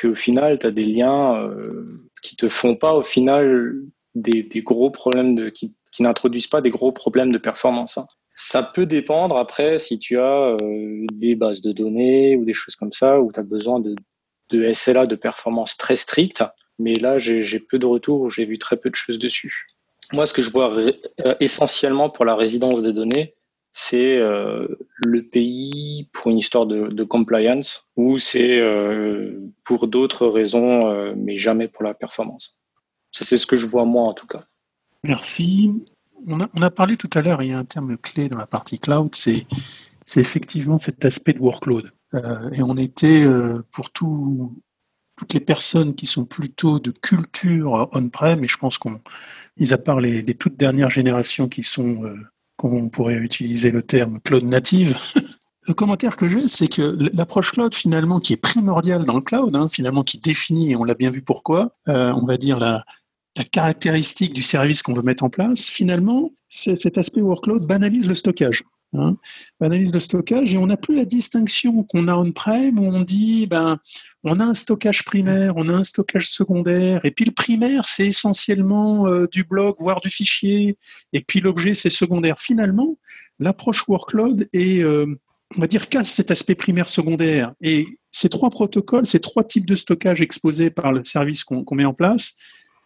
qu'au 0.00 0.14
final, 0.14 0.58
tu 0.58 0.66
as 0.66 0.70
des 0.70 0.84
liens 0.84 1.36
euh, 1.36 2.00
qui 2.22 2.36
te 2.36 2.48
font 2.48 2.76
pas 2.76 2.94
au 2.94 3.02
final 3.02 3.74
des, 4.14 4.62
gros 4.62 4.90
problèmes 4.90 5.34
de 5.34 5.48
qui, 5.50 5.74
qui 5.92 6.02
n'introduisent 6.02 6.46
pas 6.46 6.60
des 6.60 6.70
gros 6.70 6.92
problèmes 6.92 7.32
de 7.32 7.38
performance. 7.38 7.98
Hein. 7.98 8.06
Ça 8.30 8.62
peut 8.62 8.86
dépendre 8.86 9.36
après 9.36 9.78
si 9.78 9.98
tu 9.98 10.18
as 10.18 10.56
euh, 10.62 11.06
des 11.12 11.34
bases 11.34 11.60
de 11.60 11.72
données 11.72 12.36
ou 12.36 12.44
des 12.44 12.52
choses 12.52 12.76
comme 12.76 12.92
ça 12.92 13.20
où 13.20 13.32
tu 13.32 13.40
as 13.40 13.42
besoin 13.42 13.80
de, 13.80 13.94
SLA 14.72 15.06
de 15.06 15.16
performance 15.16 15.76
très 15.76 15.96
stricte. 15.96 16.44
Mais 16.78 16.94
là, 16.94 17.18
j'ai 17.18 17.60
peu 17.60 17.78
de 17.78 17.86
retours, 17.86 18.30
j'ai 18.30 18.44
vu 18.44 18.58
très 18.58 18.76
peu 18.76 18.90
de 18.90 18.94
choses 18.94 19.18
dessus. 19.18 19.66
Moi, 20.12 20.24
ce 20.26 20.32
que 20.32 20.42
je 20.42 20.50
vois 20.50 20.72
euh, 20.72 20.92
essentiellement 21.40 22.08
pour 22.08 22.24
la 22.24 22.36
résidence 22.36 22.82
des 22.82 22.92
données, 22.92 23.34
c'est 23.72 24.16
euh, 24.16 24.66
le 25.04 25.22
pays 25.22 26.08
pour 26.12 26.30
une 26.30 26.38
histoire 26.38 26.66
de, 26.66 27.04
compliance 27.04 27.88
ou 27.96 28.18
c'est 28.18 28.60
pour 29.64 29.88
d'autres 29.88 30.26
raisons, 30.28 31.14
mais 31.16 31.36
jamais 31.36 31.68
pour 31.68 31.82
la 31.82 31.94
performance. 31.94 32.58
C'est 33.12 33.36
ce 33.36 33.46
que 33.46 33.56
je 33.56 33.66
vois 33.66 33.84
moi 33.84 34.04
en 34.04 34.14
tout 34.14 34.26
cas. 34.26 34.44
Merci. 35.02 35.72
On 36.26 36.62
a, 36.62 36.70
parlé 36.70 36.96
tout 36.96 37.10
à 37.14 37.22
l'heure, 37.22 37.42
il 37.42 37.50
y 37.50 37.52
a 37.52 37.58
un 37.58 37.64
terme 37.64 37.96
clé 37.96 38.28
dans 38.28 38.38
la 38.38 38.46
partie 38.46 38.78
cloud, 38.78 39.14
c'est 39.14 39.46
effectivement 40.16 40.78
cet 40.78 41.04
aspect 41.04 41.32
de 41.32 41.38
workload. 41.38 41.92
Euh, 42.14 42.50
et 42.52 42.62
on 42.62 42.74
était 42.76 43.24
euh, 43.24 43.62
pour 43.70 43.90
tout, 43.90 44.60
toutes 45.16 45.34
les 45.34 45.40
personnes 45.40 45.94
qui 45.94 46.06
sont 46.06 46.24
plutôt 46.24 46.78
de 46.78 46.90
culture 46.90 47.88
on-prem, 47.92 48.42
et 48.42 48.48
je 48.48 48.56
pense 48.56 48.78
qu'on, 48.78 49.00
mis 49.58 49.72
à 49.72 49.78
part 49.78 50.00
les, 50.00 50.24
toutes 50.24 50.56
dernières 50.56 50.90
générations 50.90 51.48
qui 51.48 51.62
sont, 51.62 52.04
euh, 52.04 52.16
on 52.62 52.88
pourrait 52.88 53.16
utiliser 53.16 53.70
le 53.70 53.82
terme 53.82 54.20
cloud 54.20 54.44
native, 54.44 54.96
le 55.68 55.74
commentaire 55.74 56.16
que 56.16 56.28
j'ai, 56.28 56.48
c'est 56.48 56.68
que 56.68 56.96
l'approche 57.12 57.52
cloud, 57.52 57.74
finalement, 57.74 58.20
qui 58.20 58.32
est 58.32 58.38
primordiale 58.38 59.04
dans 59.04 59.16
le 59.16 59.20
cloud, 59.20 59.54
hein, 59.54 59.68
finalement, 59.68 60.02
qui 60.02 60.18
définit, 60.18 60.72
et 60.72 60.76
on 60.76 60.84
l'a 60.84 60.94
bien 60.94 61.10
vu 61.10 61.20
pourquoi, 61.20 61.76
euh, 61.88 62.12
on 62.12 62.24
va 62.24 62.38
dire 62.38 62.58
la, 62.58 62.84
la 63.38 63.44
caractéristique 63.44 64.32
du 64.32 64.42
service 64.42 64.82
qu'on 64.82 64.92
veut 64.92 65.02
mettre 65.02 65.24
en 65.24 65.30
place, 65.30 65.68
finalement, 65.68 66.32
cet 66.48 66.98
aspect 66.98 67.22
workload 67.22 67.66
banalise 67.66 68.08
le 68.08 68.14
stockage. 68.14 68.64
Hein, 68.94 69.18
analyse 69.60 69.92
de 69.92 69.98
stockage 69.98 70.54
et 70.54 70.56
on 70.56 70.68
n'a 70.68 70.78
plus 70.78 70.96
la 70.96 71.04
distinction 71.04 71.82
qu'on 71.82 72.08
a 72.08 72.16
on-prem 72.16 72.78
où 72.78 72.84
on 72.84 73.02
dit 73.02 73.46
ben 73.46 73.78
on 74.24 74.40
a 74.40 74.44
un 74.44 74.54
stockage 74.54 75.04
primaire, 75.04 75.58
on 75.58 75.68
a 75.68 75.74
un 75.74 75.84
stockage 75.84 76.30
secondaire 76.30 77.04
et 77.04 77.10
puis 77.10 77.26
le 77.26 77.32
primaire 77.32 77.86
c'est 77.86 78.06
essentiellement 78.06 79.06
euh, 79.06 79.28
du 79.30 79.44
bloc 79.44 79.76
voire 79.78 80.00
du 80.00 80.08
fichier 80.08 80.78
et 81.12 81.20
puis 81.20 81.40
l'objet 81.40 81.74
c'est 81.74 81.90
secondaire. 81.90 82.38
Finalement, 82.38 82.96
l'approche 83.38 83.86
workload 83.88 84.48
est 84.54 84.82
euh, 84.82 85.04
on 85.58 85.60
va 85.60 85.66
dire 85.66 85.90
casse 85.90 86.10
cet 86.10 86.30
aspect 86.30 86.54
primaire 86.54 86.88
secondaire 86.88 87.52
et 87.60 87.86
ces 88.10 88.30
trois 88.30 88.48
protocoles, 88.48 89.04
ces 89.04 89.20
trois 89.20 89.44
types 89.44 89.66
de 89.66 89.74
stockage 89.74 90.22
exposés 90.22 90.70
par 90.70 90.94
le 90.94 91.04
service 91.04 91.44
qu'on 91.44 91.74
met 91.74 91.84
en 91.84 91.92
place, 91.92 92.32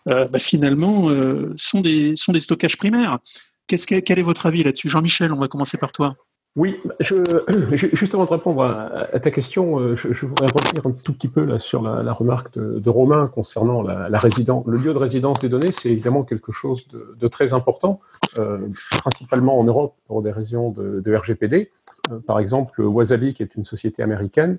euh, 0.08 0.26
ben, 0.28 0.38
finalement 0.38 1.08
sont 1.56 1.80
des 1.80 2.14
sont 2.16 2.32
des 2.32 2.40
stockages 2.40 2.76
primaires 2.76 3.18
quel 3.66 4.18
est 4.18 4.22
votre 4.22 4.46
avis 4.46 4.62
là-dessus? 4.62 4.88
Jean-Michel, 4.88 5.32
on 5.32 5.38
va 5.38 5.48
commencer 5.48 5.78
par 5.78 5.92
toi. 5.92 6.14
Oui, 6.54 6.78
juste 7.00 8.14
avant 8.14 8.26
de 8.26 8.30
répondre 8.30 8.62
à, 8.62 9.18
ta 9.20 9.30
question, 9.30 9.80
euh, 9.80 9.96
je, 9.96 10.26
voudrais 10.26 10.48
revenir 10.48 10.86
un 10.86 10.90
tout 10.90 11.14
petit 11.14 11.28
peu 11.28 11.46
là, 11.46 11.58
sur 11.58 11.80
la, 11.80 12.12
remarque 12.12 12.58
de, 12.58 12.90
Romain 12.90 13.30
concernant 13.34 13.80
la, 13.80 14.18
résidence. 14.18 14.66
Le 14.66 14.76
lieu 14.76 14.92
de 14.92 14.98
résidence 14.98 15.40
des 15.40 15.48
données, 15.48 15.72
c'est 15.72 15.88
évidemment 15.88 16.24
quelque 16.24 16.52
chose 16.52 16.86
de, 16.88 17.28
très 17.28 17.54
important, 17.54 18.00
euh, 18.36 18.68
principalement 18.98 19.58
en 19.58 19.64
Europe 19.64 19.94
pour 20.06 20.20
des 20.20 20.30
raisons 20.30 20.70
de, 20.70 21.14
RGPD. 21.14 21.70
Euh, 22.10 22.18
par 22.18 22.38
exemple, 22.38 22.82
Wasabi, 22.82 23.32
qui 23.32 23.42
est 23.42 23.54
une 23.54 23.64
société 23.64 24.02
américaine, 24.02 24.58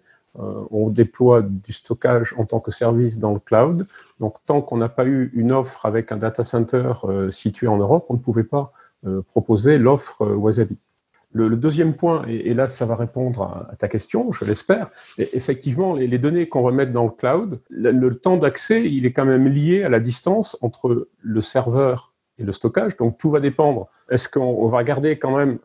on 0.71 0.89
déploie 0.89 1.43
du 1.43 1.73
stockage 1.73 2.33
en 2.39 2.45
tant 2.45 2.59
que 2.59 2.71
service 2.71 3.19
dans 3.19 3.35
le 3.35 3.39
cloud. 3.39 3.85
Donc, 4.23 4.37
tant 4.45 4.61
qu'on 4.61 4.77
n'a 4.77 4.87
pas 4.87 5.05
eu 5.05 5.31
une 5.33 5.51
offre 5.51 5.85
avec 5.85 6.13
un 6.13 6.17
data 6.17 6.45
center 6.45 6.93
situé 7.29 7.67
en 7.67 7.75
Europe, 7.75 8.05
on 8.07 8.13
ne 8.13 8.19
pouvait 8.19 8.45
pas 8.45 8.71
euh, 9.05 9.21
proposer 9.21 9.77
l'offre 9.77 10.21
euh, 10.21 10.35
Wasabi. 10.35 10.77
Le, 11.33 11.57
deuxième 11.57 11.93
point, 11.93 12.23
et, 12.27 12.53
là 12.53 12.67
ça 12.67 12.85
va 12.85 12.95
répondre 12.95 13.67
à, 13.69 13.75
ta 13.75 13.89
question, 13.89 14.31
je 14.31 14.45
l'espère, 14.45 14.91
effectivement, 15.17 15.95
les, 15.95 16.17
données 16.19 16.47
qu'on 16.47 16.71
mettre 16.71 16.93
dans 16.93 17.05
le 17.05 17.09
cloud, 17.09 17.59
le, 17.69 18.09
temps 18.11 18.37
d'accès, 18.37 18.89
il 18.89 19.05
est 19.05 19.11
quand 19.11 19.25
même 19.25 19.47
lié 19.47 19.83
à 19.83 19.89
la 19.89 19.99
distance 19.99 20.55
entre 20.61 21.09
le 21.19 21.41
serveur 21.41 22.13
et 22.37 22.43
le 22.43 22.53
stockage. 22.53 22.95
Donc 22.97 23.17
tout 23.17 23.29
va 23.31 23.41
dépendre. 23.41 23.89
Est-ce 24.09 24.29
qu'on 24.29 24.69
va 24.69 24.83
garder 24.83 25.17
quand 25.17 25.35
même 25.35 25.57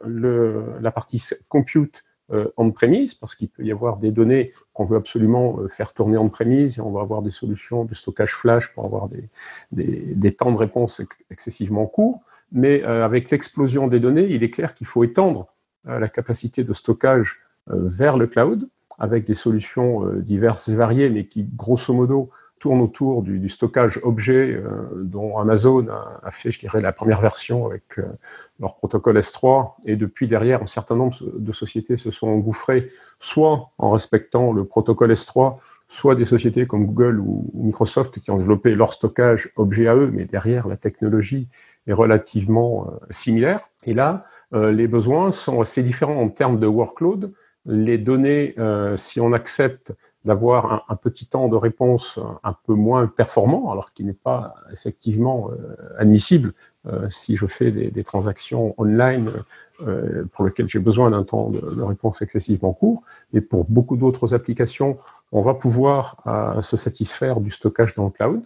la 0.80 0.90
partie 0.90 1.22
compute 1.48 2.02
euh, 2.02 2.07
on-premise, 2.56 3.14
parce 3.14 3.34
qu'il 3.34 3.48
peut 3.48 3.64
y 3.64 3.72
avoir 3.72 3.96
des 3.96 4.10
données 4.10 4.52
qu'on 4.74 4.84
veut 4.84 4.98
absolument 4.98 5.58
faire 5.76 5.94
tourner 5.94 6.18
on-premise, 6.18 6.78
et 6.78 6.80
on 6.80 6.90
va 6.90 7.00
avoir 7.00 7.22
des 7.22 7.30
solutions 7.30 7.84
de 7.84 7.94
stockage 7.94 8.34
flash 8.34 8.72
pour 8.74 8.84
avoir 8.84 9.08
des, 9.72 10.32
temps 10.32 10.52
de 10.52 10.58
réponse 10.58 11.00
excessivement 11.30 11.86
courts. 11.86 12.22
Mais 12.52 12.82
euh, 12.84 13.04
avec 13.04 13.30
l'explosion 13.30 13.88
des 13.88 14.00
données, 14.00 14.26
il 14.30 14.42
est 14.42 14.50
clair 14.50 14.74
qu'il 14.74 14.86
faut 14.86 15.04
étendre 15.04 15.48
euh, 15.86 15.98
la 15.98 16.08
capacité 16.08 16.64
de 16.64 16.72
stockage 16.72 17.38
euh, 17.70 17.88
vers 17.88 18.16
le 18.16 18.26
cloud 18.26 18.68
avec 18.98 19.24
des 19.24 19.34
solutions 19.34 20.06
diverses 20.14 20.68
et 20.68 20.74
variées, 20.74 21.08
mais 21.08 21.26
qui, 21.26 21.44
grosso 21.44 21.94
modo, 21.94 22.30
tournent 22.60 22.80
autour 22.80 23.22
du, 23.22 23.48
stockage 23.48 24.00
objet 24.02 24.60
dont 24.96 25.38
Amazon 25.38 25.86
a, 26.22 26.30
fait, 26.30 26.50
je 26.50 26.60
dirais, 26.60 26.80
la 26.80 26.92
première 26.92 27.20
version 27.20 27.66
avec 27.66 27.82
leur 28.60 28.76
protocole 28.76 29.18
S3. 29.18 29.72
Et 29.84 29.96
depuis 29.96 30.28
derrière, 30.28 30.62
un 30.62 30.66
certain 30.66 30.96
nombre 30.96 31.16
de 31.22 31.52
sociétés 31.52 31.96
se 31.96 32.10
sont 32.10 32.28
engouffrées, 32.28 32.90
soit 33.20 33.70
en 33.78 33.88
respectant 33.88 34.52
le 34.52 34.64
protocole 34.64 35.12
S3, 35.12 35.56
soit 35.88 36.14
des 36.14 36.24
sociétés 36.24 36.66
comme 36.66 36.86
Google 36.86 37.18
ou 37.20 37.50
Microsoft 37.54 38.20
qui 38.20 38.30
ont 38.30 38.38
développé 38.38 38.74
leur 38.74 38.92
stockage 38.92 39.50
objet 39.56 39.88
à 39.88 39.94
eux, 39.94 40.10
mais 40.12 40.24
derrière 40.24 40.68
la 40.68 40.76
technologie 40.76 41.48
est 41.86 41.92
relativement 41.92 42.86
euh, 42.86 43.06
similaire. 43.10 43.60
Et 43.84 43.94
là, 43.94 44.26
euh, 44.54 44.70
les 44.70 44.86
besoins 44.86 45.32
sont 45.32 45.60
assez 45.60 45.82
différents 45.82 46.20
en 46.20 46.28
termes 46.28 46.60
de 46.60 46.66
workload. 46.66 47.32
Les 47.66 47.98
données, 47.98 48.54
euh, 48.58 48.96
si 48.96 49.20
on 49.20 49.32
accepte 49.32 49.94
d'avoir 50.24 50.84
un, 50.88 50.96
petit 50.96 51.26
temps 51.26 51.48
de 51.48 51.56
réponse 51.56 52.18
un 52.42 52.54
peu 52.66 52.74
moins 52.74 53.06
performant, 53.06 53.70
alors 53.70 53.92
qu'il 53.92 54.06
n'est 54.06 54.12
pas 54.12 54.54
effectivement 54.72 55.50
admissible 55.96 56.54
si 57.08 57.36
je 57.36 57.46
fais 57.46 57.70
des, 57.70 58.04
transactions 58.04 58.74
online 58.78 59.30
pour 60.32 60.44
lesquelles 60.44 60.68
j'ai 60.68 60.80
besoin 60.80 61.10
d'un 61.12 61.22
temps 61.22 61.50
de, 61.50 61.82
réponse 61.82 62.20
excessivement 62.20 62.72
court. 62.72 63.02
Et 63.32 63.40
pour 63.40 63.64
beaucoup 63.64 63.96
d'autres 63.96 64.34
applications, 64.34 64.98
on 65.32 65.42
va 65.42 65.54
pouvoir 65.54 66.16
se 66.62 66.76
satisfaire 66.76 67.40
du 67.40 67.50
stockage 67.50 67.94
dans 67.94 68.06
le 68.06 68.10
cloud. 68.10 68.42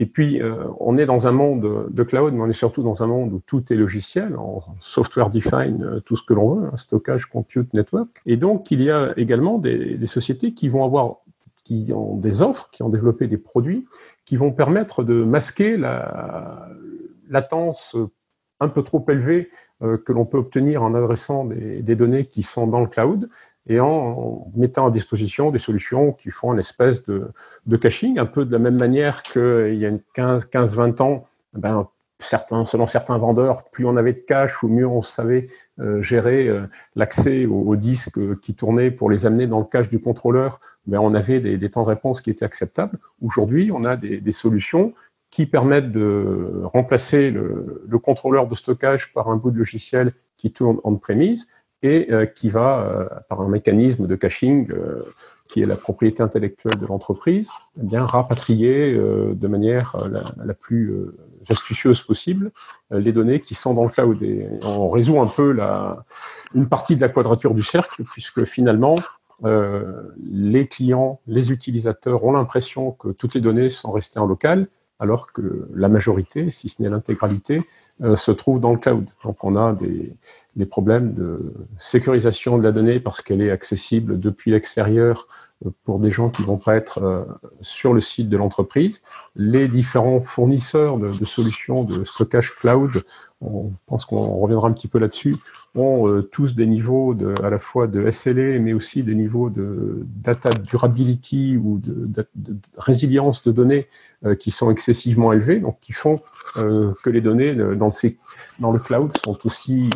Et 0.00 0.06
puis, 0.06 0.40
euh, 0.40 0.64
on 0.78 0.96
est 0.96 1.06
dans 1.06 1.26
un 1.26 1.32
monde 1.32 1.88
de 1.90 2.02
cloud, 2.04 2.32
mais 2.32 2.40
on 2.40 2.48
est 2.48 2.52
surtout 2.52 2.82
dans 2.82 3.02
un 3.02 3.06
monde 3.06 3.32
où 3.32 3.40
tout 3.46 3.72
est 3.72 3.76
logiciel, 3.76 4.36
en 4.36 4.62
software 4.80 5.30
define, 5.30 5.82
euh, 5.82 6.00
tout 6.00 6.16
ce 6.16 6.22
que 6.22 6.34
l'on 6.34 6.54
veut, 6.54 6.68
hein, 6.68 6.76
stockage, 6.76 7.26
compute, 7.26 7.72
network. 7.74 8.08
Et 8.24 8.36
donc, 8.36 8.70
il 8.70 8.82
y 8.82 8.90
a 8.90 9.12
également 9.16 9.58
des, 9.58 9.98
sociétés 10.06 10.54
qui 10.54 10.68
vont 10.68 10.84
avoir, 10.84 11.16
qui 11.64 11.92
ont 11.92 12.16
des 12.16 12.42
offres, 12.42 12.68
qui 12.70 12.82
ont 12.82 12.88
développé 12.88 13.26
des 13.26 13.38
produits, 13.38 13.86
qui 14.24 14.36
vont 14.36 14.52
permettre 14.52 15.02
de 15.02 15.24
masquer 15.24 15.76
la 15.76 16.68
latence 17.28 17.96
un 18.60 18.68
peu 18.68 18.82
trop 18.82 19.04
élevée 19.08 19.50
euh, 19.82 19.96
que 19.96 20.12
l'on 20.12 20.24
peut 20.24 20.38
obtenir 20.38 20.82
en 20.82 20.94
adressant 20.94 21.44
des, 21.44 21.94
données 21.94 22.26
qui 22.26 22.42
sont 22.42 22.66
dans 22.66 22.80
le 22.80 22.88
cloud 22.88 23.28
et 23.68 23.80
en 23.80 24.50
mettant 24.56 24.86
à 24.86 24.90
disposition 24.90 25.50
des 25.50 25.58
solutions 25.58 26.12
qui 26.12 26.30
font 26.30 26.52
une 26.52 26.58
espèce 26.58 27.04
de, 27.04 27.30
caching, 27.76 28.18
un 28.18 28.26
peu 28.26 28.44
de 28.44 28.52
la 28.52 28.58
même 28.58 28.76
manière 28.76 29.22
qu'il 29.22 29.74
y 29.74 29.86
a 29.86 29.90
15-20 30.16 31.02
ans, 31.02 31.26
ben, 31.52 31.88
certains, 32.20 32.64
selon 32.64 32.86
certains 32.86 33.18
vendeurs, 33.18 33.64
plus 33.70 33.84
on 33.84 33.96
avait 33.96 34.14
de 34.14 34.24
cache, 34.26 34.62
ou 34.62 34.68
mieux 34.68 34.86
on 34.86 35.02
savait 35.02 35.48
euh, 35.80 36.02
gérer 36.02 36.48
euh, 36.48 36.66
l'accès 36.96 37.46
aux, 37.46 37.76
disques 37.76 38.40
qui 38.40 38.54
tournaient 38.54 38.90
pour 38.90 39.10
les 39.10 39.26
amener 39.26 39.46
dans 39.46 39.60
le 39.60 39.66
cache 39.66 39.90
du 39.90 40.00
contrôleur, 40.00 40.60
ben, 40.86 40.98
on 40.98 41.14
avait 41.14 41.40
des, 41.40 41.70
temps 41.70 41.82
de 41.82 41.88
réponse 41.88 42.22
qui 42.22 42.30
étaient 42.30 42.46
acceptables. 42.46 42.98
Aujourd'hui, 43.22 43.70
on 43.72 43.84
a 43.84 43.96
des, 43.96 44.32
solutions 44.32 44.94
qui 45.30 45.44
permettent 45.44 45.92
de 45.92 46.62
remplacer 46.64 47.30
le, 47.30 47.84
le, 47.86 47.98
contrôleur 47.98 48.46
de 48.48 48.54
stockage 48.54 49.12
par 49.12 49.28
un 49.28 49.36
bout 49.36 49.50
de 49.50 49.58
logiciel 49.58 50.14
qui 50.38 50.52
tourne 50.52 50.78
en 50.84 50.94
prémise 50.94 51.48
et 51.82 52.10
euh, 52.10 52.26
qui 52.26 52.50
va, 52.50 52.80
euh, 52.80 53.08
par 53.28 53.40
un 53.40 53.48
mécanisme 53.48 54.06
de 54.06 54.16
caching 54.16 54.70
euh, 54.70 55.02
qui 55.48 55.62
est 55.62 55.66
la 55.66 55.76
propriété 55.76 56.22
intellectuelle 56.22 56.78
de 56.78 56.86
l'entreprise, 56.86 57.48
eh 57.80 57.86
bien 57.86 58.04
rapatrier 58.04 58.92
de 58.92 59.48
manière 59.48 59.96
la, 60.10 60.52
plus 60.52 60.94
astucieuse 61.48 62.02
possible 62.02 62.50
les 62.90 63.12
données 63.12 63.40
qui 63.40 63.54
sont 63.54 63.72
dans 63.72 63.84
le 63.84 63.88
cloud. 63.88 64.22
Et 64.22 64.46
on 64.60 64.90
résout 64.90 65.18
un 65.18 65.26
peu 65.26 65.52
la, 65.52 66.04
une 66.54 66.68
partie 66.68 66.96
de 66.96 67.00
la 67.00 67.08
quadrature 67.08 67.54
du 67.54 67.62
cercle, 67.62 68.04
puisque 68.12 68.44
finalement, 68.44 68.96
les 69.42 70.68
clients, 70.68 71.18
les 71.26 71.50
utilisateurs 71.50 72.24
ont 72.24 72.32
l'impression 72.32 72.90
que 72.90 73.08
toutes 73.08 73.32
les 73.32 73.40
données 73.40 73.70
sont 73.70 73.90
restées 73.90 74.18
en 74.18 74.26
local, 74.26 74.68
alors 74.98 75.32
que 75.32 75.66
la 75.74 75.88
majorité, 75.88 76.50
si 76.50 76.68
ce 76.68 76.82
n'est 76.82 76.90
l'intégralité, 76.90 77.58
euh, 77.58 77.62
se 78.16 78.30
trouve 78.30 78.60
dans 78.60 78.72
le 78.72 78.78
cloud. 78.78 79.08
Donc 79.24 79.42
on 79.42 79.56
a 79.56 79.74
des, 79.74 80.66
problèmes 80.66 81.14
de 81.14 81.54
sécurisation 81.78 82.58
de 82.58 82.62
la 82.62 82.72
donnée 82.72 83.00
parce 83.00 83.22
qu'elle 83.22 83.42
est 83.42 83.50
accessible 83.50 84.20
depuis 84.20 84.50
l'extérieur 84.50 85.26
euh, 85.26 85.47
pour 85.84 85.98
des 85.98 86.10
gens 86.10 86.30
qui 86.30 86.42
vont 86.42 86.56
pas 86.56 86.76
être 86.76 87.02
euh, 87.02 87.24
sur 87.62 87.92
le 87.92 88.00
site 88.00 88.28
de 88.28 88.36
l'entreprise. 88.36 89.02
Les 89.34 89.68
différents 89.68 90.20
fournisseurs 90.20 90.98
de, 90.98 91.12
de, 91.12 91.24
solutions 91.24 91.84
de 91.84 92.04
stockage 92.04 92.54
cloud, 92.54 93.02
on 93.40 93.72
pense 93.86 94.04
qu'on 94.04 94.36
reviendra 94.36 94.68
un 94.68 94.72
petit 94.72 94.88
peu 94.88 94.98
là-dessus, 94.98 95.36
ont 95.74 96.08
euh, 96.08 96.22
tous 96.22 96.54
des 96.54 96.66
niveaux 96.66 97.14
de, 97.14 97.34
à 97.42 97.50
la 97.50 97.58
fois 97.58 97.86
de 97.86 98.10
SLA, 98.10 98.58
mais 98.58 98.72
aussi 98.72 99.02
des 99.02 99.14
niveaux 99.14 99.48
de 99.48 100.04
data 100.16 100.50
durability 100.50 101.56
ou 101.56 101.78
de, 101.78 102.08
de, 102.34 102.56
résilience 102.76 103.44
de 103.44 103.52
données 103.52 103.86
euh, 104.24 104.34
qui 104.34 104.50
sont 104.50 104.70
excessivement 104.70 105.32
élevés, 105.32 105.60
donc 105.60 105.78
qui 105.80 105.92
font 105.92 106.20
euh, 106.56 106.92
que 107.04 107.10
les 107.10 107.20
données 107.20 107.54
dans 107.54 107.90
le, 107.90 108.14
dans 108.58 108.72
le 108.72 108.78
cloud 108.78 109.12
sont 109.24 109.38
aussi 109.46 109.90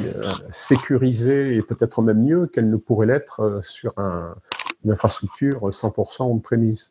sécurisées 0.50 1.56
et 1.56 1.62
peut-être 1.62 2.00
même 2.02 2.22
mieux 2.22 2.46
qu'elles 2.46 2.70
ne 2.70 2.76
pourraient 2.76 3.06
l'être 3.06 3.60
sur 3.64 3.92
un, 3.96 4.34
une 4.84 4.92
infrastructure 4.92 5.68
100% 5.70 6.22
on-premise. 6.22 6.90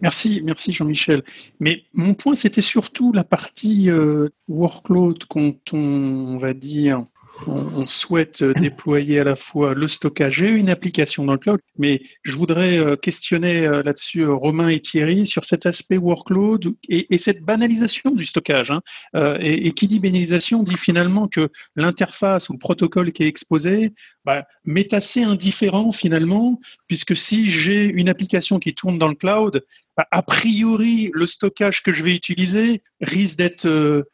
Merci, 0.00 0.40
merci 0.44 0.72
Jean-Michel. 0.72 1.22
Mais 1.58 1.84
mon 1.92 2.14
point, 2.14 2.34
c'était 2.34 2.62
surtout 2.62 3.12
la 3.12 3.24
partie 3.24 3.90
euh, 3.90 4.30
workload 4.48 5.24
quand 5.26 5.74
on, 5.74 6.38
va 6.38 6.54
dire 6.54 7.04
on, 7.46 7.86
souhaite 7.86 8.42
euh, 8.42 8.52
déployer 8.54 9.20
à 9.20 9.24
la 9.24 9.36
fois 9.36 9.74
le 9.74 9.88
stockage 9.88 10.42
et 10.42 10.48
une 10.48 10.68
application 10.68 11.24
dans 11.24 11.32
le 11.32 11.38
cloud. 11.38 11.60
Mais 11.78 12.02
je 12.22 12.36
voudrais 12.36 12.78
euh, 12.78 12.96
questionner 12.96 13.66
euh, 13.66 13.82
là-dessus 13.82 14.26
Romain 14.26 14.68
et 14.68 14.80
Thierry 14.80 15.26
sur 15.26 15.44
cet 15.44 15.66
aspect 15.66 15.96
workload 15.96 16.74
et, 16.88 17.18
cette 17.18 17.42
banalisation 17.42 18.10
du 18.10 18.24
stockage. 18.24 18.70
Hein. 18.70 18.82
Et, 19.40 19.72
qui 19.72 19.86
dit 19.88 20.00
banalisation 20.00 20.62
dit 20.62 20.76
finalement 20.76 21.28
que 21.28 21.48
l'interface 21.76 22.48
ou 22.48 22.54
le 22.54 22.58
protocole 22.58 23.12
qui 23.12 23.22
est 23.22 23.28
exposé 23.28 23.92
bah, 24.24 24.46
m'est 24.64 24.94
assez 24.94 25.22
indifférent 25.22 25.92
finalement, 25.92 26.60
puisque 26.86 27.14
si 27.14 27.50
j'ai 27.50 27.84
une 27.84 28.08
application 28.08 28.58
qui 28.58 28.74
tourne 28.74 28.98
dans 28.98 29.08
le 29.08 29.14
cloud, 29.14 29.62
bah, 29.96 30.06
a 30.10 30.22
priori, 30.22 31.10
le 31.12 31.26
stockage 31.26 31.82
que 31.82 31.92
je 31.92 32.02
vais 32.02 32.14
utiliser 32.14 32.82
risque 33.00 33.36
d'être 33.36 34.06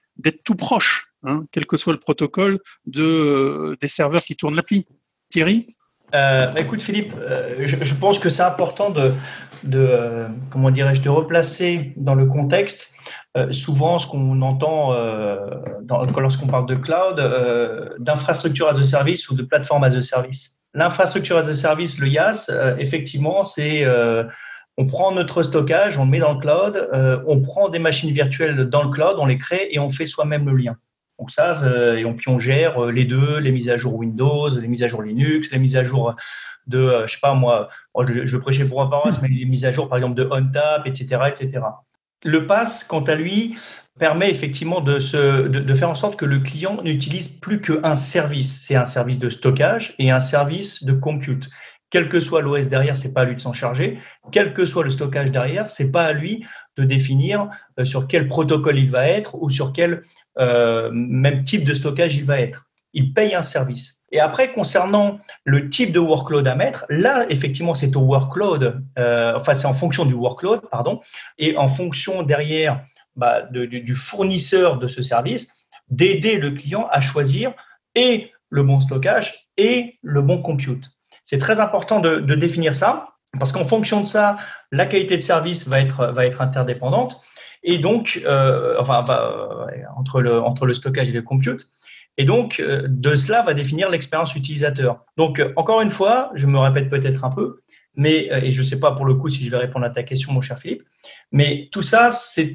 tout 0.44 0.56
proche 0.56 1.06
Hein, 1.26 1.44
quel 1.50 1.66
que 1.66 1.76
soit 1.76 1.92
le 1.92 1.98
protocole, 1.98 2.60
euh, 2.96 3.74
des 3.80 3.88
serveurs 3.88 4.22
qui 4.22 4.36
tournent 4.36 4.54
l'appli. 4.54 4.86
Thierry? 5.28 5.66
Euh, 6.14 6.46
bah, 6.46 6.60
écoute 6.60 6.80
Philippe, 6.80 7.14
euh, 7.18 7.66
je, 7.66 7.94
pense 7.96 8.20
que 8.20 8.28
c'est 8.28 8.44
important 8.44 8.90
de, 8.90 9.12
de 9.64 10.26
comment 10.52 10.70
dirais-je, 10.70 11.02
de 11.02 11.08
replacer 11.08 11.92
dans 11.96 12.14
le 12.14 12.26
contexte 12.26 12.92
souvent 13.50 13.98
ce 13.98 14.06
qu'on 14.06 14.40
entend 14.40 14.94
lorsqu'on 16.18 16.46
parle 16.46 16.66
de 16.66 16.74
cloud, 16.74 17.20
d'infrastructure 17.98 18.68
as 18.68 18.80
a 18.80 18.84
service 18.84 19.28
ou 19.28 19.34
de 19.34 19.42
plateforme 19.42 19.84
as 19.84 19.94
a 19.94 20.00
service. 20.00 20.52
L'infrastructure 20.72 21.36
as 21.36 21.48
a 21.48 21.54
service, 21.54 21.98
le 21.98 22.06
IaaS, 22.08 22.50
effectivement, 22.78 23.44
c'est 23.44 23.84
on 24.78 24.86
prend 24.86 25.12
notre 25.12 25.42
stockage, 25.42 25.98
on 25.98 26.06
le 26.06 26.10
met 26.12 26.18
dans 26.18 26.32
le 26.32 26.40
cloud, 26.40 26.88
on 27.26 27.42
prend 27.42 27.68
des 27.68 27.78
machines 27.78 28.10
virtuelles 28.10 28.70
dans 28.70 28.84
le 28.84 28.88
cloud, 28.88 29.16
on 29.18 29.26
les 29.26 29.36
crée 29.36 29.68
et 29.70 29.78
on 29.78 29.90
fait 29.90 30.06
soi-même 30.06 30.48
le 30.48 30.56
lien. 30.56 30.76
Donc 31.18 31.30
ça, 31.30 31.54
et 31.96 32.04
on, 32.04 32.14
puis 32.14 32.28
on 32.28 32.38
gère 32.38 32.84
euh, 32.84 32.92
les 32.92 33.04
deux, 33.04 33.38
les 33.38 33.52
mises 33.52 33.70
à 33.70 33.78
jour 33.78 33.94
Windows, 33.94 34.48
les 34.48 34.68
mises 34.68 34.82
à 34.82 34.88
jour 34.88 35.02
Linux, 35.02 35.50
les 35.50 35.58
mises 35.58 35.76
à 35.76 35.84
jour 35.84 36.14
de, 36.66 36.78
euh, 36.78 37.06
je 37.06 37.14
sais 37.14 37.20
pas 37.20 37.34
moi, 37.34 37.70
je, 38.06 38.36
prêchais 38.36 38.66
pour 38.66 38.82
un 38.82 38.86
paroisse, 38.86 39.20
mais 39.22 39.28
les 39.28 39.46
mises 39.46 39.64
à 39.64 39.72
jour 39.72 39.88
par 39.88 39.98
exemple 39.98 40.14
de 40.14 40.28
OnTap, 40.30 40.86
etc., 40.86 41.18
etc. 41.28 41.60
Le 42.24 42.46
pass, 42.46 42.84
quant 42.84 43.04
à 43.04 43.14
lui, 43.14 43.56
permet 43.98 44.30
effectivement 44.30 44.80
de, 44.80 44.98
se, 44.98 45.48
de, 45.48 45.74
faire 45.74 45.90
en 45.90 45.94
sorte 45.94 46.16
que 46.16 46.26
le 46.26 46.40
client 46.40 46.82
n'utilise 46.82 47.28
plus 47.28 47.60
qu'un 47.60 47.96
service. 47.96 48.64
C'est 48.66 48.74
un 48.74 48.84
service 48.84 49.18
de 49.18 49.30
stockage 49.30 49.94
et 49.98 50.10
un 50.10 50.20
service 50.20 50.84
de 50.84 50.92
compute. 50.92 51.48
Quel 51.88 52.08
que 52.08 52.20
soit 52.20 52.42
l'OS 52.42 52.68
derrière, 52.68 52.96
c'est 52.96 53.14
pas 53.14 53.22
à 53.22 53.24
lui 53.24 53.36
de 53.36 53.40
s'en 53.40 53.52
charger. 53.52 53.98
Quel 54.32 54.52
que 54.52 54.66
soit 54.66 54.84
le 54.84 54.90
stockage 54.90 55.30
derrière, 55.30 55.70
c'est 55.70 55.92
pas 55.92 56.04
à 56.04 56.12
lui 56.12 56.44
de 56.76 56.84
définir 56.84 57.48
euh, 57.78 57.84
sur 57.84 58.06
quel 58.06 58.28
protocole 58.28 58.78
il 58.78 58.90
va 58.90 59.08
être 59.08 59.40
ou 59.40 59.48
sur 59.48 59.72
quel 59.72 60.02
euh, 60.38 60.90
même 60.92 61.44
type 61.44 61.64
de 61.64 61.74
stockage 61.74 62.16
il 62.16 62.24
va 62.24 62.40
être. 62.40 62.66
Il 62.92 63.12
paye 63.12 63.34
un 63.34 63.42
service. 63.42 64.02
Et 64.12 64.20
après, 64.20 64.52
concernant 64.52 65.18
le 65.44 65.68
type 65.68 65.92
de 65.92 65.98
workload 65.98 66.46
à 66.46 66.54
mettre, 66.54 66.86
là, 66.88 67.26
effectivement, 67.28 67.74
c'est 67.74 67.96
au 67.96 68.00
workload, 68.00 68.82
euh, 68.98 69.34
enfin, 69.36 69.54
c'est 69.54 69.66
en 69.66 69.74
fonction 69.74 70.04
du 70.04 70.14
workload, 70.14 70.60
pardon, 70.70 71.00
et 71.38 71.56
en 71.56 71.68
fonction 71.68 72.22
derrière 72.22 72.84
bah, 73.16 73.42
du, 73.42 73.94
fournisseur 73.94 74.78
de 74.78 74.88
ce 74.88 75.02
service, 75.02 75.52
d'aider 75.88 76.38
le 76.38 76.52
client 76.52 76.88
à 76.90 77.00
choisir 77.00 77.52
et 77.94 78.32
le 78.48 78.62
bon 78.62 78.80
stockage 78.80 79.48
et 79.56 79.98
le 80.02 80.22
bon 80.22 80.40
compute. 80.40 80.90
C'est 81.24 81.38
très 81.38 81.58
important 81.58 82.00
de, 82.00 82.20
de 82.20 82.34
définir 82.36 82.74
ça, 82.74 83.16
parce 83.38 83.52
qu'en 83.52 83.64
fonction 83.64 84.00
de 84.00 84.06
ça, 84.06 84.38
la 84.70 84.86
qualité 84.86 85.16
de 85.16 85.22
service 85.22 85.66
va 85.66 85.80
être, 85.80 86.06
va 86.06 86.26
être 86.26 86.40
interdépendante 86.40 87.20
et 87.66 87.78
donc, 87.78 88.22
euh, 88.24 88.76
enfin, 88.78 89.04
entre, 89.96 90.20
le, 90.20 90.74
stockage 90.74 91.10
et 91.10 91.12
le 91.12 91.22
compute. 91.22 91.68
Et 92.16 92.24
donc, 92.24 92.60
euh, 92.60 92.86
de 92.88 93.16
cela 93.16 93.42
va 93.42 93.54
définir 93.54 93.90
l'expérience 93.90 94.34
utilisateur. 94.36 95.04
Donc, 95.16 95.40
euh, 95.40 95.52
encore 95.56 95.80
une 95.80 95.90
fois, 95.90 96.30
je 96.34 96.46
me 96.46 96.58
répète 96.58 96.88
peut-être 96.88 97.24
un 97.24 97.30
peu, 97.30 97.60
mais, 97.96 98.28
et 98.42 98.52
je 98.52 98.62
ne 98.62 98.66
sais 98.66 98.78
pas 98.78 98.92
pour 98.92 99.04
le 99.04 99.14
coup 99.14 99.28
si 99.28 99.44
je 99.44 99.50
vais 99.50 99.56
répondre 99.56 99.84
à 99.84 99.90
ta 99.90 100.04
question, 100.04 100.32
mon 100.32 100.40
cher 100.40 100.58
Philippe, 100.58 100.84
mais 101.32 101.68
tout 101.72 101.82
ça, 101.82 102.10
c'est 102.12 102.54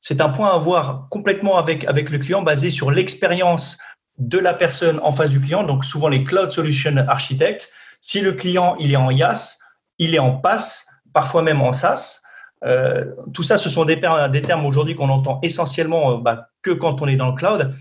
c'est 0.00 0.20
un 0.20 0.28
point 0.28 0.54
à 0.54 0.58
voir 0.58 1.08
complètement 1.10 1.56
avec, 1.56 1.84
avec 1.84 2.10
le 2.10 2.18
client 2.18 2.42
basé 2.42 2.70
sur 2.70 2.90
l'expérience 2.90 3.78
de 4.18 4.38
la 4.38 4.54
personne 4.54 5.00
en 5.02 5.12
face 5.12 5.30
du 5.30 5.40
client, 5.40 5.64
donc 5.64 5.84
souvent 5.84 6.08
les 6.08 6.24
Cloud 6.24 6.52
Solution 6.52 6.96
Architects. 7.08 7.70
Si 8.00 8.20
le 8.20 8.32
client, 8.32 8.76
il 8.78 8.92
est 8.92 8.96
en 8.96 9.10
IaaS, 9.10 9.58
il 9.98 10.14
est 10.14 10.18
en 10.18 10.36
PaaS, 10.36 10.84
parfois 11.12 11.42
même 11.42 11.62
en 11.62 11.72
SaaS, 11.72 12.20
euh, 12.64 13.04
tout 13.34 13.42
ça, 13.42 13.58
ce 13.58 13.68
sont 13.68 13.84
des, 13.84 14.00
termes 14.00 14.66
aujourd'hui 14.66 14.94
qu'on 14.94 15.08
entend 15.08 15.38
essentiellement 15.42 16.12
euh, 16.12 16.16
bah, 16.18 16.48
que 16.62 16.70
quand 16.70 17.02
on 17.02 17.06
est 17.06 17.16
dans 17.16 17.30
le 17.30 17.36
cloud. 17.36 17.74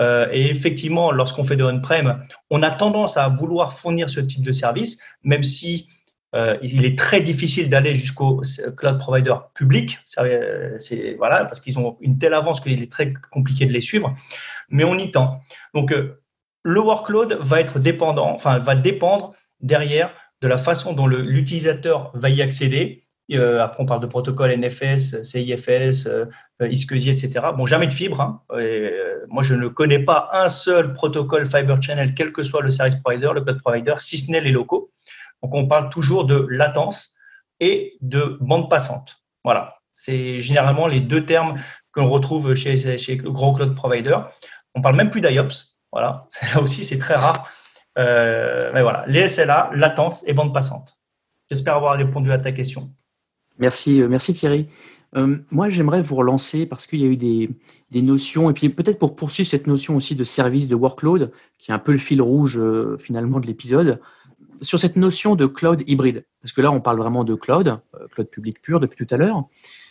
Euh, 0.00 0.26
et 0.32 0.50
effectivement, 0.50 1.12
lorsqu'on 1.12 1.44
fait 1.44 1.56
de 1.56 1.64
on-prem, 1.64 2.20
on 2.50 2.62
a 2.62 2.70
tendance 2.70 3.16
à 3.16 3.28
vouloir 3.28 3.78
fournir 3.78 4.10
ce 4.10 4.20
type 4.20 4.42
de 4.42 4.52
service, 4.52 4.98
même 5.22 5.42
si 5.42 5.88
il 6.62 6.84
est 6.84 6.98
très 6.98 7.20
difficile 7.20 7.70
d'aller 7.70 7.94
jusqu'au 7.94 8.42
cloud 8.76 8.98
provider 8.98 9.34
public. 9.54 10.00
C'est 10.08 11.14
voilà 11.16 11.44
parce 11.44 11.60
qu'ils 11.60 11.78
ont 11.78 11.96
une 12.00 12.18
telle 12.18 12.34
avance 12.34 12.60
qu'il 12.60 12.82
est 12.82 12.90
très 12.90 13.14
compliqué 13.30 13.66
de 13.66 13.72
les 13.72 13.80
suivre. 13.80 14.12
Mais 14.68 14.82
on 14.82 14.98
y 14.98 15.12
tend. 15.12 15.42
Donc 15.74 15.94
le 16.64 16.80
workload 16.80 17.38
va 17.40 17.60
être 17.60 17.78
dépendant, 17.78 18.34
enfin 18.34 18.58
va 18.58 18.74
dépendre 18.74 19.34
derrière 19.60 20.10
de 20.42 20.48
la 20.48 20.58
façon 20.58 20.92
dont 20.92 21.06
l'utilisateur 21.06 22.10
va 22.14 22.30
y 22.30 22.42
accéder 22.42 23.03
euh, 23.32 23.62
après, 23.62 23.82
on 23.82 23.86
parle 23.86 24.00
de 24.00 24.06
protocole 24.06 24.50
NFS, 24.50 25.22
CIFS, 25.22 26.06
euh, 26.06 26.26
ISCSI, 26.60 27.10
etc. 27.10 27.46
Bon, 27.56 27.66
jamais 27.66 27.86
de 27.86 27.92
fibre. 27.92 28.20
Hein. 28.20 28.42
Euh, 28.52 29.24
moi, 29.28 29.42
je 29.42 29.54
ne 29.54 29.68
connais 29.68 29.98
pas 29.98 30.28
un 30.32 30.48
seul 30.48 30.92
protocole 30.92 31.46
Fiber 31.46 31.80
Channel, 31.80 32.14
quel 32.14 32.32
que 32.32 32.42
soit 32.42 32.62
le 32.62 32.70
service 32.70 32.96
provider, 32.96 33.30
le 33.34 33.40
cloud 33.40 33.60
provider, 33.60 33.94
si 33.98 34.18
ce 34.18 34.30
n'est 34.30 34.40
les 34.40 34.52
locaux. 34.52 34.90
Donc, 35.42 35.54
on 35.54 35.66
parle 35.66 35.90
toujours 35.90 36.26
de 36.26 36.46
latence 36.50 37.14
et 37.60 37.96
de 38.00 38.36
bande 38.40 38.68
passante. 38.68 39.16
Voilà. 39.42 39.78
C'est 39.94 40.40
généralement 40.40 40.86
les 40.86 41.00
deux 41.00 41.24
termes 41.24 41.60
que 41.92 42.00
l'on 42.00 42.10
retrouve 42.10 42.54
chez, 42.54 42.98
chez 42.98 43.16
le 43.16 43.30
gros 43.30 43.54
cloud 43.54 43.74
provider. 43.74 44.18
On 44.74 44.82
parle 44.82 44.96
même 44.96 45.10
plus 45.10 45.20
d'IOPS. 45.20 45.78
Voilà. 45.92 46.26
Là 46.54 46.60
aussi, 46.60 46.84
c'est 46.84 46.98
très 46.98 47.14
rare. 47.14 47.48
mais 47.96 48.82
voilà. 48.82 49.04
Les 49.06 49.28
SLA, 49.28 49.70
latence 49.72 50.24
et 50.26 50.34
bande 50.34 50.52
passante. 50.52 50.98
J'espère 51.50 51.76
avoir 51.76 51.96
répondu 51.96 52.32
à 52.32 52.38
ta 52.38 52.52
question. 52.52 52.90
Merci, 53.58 54.00
euh, 54.00 54.08
merci 54.08 54.32
Thierry. 54.32 54.66
Euh, 55.16 55.36
moi, 55.50 55.68
j'aimerais 55.68 56.02
vous 56.02 56.16
relancer 56.16 56.66
parce 56.66 56.86
qu'il 56.86 57.00
y 57.00 57.04
a 57.04 57.06
eu 57.06 57.16
des, 57.16 57.48
notions, 58.02 58.50
et 58.50 58.52
puis 58.52 58.68
peut-être 58.68 58.98
pour 58.98 59.14
poursuivre 59.14 59.48
cette 59.48 59.68
notion 59.68 59.94
aussi 59.94 60.16
de 60.16 60.24
service 60.24 60.66
de 60.66 60.74
workload, 60.74 61.30
qui 61.58 61.70
est 61.70 61.74
un 61.74 61.78
peu 61.78 61.92
le 61.92 61.98
fil 61.98 62.20
rouge 62.20 62.58
euh, 62.58 62.96
finalement 62.98 63.38
de 63.38 63.46
l'épisode, 63.46 64.00
sur 64.60 64.80
cette 64.80 64.96
notion 64.96 65.36
de 65.36 65.46
cloud 65.46 65.84
hybride. 65.86 66.24
Parce 66.42 66.52
que 66.52 66.60
là, 66.60 66.72
on 66.72 66.80
parle 66.80 66.98
vraiment 66.98 67.22
de 67.22 67.34
cloud, 67.36 67.78
cloud 68.10 68.28
public 68.28 68.60
pur 68.60 68.80
depuis 68.80 69.06
tout 69.06 69.14
à 69.14 69.16
l'heure, 69.16 69.44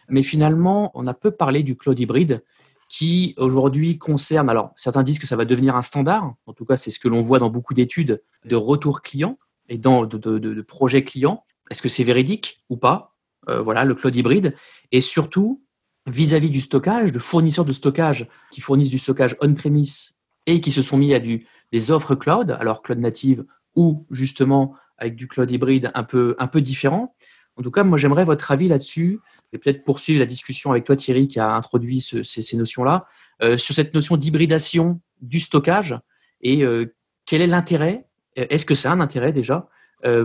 mais 0.10 0.24
finalement, 0.24 0.92
on 0.94 1.08
a 1.08 1.14
peu 1.14 1.32
parlé 1.32 1.64
du 1.64 1.78
cloud 1.78 1.98
hybride 1.98 2.44
qui 2.90 3.34
aujourd'hui 3.38 3.98
concerne, 3.98 4.50
alors 4.50 4.72
certains 4.76 5.04
disent 5.04 5.20
que 5.20 5.26
ça 5.26 5.36
va 5.36 5.46
devenir 5.46 5.76
un 5.76 5.82
standard, 5.82 6.36
en 6.46 6.54
tout 6.54 6.66
cas 6.66 6.78
c'est 6.78 6.92
ce 6.92 7.00
que 7.00 7.08
l'on 7.08 7.22
voit 7.22 7.40
dans 7.40 7.50
beaucoup 7.50 7.74
d'études 7.74 8.22
de 8.46 8.56
retour 8.56 9.02
client 9.02 9.40
et 9.68 9.78
dans 9.78 10.06
de, 10.06 10.18
de 10.18 10.62
projets 10.62 11.04
clients. 11.04 11.44
Est-ce 11.72 11.82
que 11.82 11.90
c'est 11.90 12.04
véridique 12.04 12.64
ou 12.70 12.78
pas? 12.78 13.13
Euh, 13.50 13.62
voilà, 13.62 13.86
le 13.86 13.94
cloud 13.94 14.16
hybride, 14.16 14.56
et 14.92 15.02
surtout 15.02 15.64
vis-à-vis 16.06 16.50
du 16.50 16.60
stockage, 16.60 17.12
de 17.12 17.20
fournisseurs 17.20 17.66
de 17.66 17.74
stockage 17.74 18.28
qui 18.52 18.62
fournissent 18.62 18.90
du 18.90 19.00
stockage 19.00 19.36
on-premise 19.42 20.16
et 20.46 20.60
qui 20.62 20.72
se 20.72 20.82
sont 20.82 20.98
mis 20.98 21.14
à 21.14 21.20
du, 21.20 21.48
des 21.72 21.92
offres 21.92 22.16
cloud, 22.16 22.52
alors 22.60 22.82
cloud 22.82 23.00
native 23.00 23.46
ou 23.76 24.06
justement 24.12 24.76
avec 24.98 25.16
du 25.16 25.28
cloud 25.28 25.50
hybride 25.50 25.92
un 25.94 26.04
peu, 26.04 26.36
un 26.40 26.48
peu 26.48 26.62
différent. 26.62 27.16
En 27.56 27.64
tout 27.64 27.72
cas, 27.72 27.84
moi, 27.84 27.98
j'aimerais 27.98 28.26
votre 28.26 28.52
avis 28.52 28.68
là-dessus 28.68 29.20
et 29.54 29.58
peut-être 29.58 29.84
poursuivre 29.84 30.20
la 30.20 30.26
discussion 30.26 30.72
avec 30.72 30.84
toi, 30.84 30.96
Thierry, 30.96 31.28
qui 31.28 31.40
a 31.40 31.56
introduit 31.56 32.02
ces, 32.02 32.58
notions-là, 32.58 33.06
euh, 33.42 33.58
sur 33.58 33.76
cette 33.76 33.94
notion 33.94 34.18
d'hybridation 34.18 35.00
du 35.22 35.40
stockage 35.40 35.98
et 36.42 36.64
euh, 36.64 36.94
quel 37.26 37.42
est 37.42 37.48
l'intérêt? 37.48 38.08
Est-ce 38.36 38.66
que 38.66 38.76
c'est 38.76 38.88
un 38.88 39.00
intérêt 39.00 39.32
déjà 39.32 39.70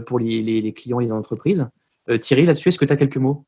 pour 0.06 0.18
les, 0.18 0.42
les, 0.42 0.72
clients 0.72 0.98
et 0.98 1.04
les 1.04 1.12
entreprises? 1.12 1.68
Thierry, 2.16 2.46
là-dessus, 2.46 2.68
est-ce 2.68 2.78
que 2.78 2.84
tu 2.84 2.92
as 2.92 2.96
quelques 2.96 3.18
mots? 3.18 3.44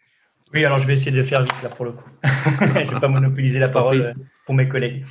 Oui, 0.53 0.65
alors 0.65 0.79
je 0.79 0.87
vais 0.87 0.95
essayer 0.95 1.13
de 1.13 1.23
faire 1.23 1.43
vite 1.43 1.63
là 1.63 1.69
pour 1.69 1.85
le 1.85 1.93
coup. 1.93 2.09
je 2.25 2.65
ne 2.65 2.95
vais 2.95 3.01
pas 3.01 3.09
monopoliser 3.09 3.61
la 3.61 3.69
parole 3.69 4.01
euh, 4.01 4.13
pour 4.47 4.55
mes 4.55 4.69
collègues. 4.69 5.05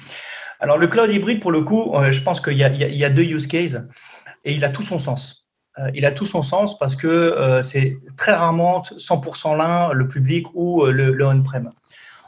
Alors 0.60 0.78
le 0.78 0.88
cloud 0.88 1.10
hybride, 1.10 1.40
pour 1.40 1.52
le 1.52 1.62
coup, 1.62 1.96
euh, 1.96 2.12
je 2.12 2.22
pense 2.22 2.42
qu'il 2.42 2.58
y, 2.58 2.64
a 2.64 3.10
deux 3.10 3.24
use 3.24 3.48
cases 3.48 3.78
et 4.44 4.54
il 4.54 4.66
a 4.66 4.70
tout 4.70 4.82
son 4.82 5.00
sens. 5.00 5.48
il 5.94 6.06
a 6.06 6.12
tout 6.12 6.26
son 6.26 6.42
sens 6.42 6.78
parce 6.78 6.96
que 6.96 7.60
c'est 7.62 7.98
très 8.18 8.34
rarement 8.34 8.82
100% 8.82 9.58
l'un, 9.58 9.94
le 9.94 10.08
public 10.08 10.48
ou 10.54 10.86
le, 10.86 11.26
on-prem. 11.26 11.72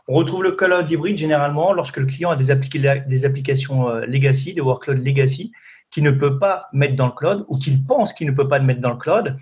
On 0.08 0.14
retrouve 0.14 0.44
le 0.44 0.54
cloud 0.54 0.90
hybride 0.90 1.18
généralement 1.18 1.74
lorsque 1.74 1.98
le 1.98 2.06
client 2.06 2.32
a 2.32 2.36
des, 2.38 2.54
des 3.08 3.26
applications 3.26 3.90
legacy, 4.08 4.54
des 4.54 4.62
workloads 4.62 5.02
legacy, 5.04 5.52
qu'il 5.90 6.04
ne 6.04 6.12
peut 6.12 6.40
pas 6.40 6.70
mettre 6.72 6.96
dans 6.96 7.08
le 7.08 7.12
cloud 7.14 7.46
ou 7.50 7.58
qu'il 7.58 7.86
pense 7.86 8.14
qu'il 8.14 8.28
ne 8.28 8.34
peut 8.34 8.48
pas 8.48 8.60
mettre 8.60 8.82
dans 8.82 8.92
le 8.92 8.98
cloud 8.98 9.38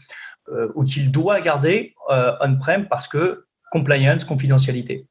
ou 0.75 0.83
qu'il 0.83 1.11
doit 1.11 1.41
garder 1.41 1.93
on-prem 2.09 2.87
parce 2.87 3.07
que 3.07 3.45
compliance, 3.71 4.23
confidentialité. 4.23 5.07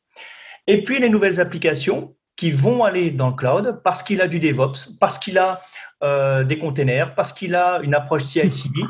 Et 0.66 0.82
puis 0.82 1.00
les 1.00 1.08
nouvelles 1.08 1.40
applications 1.40 2.14
qui 2.36 2.52
vont 2.52 2.84
aller 2.84 3.10
dans 3.10 3.28
le 3.28 3.34
cloud 3.34 3.80
parce 3.82 4.02
qu'il 4.02 4.20
a 4.20 4.28
du 4.28 4.38
DevOps, 4.38 4.96
parce 5.00 5.18
qu'il 5.18 5.38
a 5.38 5.60
euh, 6.04 6.44
des 6.44 6.58
containers, 6.58 7.14
parce 7.14 7.32
qu'il 7.32 7.54
a 7.54 7.80
une 7.82 7.94
approche 7.94 8.22
CI/CD. 8.22 8.80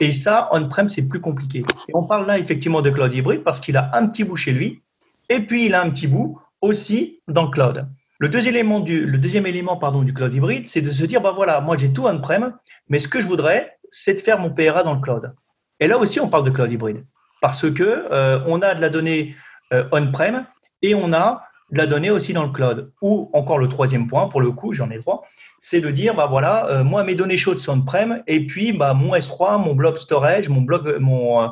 Et 0.00 0.12
ça, 0.12 0.48
on-prem, 0.52 0.88
c'est 0.88 1.08
plus 1.08 1.20
compliqué. 1.20 1.64
On 1.94 2.04
parle 2.04 2.26
là 2.26 2.38
effectivement 2.38 2.82
de 2.82 2.90
cloud 2.90 3.14
hybride 3.14 3.44
parce 3.44 3.60
qu'il 3.60 3.76
a 3.76 3.90
un 3.94 4.08
petit 4.08 4.24
bout 4.24 4.36
chez 4.36 4.52
lui 4.52 4.82
et 5.28 5.40
puis 5.40 5.66
il 5.66 5.74
a 5.74 5.80
un 5.80 5.90
petit 5.90 6.06
bout 6.06 6.40
aussi 6.60 7.22
dans 7.28 7.44
le 7.44 7.50
cloud. 7.50 7.86
Le 8.18 8.28
deuxième 8.28 8.54
élément 8.54 8.80
du, 8.80 9.06
le 9.06 9.18
deuxième 9.18 9.46
élément, 9.46 9.76
pardon, 9.76 10.02
du 10.02 10.12
cloud 10.12 10.32
hybride, 10.34 10.66
c'est 10.66 10.80
de 10.80 10.90
se 10.90 11.04
dire, 11.04 11.20
bah 11.20 11.32
voilà, 11.32 11.60
moi 11.60 11.76
j'ai 11.76 11.92
tout 11.92 12.06
on-prem, 12.06 12.54
mais 12.88 12.98
ce 12.98 13.08
que 13.08 13.20
je 13.20 13.26
voudrais, 13.26 13.78
c'est 13.90 14.14
de 14.14 14.20
faire 14.20 14.38
mon 14.38 14.50
PRA 14.50 14.82
dans 14.82 14.94
le 14.94 15.00
cloud. 15.00 15.34
Et 15.80 15.88
là 15.88 15.98
aussi, 15.98 16.20
on 16.20 16.28
parle 16.28 16.44
de 16.44 16.50
cloud 16.50 16.70
hybride 16.70 17.04
parce 17.40 17.70
que 17.70 18.06
euh, 18.10 18.40
on 18.46 18.62
a 18.62 18.74
de 18.74 18.80
la 18.80 18.88
donnée 18.88 19.36
euh, 19.72 19.84
on-prem 19.92 20.46
et 20.82 20.94
on 20.94 21.12
a 21.12 21.42
de 21.70 21.78
la 21.78 21.86
donnée 21.86 22.10
aussi 22.10 22.32
dans 22.32 22.44
le 22.44 22.50
cloud. 22.50 22.92
Ou 23.02 23.30
encore 23.32 23.58
le 23.58 23.68
troisième 23.68 24.08
point, 24.08 24.28
pour 24.28 24.40
le 24.40 24.52
coup, 24.52 24.72
j'en 24.72 24.90
ai 24.90 24.98
trois, 24.98 25.22
c'est 25.58 25.80
de 25.80 25.90
dire, 25.90 26.14
bah 26.14 26.26
voilà, 26.26 26.66
euh, 26.68 26.84
moi 26.84 27.02
mes 27.04 27.14
données 27.14 27.36
chaudes 27.36 27.58
sont 27.58 27.80
on-prem 27.80 28.22
et 28.26 28.46
puis 28.46 28.72
bah, 28.72 28.94
mon 28.94 29.14
S3, 29.14 29.62
mon 29.62 29.74
blob 29.74 29.96
storage, 29.96 30.48
mon 30.48 30.60
bloc, 30.60 30.86
mon, 31.00 31.50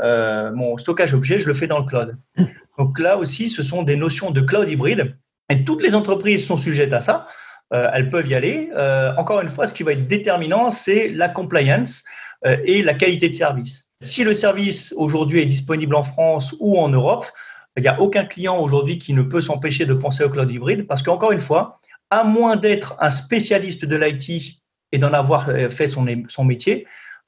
euh, 0.00 0.52
mon 0.52 0.78
stockage 0.78 1.14
objet, 1.14 1.38
je 1.38 1.48
le 1.48 1.54
fais 1.54 1.66
dans 1.66 1.78
le 1.78 1.86
cloud. 1.86 2.16
Donc 2.78 2.98
là 2.98 3.16
aussi, 3.16 3.48
ce 3.48 3.62
sont 3.62 3.82
des 3.82 3.96
notions 3.96 4.30
de 4.30 4.40
cloud 4.40 4.68
hybride 4.68 5.16
et 5.48 5.64
toutes 5.64 5.82
les 5.82 5.94
entreprises 5.94 6.46
sont 6.46 6.58
sujettes 6.58 6.92
à 6.92 7.00
ça. 7.00 7.26
Euh, 7.72 7.90
elles 7.92 8.10
peuvent 8.10 8.28
y 8.28 8.34
aller. 8.34 8.70
encore 9.16 9.40
une 9.40 9.48
fois, 9.48 9.66
ce 9.66 9.74
qui 9.74 9.82
va 9.82 9.92
être 9.92 10.06
déterminant, 10.06 10.70
c'est 10.70 11.08
la 11.08 11.28
compliance 11.28 12.04
et 12.44 12.82
la 12.82 12.94
qualité 12.94 13.28
de 13.28 13.34
service. 13.34 13.88
Si 14.02 14.24
le 14.24 14.34
service 14.34 14.94
aujourd'hui 14.96 15.40
est 15.40 15.46
disponible 15.46 15.94
en 15.94 16.02
France 16.02 16.54
ou 16.60 16.78
en 16.78 16.88
Europe, 16.88 17.26
il 17.76 17.82
n'y 17.82 17.88
a 17.88 18.00
aucun 18.00 18.24
client 18.24 18.58
aujourd'hui 18.58 18.98
qui 18.98 19.12
ne 19.12 19.22
peut 19.22 19.40
s'empêcher 19.40 19.84
de 19.84 19.94
penser 19.94 20.24
au 20.24 20.30
cloud 20.30 20.50
hybride 20.50 20.86
parce 20.86 21.02
qu'encore 21.02 21.32
une 21.32 21.40
fois, 21.40 21.80
à 22.10 22.24
moins 22.24 22.56
d'être 22.56 22.96
un 23.00 23.10
spécialiste 23.10 23.84
de 23.84 23.96
l'IT 23.96 24.60
et 24.92 24.98
d'en 24.98 25.12
avoir 25.12 25.48
euh, 25.48 25.68
fait 25.68 25.88
son, 25.88 26.02
métier, 26.44 26.86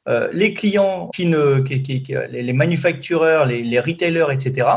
euh, 0.08 0.28
les 0.32 0.54
clients 0.54 1.10
les 1.18 2.52
manufactureurs, 2.52 3.46
les, 3.46 3.62
les, 3.62 3.80
retailers, 3.80 4.30
etc., 4.30 4.68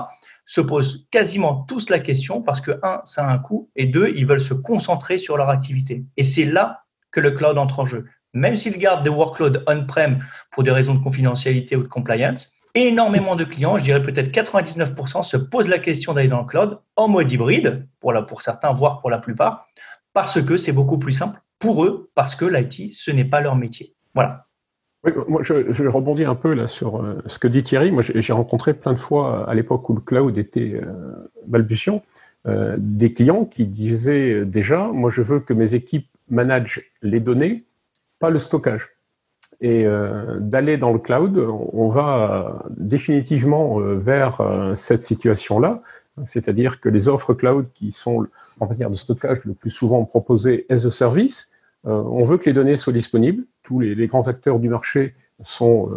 se 0.46 0.60
posent 0.60 1.08
quasiment 1.12 1.64
tous 1.68 1.90
la 1.90 2.00
question 2.00 2.42
parce 2.42 2.60
que, 2.60 2.72
un, 2.84 3.02
ça 3.06 3.26
a 3.26 3.32
un 3.32 3.38
coût 3.38 3.70
et 3.76 3.86
deux, 3.86 4.12
ils 4.16 4.26
veulent 4.26 4.42
se 4.42 4.54
concentrer 4.54 5.18
sur 5.18 5.38
leur 5.38 5.50
activité. 5.50 6.04
Et 6.18 6.26
c'est 6.26 6.46
là 6.46 6.84
que 7.12 7.22
le 7.22 7.32
cloud 7.32 7.58
entre 7.58 7.80
en 7.80 7.86
jeu. 7.86 8.08
Même 8.34 8.56
s'ils 8.56 8.78
gardent 8.78 9.04
des 9.04 9.10
workloads 9.10 9.60
on-prem 9.68 10.24
pour 10.52 10.64
des 10.64 10.72
raisons 10.72 10.96
de 10.96 11.04
confidentialité 11.04 11.76
ou 11.76 11.84
de 11.84 11.88
compliance, 11.88 12.54
énormément 12.76 13.36
de 13.36 13.44
clients, 13.44 13.78
je 13.78 13.84
dirais 13.84 14.02
peut-être 14.02 14.32
99%, 14.32 15.24
se 15.24 15.38
posent 15.38 15.68
la 15.68 15.80
question 15.80 16.14
d'aller 16.14 16.28
dans 16.28 16.42
le 16.42 16.46
cloud 16.46 16.80
en 16.96 17.08
mode 17.08 17.32
hybride, 17.32 17.88
pour, 18.00 18.42
certains, 18.42 18.72
voire 18.74 19.02
pour 19.02 19.10
la 19.10 19.18
plupart, 19.18 19.68
parce 20.14 20.42
que 20.42 20.58
c'est 20.58 20.72
beaucoup 20.72 20.98
plus 20.98 21.12
simple 21.12 21.40
pour 21.60 21.84
eux, 21.84 22.10
parce 22.16 22.36
que 22.36 22.46
l'IT, 22.46 22.94
ce 22.94 23.12
n'est 23.12 23.26
pas 23.26 23.42
leur 23.42 23.56
métier. 23.56 23.94
Voilà. 24.16 24.46
moi, 25.28 25.42
je, 25.44 25.72
je, 25.74 25.88
rebondis 25.88 26.26
un 26.26 26.36
peu 26.36 26.54
là 26.54 26.68
sur 26.68 27.02
euh, 27.02 27.22
ce 27.28 27.38
que 27.40 27.48
dit 27.48 27.64
Thierry. 27.64 27.92
Moi, 27.92 28.04
j'ai 28.04 28.34
rencontré 28.34 28.74
plein 28.74 28.94
de 28.94 29.00
fois 29.00 29.50
à 29.50 29.54
l'époque 29.54 29.90
où 29.90 29.94
le 29.94 30.02
cloud 30.02 30.38
était 30.38 30.74
euh, 30.74 31.30
balbutiant, 31.48 32.02
euh, 32.48 32.76
des 32.80 33.14
clients 33.14 33.46
qui 33.46 33.66
disaient 33.66 34.46
déjà, 34.46 34.88
moi, 34.88 35.12
je 35.12 35.22
veux 35.22 35.40
que 35.40 35.54
mes 35.54 35.76
équipes 35.76 36.08
managent 36.30 36.82
les 37.02 37.20
données, 37.20 37.66
pas 38.22 38.30
le 38.30 38.40
stockage 38.40 38.90
et 39.62 39.86
euh, 39.86 40.40
d'aller 40.40 40.78
dans 40.78 40.92
le 40.92 41.00
cloud, 41.00 41.38
on 41.38 41.90
va 41.90 42.64
définitivement 42.72 43.80
euh, 43.80 43.96
vers 43.96 44.42
euh, 44.42 44.74
cette 44.74 45.04
situation-là, 45.04 45.82
c'est-à-dire 46.26 46.82
que 46.82 46.90
les 46.90 47.08
offres 47.08 47.34
cloud 47.36 47.68
qui 47.74 47.92
sont 47.92 48.26
en 48.60 48.68
matière 48.68 48.90
de 48.90 48.96
stockage 48.96 49.40
le 49.46 49.54
plus 49.54 49.70
souvent 49.70 50.04
proposées 50.04 50.66
as 50.70 50.86
a 50.86 50.92
service, 50.92 51.48
on 51.84 52.26
veut 52.26 52.38
que 52.38 52.46
les 52.46 52.54
données 52.54 52.78
soient 52.78 52.94
disponibles. 52.94 53.44
Tous 53.64 53.80
les, 53.80 53.96
les 53.96 54.06
grands 54.06 54.28
acteurs 54.28 54.60
du 54.60 54.70
marché 54.70 55.16
sont 55.44 55.90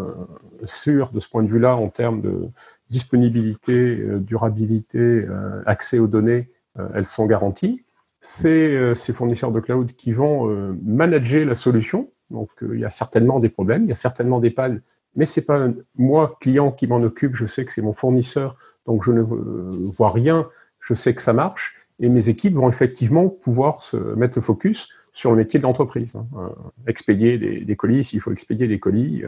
sûrs 0.64 1.10
de 1.10 1.20
ce 1.20 1.28
point 1.28 1.42
de 1.42 1.48
vue-là 1.48 1.76
en 1.76 1.88
termes 1.88 2.22
de 2.22 2.48
disponibilité, 2.88 4.02
durabilité, 4.20 5.26
accès 5.66 5.98
aux 5.98 6.06
données, 6.06 6.48
elles 6.94 7.04
sont 7.04 7.26
garanties. 7.26 7.84
C'est 8.22 8.94
ces 8.94 9.12
fournisseurs 9.12 9.52
de 9.52 9.60
cloud 9.60 9.92
qui 9.92 10.12
vont 10.12 10.74
manager 10.82 11.44
la 11.44 11.56
solution 11.56 12.08
donc 12.34 12.50
euh, 12.62 12.74
il 12.74 12.80
y 12.80 12.84
a 12.84 12.90
certainement 12.90 13.40
des 13.40 13.48
problèmes, 13.48 13.84
il 13.84 13.88
y 13.88 13.92
a 13.92 13.96
certainement 13.96 14.40
des 14.40 14.50
pannes, 14.50 14.80
mais 15.16 15.24
c'est 15.24 15.42
pas 15.42 15.68
moi 15.96 16.36
client 16.40 16.72
qui 16.72 16.86
m'en 16.86 17.00
occupe. 17.00 17.36
Je 17.36 17.46
sais 17.46 17.64
que 17.64 17.72
c'est 17.72 17.82
mon 17.82 17.94
fournisseur, 17.94 18.56
donc 18.86 19.04
je 19.04 19.12
ne 19.12 19.22
euh, 19.22 19.90
vois 19.96 20.10
rien. 20.10 20.48
Je 20.80 20.92
sais 20.92 21.14
que 21.14 21.22
ça 21.22 21.32
marche 21.32 21.76
et 22.00 22.08
mes 22.08 22.28
équipes 22.28 22.54
vont 22.54 22.68
effectivement 22.68 23.28
pouvoir 23.28 23.82
se 23.82 23.96
mettre 23.96 24.38
le 24.38 24.42
focus 24.42 24.88
sur 25.12 25.30
le 25.30 25.36
métier 25.36 25.58
de 25.60 25.64
l'entreprise. 25.64 26.14
Hein. 26.16 26.26
Euh, 26.36 26.48
expédier 26.86 27.38
des, 27.38 27.76
colis 27.76 28.04
s'il 28.04 28.20
faut 28.20 28.32
expédier 28.32 28.66
des 28.66 28.80
colis, 28.80 29.22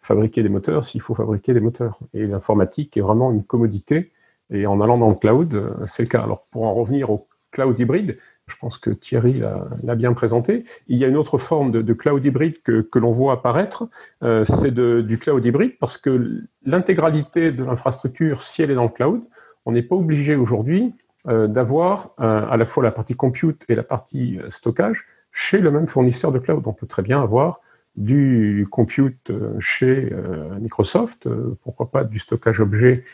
fabriquer 0.00 0.42
des 0.42 0.48
moteurs 0.48 0.84
s'il 0.84 1.02
faut 1.02 1.14
fabriquer 1.14 1.52
des 1.52 1.60
moteurs. 1.60 1.98
Et 2.14 2.26
l'informatique 2.26 2.96
est 2.96 3.02
vraiment 3.02 3.32
une 3.32 3.44
commodité. 3.44 4.12
Et 4.50 4.66
en 4.66 4.80
allant 4.80 4.96
dans 4.96 5.08
le 5.08 5.16
cloud, 5.16 5.74
c'est 5.86 6.04
le 6.04 6.08
cas. 6.08 6.22
Alors 6.22 6.46
pour 6.46 6.64
en 6.66 6.72
revenir 6.72 7.10
au 7.10 7.26
cloud 7.50 7.78
hybride, 7.78 8.16
je 8.48 8.54
pense 8.60 8.78
que 8.78 8.90
Thierry 8.90 9.42
l'a 9.82 9.94
bien 9.94 10.12
présenté. 10.12 10.64
Il 10.86 10.98
y 10.98 11.04
a 11.04 11.08
une 11.08 11.16
autre 11.16 11.38
forme 11.38 11.72
de, 11.72 11.92
cloud 11.92 12.24
hybride 12.24 12.62
que, 12.62 12.98
l'on 12.98 13.12
voit 13.12 13.32
apparaître, 13.32 13.88
euh, 14.22 14.44
c'est 14.44 14.72
du 14.72 15.18
cloud 15.18 15.44
hybride 15.44 15.72
parce 15.80 15.98
que 15.98 16.42
l'intégralité 16.64 17.50
de 17.50 17.64
l'infrastructure, 17.64 18.42
si 18.42 18.62
elle 18.62 18.70
est 18.70 18.76
dans 18.76 18.84
le 18.84 18.88
cloud, 18.90 19.22
on 19.64 19.72
n'est 19.72 19.82
pas 19.82 19.96
obligé 19.96 20.36
aujourd'hui 20.36 20.94
euh, 21.26 21.48
d'avoir 21.48 22.10
euh, 22.20 22.46
à 22.48 22.56
la 22.56 22.66
fois 22.66 22.84
la 22.84 22.92
partie 22.92 23.16
compute 23.16 23.64
et 23.68 23.74
la 23.74 23.82
partie 23.82 24.38
stockage 24.50 25.06
chez 25.32 25.58
le 25.58 25.70
même 25.70 25.88
fournisseur 25.88 26.30
de 26.30 26.38
cloud. 26.38 26.62
On 26.66 26.72
peut 26.72 26.86
très 26.86 27.02
bien 27.02 27.20
avoir 27.20 27.60
du 27.96 28.68
compute 28.70 29.32
chez 29.58 30.12
Microsoft, 30.60 31.26
pourquoi 31.64 31.90
pas 31.90 32.04
du 32.04 32.18
stockage 32.18 32.60
objet 32.60 33.04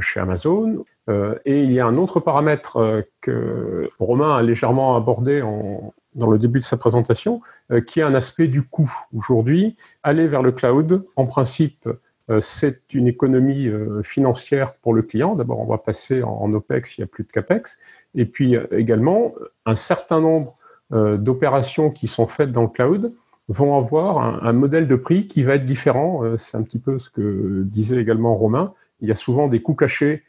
chez 0.00 0.20
Amazon, 0.20 0.84
euh, 1.08 1.34
et 1.44 1.62
il 1.62 1.72
y 1.72 1.80
a 1.80 1.86
un 1.86 1.96
autre 1.96 2.20
paramètre 2.20 2.76
euh, 2.76 3.02
que 3.20 3.90
Romain 3.98 4.36
a 4.36 4.42
légèrement 4.42 4.96
abordé 4.96 5.42
en, 5.42 5.92
dans 6.14 6.30
le 6.30 6.38
début 6.38 6.60
de 6.60 6.64
sa 6.64 6.76
présentation, 6.76 7.40
euh, 7.70 7.80
qui 7.80 8.00
est 8.00 8.04
un 8.04 8.14
aspect 8.14 8.46
du 8.46 8.62
coût. 8.62 8.92
Aujourd'hui, 9.16 9.76
aller 10.02 10.28
vers 10.28 10.42
le 10.42 10.52
cloud, 10.52 11.04
en 11.16 11.26
principe, 11.26 11.88
c'est 12.40 12.80
une 12.94 13.08
économie 13.08 13.68
financière 14.04 14.74
pour 14.76 14.94
le 14.94 15.02
client. 15.02 15.34
D'abord, 15.34 15.58
on 15.58 15.66
va 15.66 15.76
passer 15.76 16.22
en, 16.22 16.50
OPEX, 16.54 16.96
il 16.96 17.00
n'y 17.00 17.04
a 17.04 17.06
plus 17.06 17.24
de 17.24 17.30
CAPEX. 17.30 17.78
Et 18.14 18.24
puis 18.24 18.56
également, 18.70 19.34
un 19.66 19.74
certain 19.74 20.20
nombre 20.20 20.56
d'opérations 20.90 21.90
qui 21.90 22.06
sont 22.06 22.26
faites 22.28 22.50
dans 22.50 22.62
le 22.62 22.68
cloud 22.68 23.12
vont 23.48 23.76
avoir 23.76 24.44
un, 24.46 24.52
modèle 24.52 24.86
de 24.86 24.96
prix 24.96 25.26
qui 25.26 25.42
va 25.42 25.56
être 25.56 25.66
différent. 25.66 26.22
C'est 26.38 26.56
un 26.56 26.62
petit 26.62 26.78
peu 26.78 26.98
ce 26.98 27.10
que 27.10 27.64
disait 27.66 27.98
également 27.98 28.34
Romain. 28.34 28.72
Il 29.02 29.08
y 29.08 29.12
a 29.12 29.16
souvent 29.16 29.48
des 29.48 29.60
coûts 29.60 29.74
cachés 29.74 30.22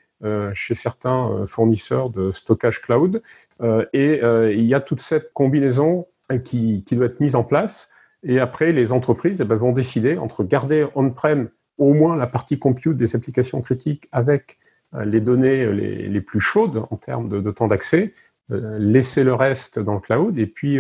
chez 0.54 0.76
certains 0.76 1.30
euh, 1.30 1.48
fournisseurs 1.48 2.10
de 2.10 2.32
stockage 2.32 2.82
cloud. 2.82 3.22
Euh, 3.62 3.86
et 3.94 4.22
il 4.54 4.66
y 4.66 4.74
a 4.74 4.80
toute 4.80 5.02
cette 5.02 5.34
combinaison 5.34 6.08
qui, 6.46 6.84
doit 6.92 7.08
être 7.08 7.20
mise 7.20 7.36
en 7.36 7.44
place. 7.44 7.90
Et 8.24 8.40
après, 8.40 8.72
les 8.72 8.92
entreprises 8.92 9.42
eh 9.42 9.44
ben, 9.44 9.56
vont 9.56 9.74
décider 9.74 10.18
entre 10.18 10.44
garder 10.44 10.88
on-prem 10.96 11.50
au 11.78 11.94
moins 11.94 12.16
la 12.16 12.28
partie 12.28 12.58
compute 12.58 12.98
des 12.98 13.16
applications 13.16 13.62
critiques 13.62 14.08
avec 14.12 14.58
les 15.06 15.20
données 15.20 15.72
les, 15.74 16.22
plus 16.22 16.40
chaudes 16.40 16.84
en 16.90 16.96
termes 16.98 17.28
de, 17.28 17.42
de 17.42 17.52
temps 17.52 17.68
d'accès, 17.68 18.14
laisser 18.50 19.24
le 19.24 19.34
reste 19.34 19.80
dans 19.80 19.96
le 19.96 20.00
cloud 20.00 20.38
et 20.38 20.46
puis, 20.46 20.78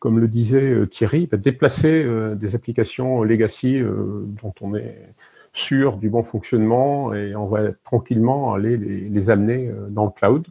comme 0.00 0.18
le 0.18 0.26
disait 0.28 0.86
Thierry, 0.88 1.28
bah, 1.30 1.36
déplacer 1.36 2.04
des 2.34 2.54
applications 2.54 3.22
legacy 3.22 3.80
dont 3.80 4.54
on 4.60 4.74
est 4.74 5.14
sur 5.54 5.96
du 5.96 6.10
bon 6.10 6.24
fonctionnement 6.24 7.14
et 7.14 7.34
on 7.36 7.46
va 7.46 7.72
tranquillement 7.84 8.54
aller 8.54 8.76
les, 8.76 9.30
amener 9.30 9.68
euh, 9.68 9.86
dans 9.88 10.04
le 10.04 10.10
cloud 10.10 10.46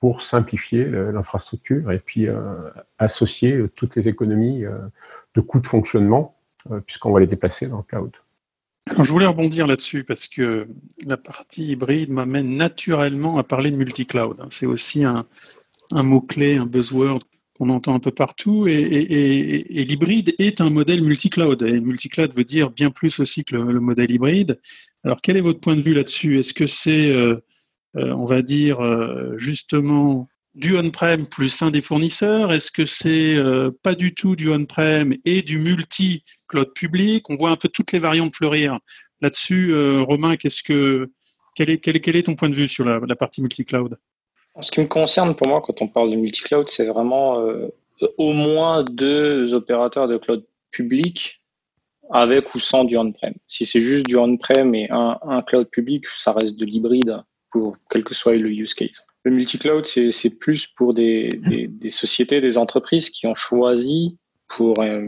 pour 0.00 0.22
simplifier 0.22 0.84
l'infrastructure 0.84 1.92
et 1.92 1.98
puis 1.98 2.26
euh, 2.26 2.54
associer 2.98 3.52
euh, 3.52 3.70
toutes 3.76 3.96
les 3.96 4.08
économies 4.08 4.64
de 5.34 5.40
coûts 5.40 5.60
de 5.60 5.66
fonctionnement 5.66 6.36
puisqu'on 6.86 7.12
va 7.12 7.20
les 7.20 7.26
déplacer 7.26 7.68
dans 7.68 7.78
le 7.78 7.82
cloud. 7.84 8.10
je 9.02 9.12
voulais 9.12 9.26
rebondir 9.26 9.66
là-dessus 9.66 10.02
parce 10.02 10.26
que 10.26 10.66
la 11.06 11.16
partie 11.16 11.68
hybride 11.68 12.10
m'amène 12.10 12.56
naturellement 12.56 13.38
à 13.38 13.44
parler 13.44 13.70
de 13.70 13.76
multi-cloud. 13.76 14.44
C'est 14.50 14.66
aussi 14.66 15.04
un, 15.04 15.26
un 15.92 16.02
mot-clé, 16.02 16.56
un 16.56 16.66
buzzword 16.66 17.20
qu'on 17.56 17.70
entend 17.70 17.94
un 17.94 18.00
peu 18.00 18.10
partout. 18.10 18.66
Et, 18.66 19.84
l'hybride 19.88 20.34
est 20.38 20.60
un 20.60 20.70
modèle 20.70 21.02
multi-cloud. 21.02 21.62
Et 21.62 21.80
multi-cloud 21.80 22.34
veut 22.36 22.44
dire 22.44 22.70
bien 22.70 22.90
plus 22.90 23.18
aussi 23.20 23.44
que 23.44 23.56
le, 23.56 23.80
modèle 23.80 24.10
hybride. 24.10 24.60
Alors, 25.04 25.20
quel 25.22 25.36
est 25.36 25.40
votre 25.40 25.60
point 25.60 25.76
de 25.76 25.80
vue 25.80 25.94
là-dessus? 25.94 26.38
Est-ce 26.38 26.54
que 26.54 26.66
c'est, 26.66 27.10
euh, 27.10 27.36
euh, 27.96 28.12
on 28.12 28.26
va 28.26 28.42
dire, 28.42 28.80
euh, 28.80 29.36
justement 29.38 30.28
du 30.54 30.76
on-prem 30.76 31.26
plus 31.26 31.62
un 31.62 31.70
des 31.70 31.82
fournisseurs? 31.82 32.52
Est-ce 32.52 32.70
que 32.70 32.84
c'est 32.84 33.36
pas 33.82 33.94
du 33.94 34.14
tout 34.14 34.36
du 34.36 34.50
on-prem 34.50 35.14
et 35.24 35.42
du 35.42 35.58
multi-cloud 35.58 36.72
public? 36.74 37.28
On 37.30 37.36
voit 37.36 37.50
un 37.50 37.56
peu 37.56 37.68
toutes 37.68 37.92
les 37.92 37.98
variantes 37.98 38.34
fleurir 38.34 38.78
Là-dessus, 39.22 39.74
Romain, 40.00 40.36
qu'est-ce 40.36 40.62
que 40.62 41.10
quel 41.54 41.70
est, 41.70 42.22
ton 42.22 42.34
point 42.34 42.50
de 42.50 42.54
vue 42.54 42.68
sur 42.68 42.84
la 42.84 43.16
partie 43.16 43.40
multi-cloud? 43.40 43.98
Ce 44.60 44.70
qui 44.70 44.80
me 44.80 44.86
concerne, 44.86 45.34
pour 45.34 45.48
moi, 45.48 45.60
quand 45.60 45.82
on 45.82 45.88
parle 45.88 46.10
de 46.10 46.16
multi-cloud, 46.16 46.68
c'est 46.68 46.86
vraiment 46.86 47.42
au 48.18 48.32
moins 48.32 48.84
deux 48.84 49.54
opérateurs 49.54 50.08
de 50.08 50.16
cloud 50.16 50.44
public 50.70 51.42
avec 52.10 52.54
ou 52.54 52.58
sans 52.58 52.84
du 52.84 52.96
on-prem. 52.96 53.34
Si 53.46 53.66
c'est 53.66 53.80
juste 53.80 54.06
du 54.06 54.16
on-prem 54.16 54.74
et 54.74 54.88
un, 54.90 55.42
cloud 55.46 55.68
public, 55.70 56.06
ça 56.08 56.32
reste 56.32 56.58
de 56.58 56.64
l'hybride 56.64 57.22
pour 57.50 57.76
quel 57.90 58.04
que 58.04 58.14
soit 58.14 58.36
le 58.36 58.50
use 58.50 58.74
case. 58.74 59.06
Le 59.24 59.32
multi-cloud, 59.32 59.86
c'est 59.86 60.38
plus 60.38 60.66
pour 60.66 60.94
des, 60.94 61.28
des, 61.48 61.66
des, 61.66 61.90
sociétés, 61.90 62.40
des 62.40 62.58
entreprises 62.58 63.10
qui 63.10 63.26
ont 63.26 63.34
choisi 63.34 64.18
pour 64.48 64.78
euh, 64.78 65.06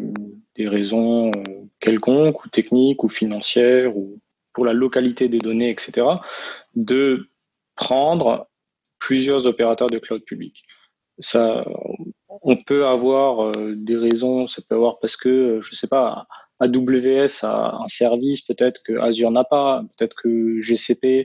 des 0.56 0.68
raisons 0.68 1.28
euh, 1.28 1.42
quelconques 1.78 2.44
ou 2.44 2.48
techniques 2.48 3.04
ou 3.04 3.08
financières 3.08 3.96
ou 3.96 4.18
pour 4.52 4.64
la 4.64 4.72
localité 4.72 5.28
des 5.28 5.38
données, 5.38 5.70
etc., 5.70 6.06
de 6.74 7.28
prendre 7.76 8.48
plusieurs 8.98 9.46
opérateurs 9.46 9.88
de 9.88 9.98
cloud 9.98 10.22
public. 10.24 10.64
Ça, 11.18 11.64
on 12.28 12.56
peut 12.56 12.86
avoir 12.86 13.48
euh, 13.48 13.74
des 13.76 13.96
raisons, 13.96 14.46
ça 14.46 14.62
peut 14.66 14.76
avoir 14.76 14.98
parce 15.00 15.16
que, 15.16 15.60
je 15.60 15.74
sais 15.74 15.88
pas, 15.88 16.26
AWS 16.60 17.44
a 17.44 17.76
un 17.82 17.88
service 17.88 18.42
peut-être 18.42 18.82
que 18.82 18.98
Azure 18.98 19.30
n'a 19.30 19.44
pas, 19.44 19.82
peut-être 19.96 20.14
que 20.14 20.60
GCP 20.60 21.24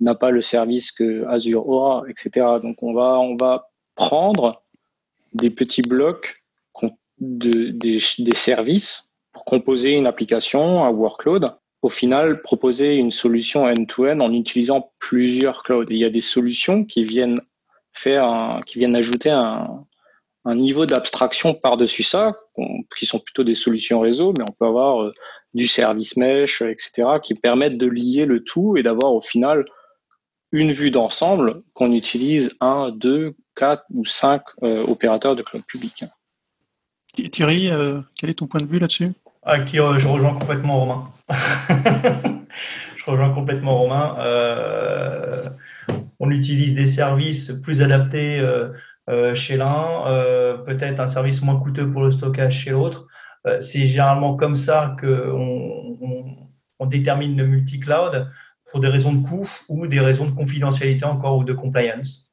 n'a 0.00 0.14
pas 0.14 0.30
le 0.30 0.40
service 0.40 0.92
que 0.92 1.24
Azure 1.26 1.68
aura, 1.68 2.02
etc. 2.08 2.46
Donc 2.62 2.82
on 2.82 2.94
va, 2.94 3.18
on 3.18 3.36
va 3.36 3.70
prendre 3.94 4.62
des 5.32 5.50
petits 5.50 5.82
blocs 5.82 6.42
de, 7.20 7.70
des, 7.70 7.98
des 8.18 8.34
services 8.34 9.10
pour 9.32 9.44
composer 9.44 9.92
une 9.92 10.06
application, 10.06 10.84
un 10.84 10.90
workload. 10.90 11.54
Au 11.84 11.90
final, 11.90 12.40
proposer 12.40 12.96
une 12.96 13.10
solution 13.10 13.66
end-to-end 13.66 14.20
en 14.20 14.32
utilisant 14.32 14.94
plusieurs 14.98 15.62
clouds. 15.62 15.84
il 15.90 15.98
y 15.98 16.04
a 16.06 16.08
des 16.08 16.22
solutions 16.22 16.82
qui 16.82 17.04
viennent 17.04 17.42
faire, 17.92 18.24
ajouter 18.24 19.28
un, 19.28 19.84
un 20.46 20.54
niveau 20.54 20.86
d'abstraction 20.86 21.52
par-dessus 21.52 22.02
ça, 22.02 22.38
qui 22.96 23.04
sont 23.04 23.18
plutôt 23.18 23.44
des 23.44 23.54
solutions 23.54 24.00
réseau, 24.00 24.32
mais 24.38 24.44
on 24.44 24.52
peut 24.58 24.64
avoir 24.66 25.02
euh, 25.02 25.12
du 25.52 25.66
service 25.66 26.16
mesh, 26.16 26.62
etc., 26.62 27.18
qui 27.22 27.34
permettent 27.34 27.76
de 27.76 27.86
lier 27.86 28.24
le 28.24 28.42
tout 28.42 28.78
et 28.78 28.82
d'avoir 28.82 29.12
au 29.12 29.20
final 29.20 29.66
une 30.52 30.72
vue 30.72 30.90
d'ensemble 30.90 31.62
qu'on 31.74 31.92
utilise 31.92 32.56
un, 32.62 32.92
deux, 32.92 33.34
quatre 33.56 33.84
ou 33.92 34.06
cinq 34.06 34.40
euh, 34.62 34.82
opérateurs 34.86 35.36
de 35.36 35.42
cloud 35.42 35.66
public. 35.66 36.06
Thierry, 37.30 37.68
euh, 37.68 38.00
quel 38.16 38.30
est 38.30 38.38
ton 38.38 38.46
point 38.46 38.60
de 38.62 38.66
vue 38.66 38.78
là-dessus? 38.78 39.12
Ah, 39.44 39.64
Je 39.64 40.08
rejoins 40.08 40.34
complètement 40.34 40.80
Romain. 40.80 41.10
je 42.96 43.04
rejoins 43.10 43.30
complètement 43.30 43.76
Romain. 43.76 44.16
on 46.20 46.30
utilise 46.30 46.74
des 46.74 46.86
services 46.86 47.52
plus 47.62 47.82
adaptés 47.82 48.40
euh, 49.10 49.34
chez 49.34 49.56
l'un, 49.56 50.06
euh, 50.06 50.56
peut-être 50.56 50.98
un 50.98 51.06
service 51.06 51.42
moins 51.42 51.60
coûteux 51.60 51.90
pour 51.90 52.02
le 52.02 52.10
stockage 52.10 52.60
chez 52.60 52.70
l'autre. 52.70 53.06
Euh, 53.46 53.60
c'est 53.60 53.86
généralement 53.86 54.34
comme 54.36 54.56
ça 54.56 54.96
qu'on 54.98 55.98
on, 56.80 56.86
détermine 56.86 57.36
le 57.36 57.46
multi-cloud 57.46 58.30
pour 58.70 58.80
des 58.80 58.88
raisons 58.88 59.12
de 59.12 59.26
coût 59.26 59.48
ou 59.70 59.86
des 59.86 60.00
raisons 60.00 60.26
de 60.26 60.32
confidentialité 60.32 61.06
encore 61.06 61.38
ou 61.38 61.44
de 61.44 61.54
compliance. 61.54 62.30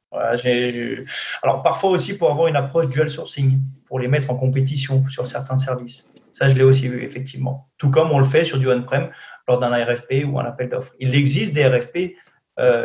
Alors 1.42 1.62
parfois 1.62 1.90
aussi 1.90 2.18
pour 2.18 2.30
avoir 2.30 2.48
une 2.48 2.56
approche 2.56 2.88
dual 2.88 3.08
sourcing, 3.08 3.60
pour 3.86 3.98
les 3.98 4.08
mettre 4.08 4.30
en 4.30 4.36
compétition 4.36 5.02
sur 5.08 5.26
certains 5.26 5.56
services. 5.56 6.06
Ça, 6.32 6.48
je 6.48 6.56
l'ai 6.56 6.64
aussi 6.64 6.88
vu 6.88 7.02
effectivement. 7.04 7.68
Tout 7.78 7.90
comme 7.90 8.10
on 8.10 8.18
le 8.18 8.24
fait 8.24 8.44
sur 8.44 8.58
du 8.58 8.68
on-prem 8.68 9.10
lors 9.46 9.58
d'un 9.60 9.72
RFP 9.84 10.24
ou 10.26 10.38
un 10.40 10.44
appel 10.44 10.68
d'offres. 10.68 10.92
Il 10.98 11.14
existe 11.14 11.52
des 11.52 11.66
RFP 11.66 12.16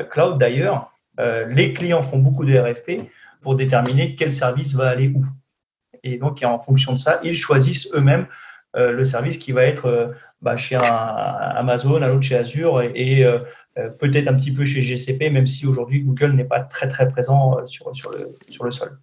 cloud 0.10 0.38
d'ailleurs. 0.38 0.92
les 1.18 1.74
clients 1.74 2.04
font 2.04 2.20
beaucoup 2.20 2.46
de 2.46 2.58
RFP 2.58 3.10
pour 3.42 3.56
déterminer 3.56 4.16
quel 4.16 4.32
service 4.32 4.74
va 4.74 4.90
aller 4.90 5.10
où. 5.10 5.24
Et 6.04 6.18
donc, 6.18 6.44
en 6.44 6.60
fonction 6.60 6.94
de 6.94 7.00
ça, 7.00 7.20
ils 7.24 7.36
choisissent 7.36 7.90
eux-mêmes 7.94 8.28
euh, 8.76 8.92
le 8.92 9.06
service 9.06 9.38
qui 9.38 9.52
va 9.52 9.64
être 9.64 9.86
euh, 9.86 10.08
bah, 10.42 10.58
chez 10.58 10.76
Amazon, 10.76 12.02
un 12.02 12.12
autre 12.12 12.22
chez 12.22 12.36
Azure 12.36 12.82
et, 12.82 13.24
euh, 13.24 13.40
peut-être 14.00 14.28
un 14.28 14.34
petit 14.34 14.52
peu 14.52 14.66
chez 14.66 14.82
GCP, 14.82 15.30
même 15.30 15.48
si 15.48 15.68
aujourd'hui 15.68 16.02
Google 16.02 16.34
n'est 16.34 16.48
pas 16.48 16.62
très 16.62 16.88
très 16.88 17.08
présent 17.08 17.64
sur, 17.66 17.96
sur, 17.96 18.12
le, 18.12 18.36
sur 18.50 18.64
le 18.64 18.72
sol. 18.72 18.98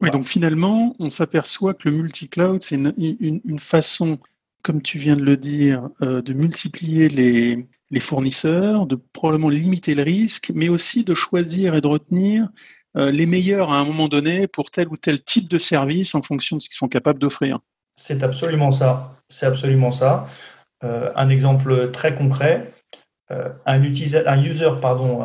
Oui, 0.00 0.10
donc 0.10 0.24
finalement, 0.24 0.94
on 0.98 1.10
s'aperçoit 1.10 1.74
que 1.74 1.88
le 1.88 1.96
multi-cloud, 1.96 2.62
c'est 2.62 2.76
une, 2.76 2.94
une, 2.98 3.58
façon, 3.58 4.18
comme 4.62 4.80
tu 4.80 4.98
viens 4.98 5.16
de 5.16 5.22
le 5.22 5.36
dire, 5.36 5.88
de 6.00 6.32
multiplier 6.32 7.08
les, 7.08 7.66
les 7.90 8.00
fournisseurs, 8.00 8.86
de 8.86 8.96
probablement 8.96 9.48
limiter 9.48 9.94
le 9.94 10.02
risque, 10.02 10.50
mais 10.54 10.68
aussi 10.68 11.04
de 11.04 11.14
choisir 11.14 11.74
et 11.74 11.80
de 11.80 11.86
retenir 11.86 12.48
euh, 12.96 13.10
les 13.10 13.26
meilleurs 13.26 13.72
à 13.72 13.78
un 13.78 13.84
moment 13.84 14.08
donné 14.08 14.46
pour 14.46 14.70
tel 14.70 14.88
ou 14.88 14.96
tel 14.96 15.22
type 15.22 15.48
de 15.48 15.58
service 15.58 16.14
en 16.14 16.22
fonction 16.22 16.56
de 16.56 16.62
ce 16.62 16.68
qu'ils 16.68 16.76
sont 16.76 16.88
capables 16.88 17.18
d'offrir. 17.18 17.58
C'est 17.96 18.22
absolument 18.22 18.72
ça. 18.72 19.16
C'est 19.28 19.46
absolument 19.46 19.90
ça. 19.90 20.26
Euh, 20.82 21.10
un 21.14 21.28
exemple 21.28 21.90
très 21.92 22.14
concret, 22.14 22.72
euh, 23.30 23.50
un, 23.66 23.80
un, 23.80 24.44
user 24.44 24.70
pardon, 24.82 25.20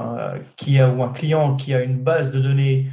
qui 0.56 0.80
a, 0.80 0.90
ou 0.90 1.04
un 1.04 1.12
client 1.12 1.58
qui 1.58 1.74
a 1.74 1.84
une 1.84 1.98
base 1.98 2.32
de 2.32 2.40
données 2.40 2.88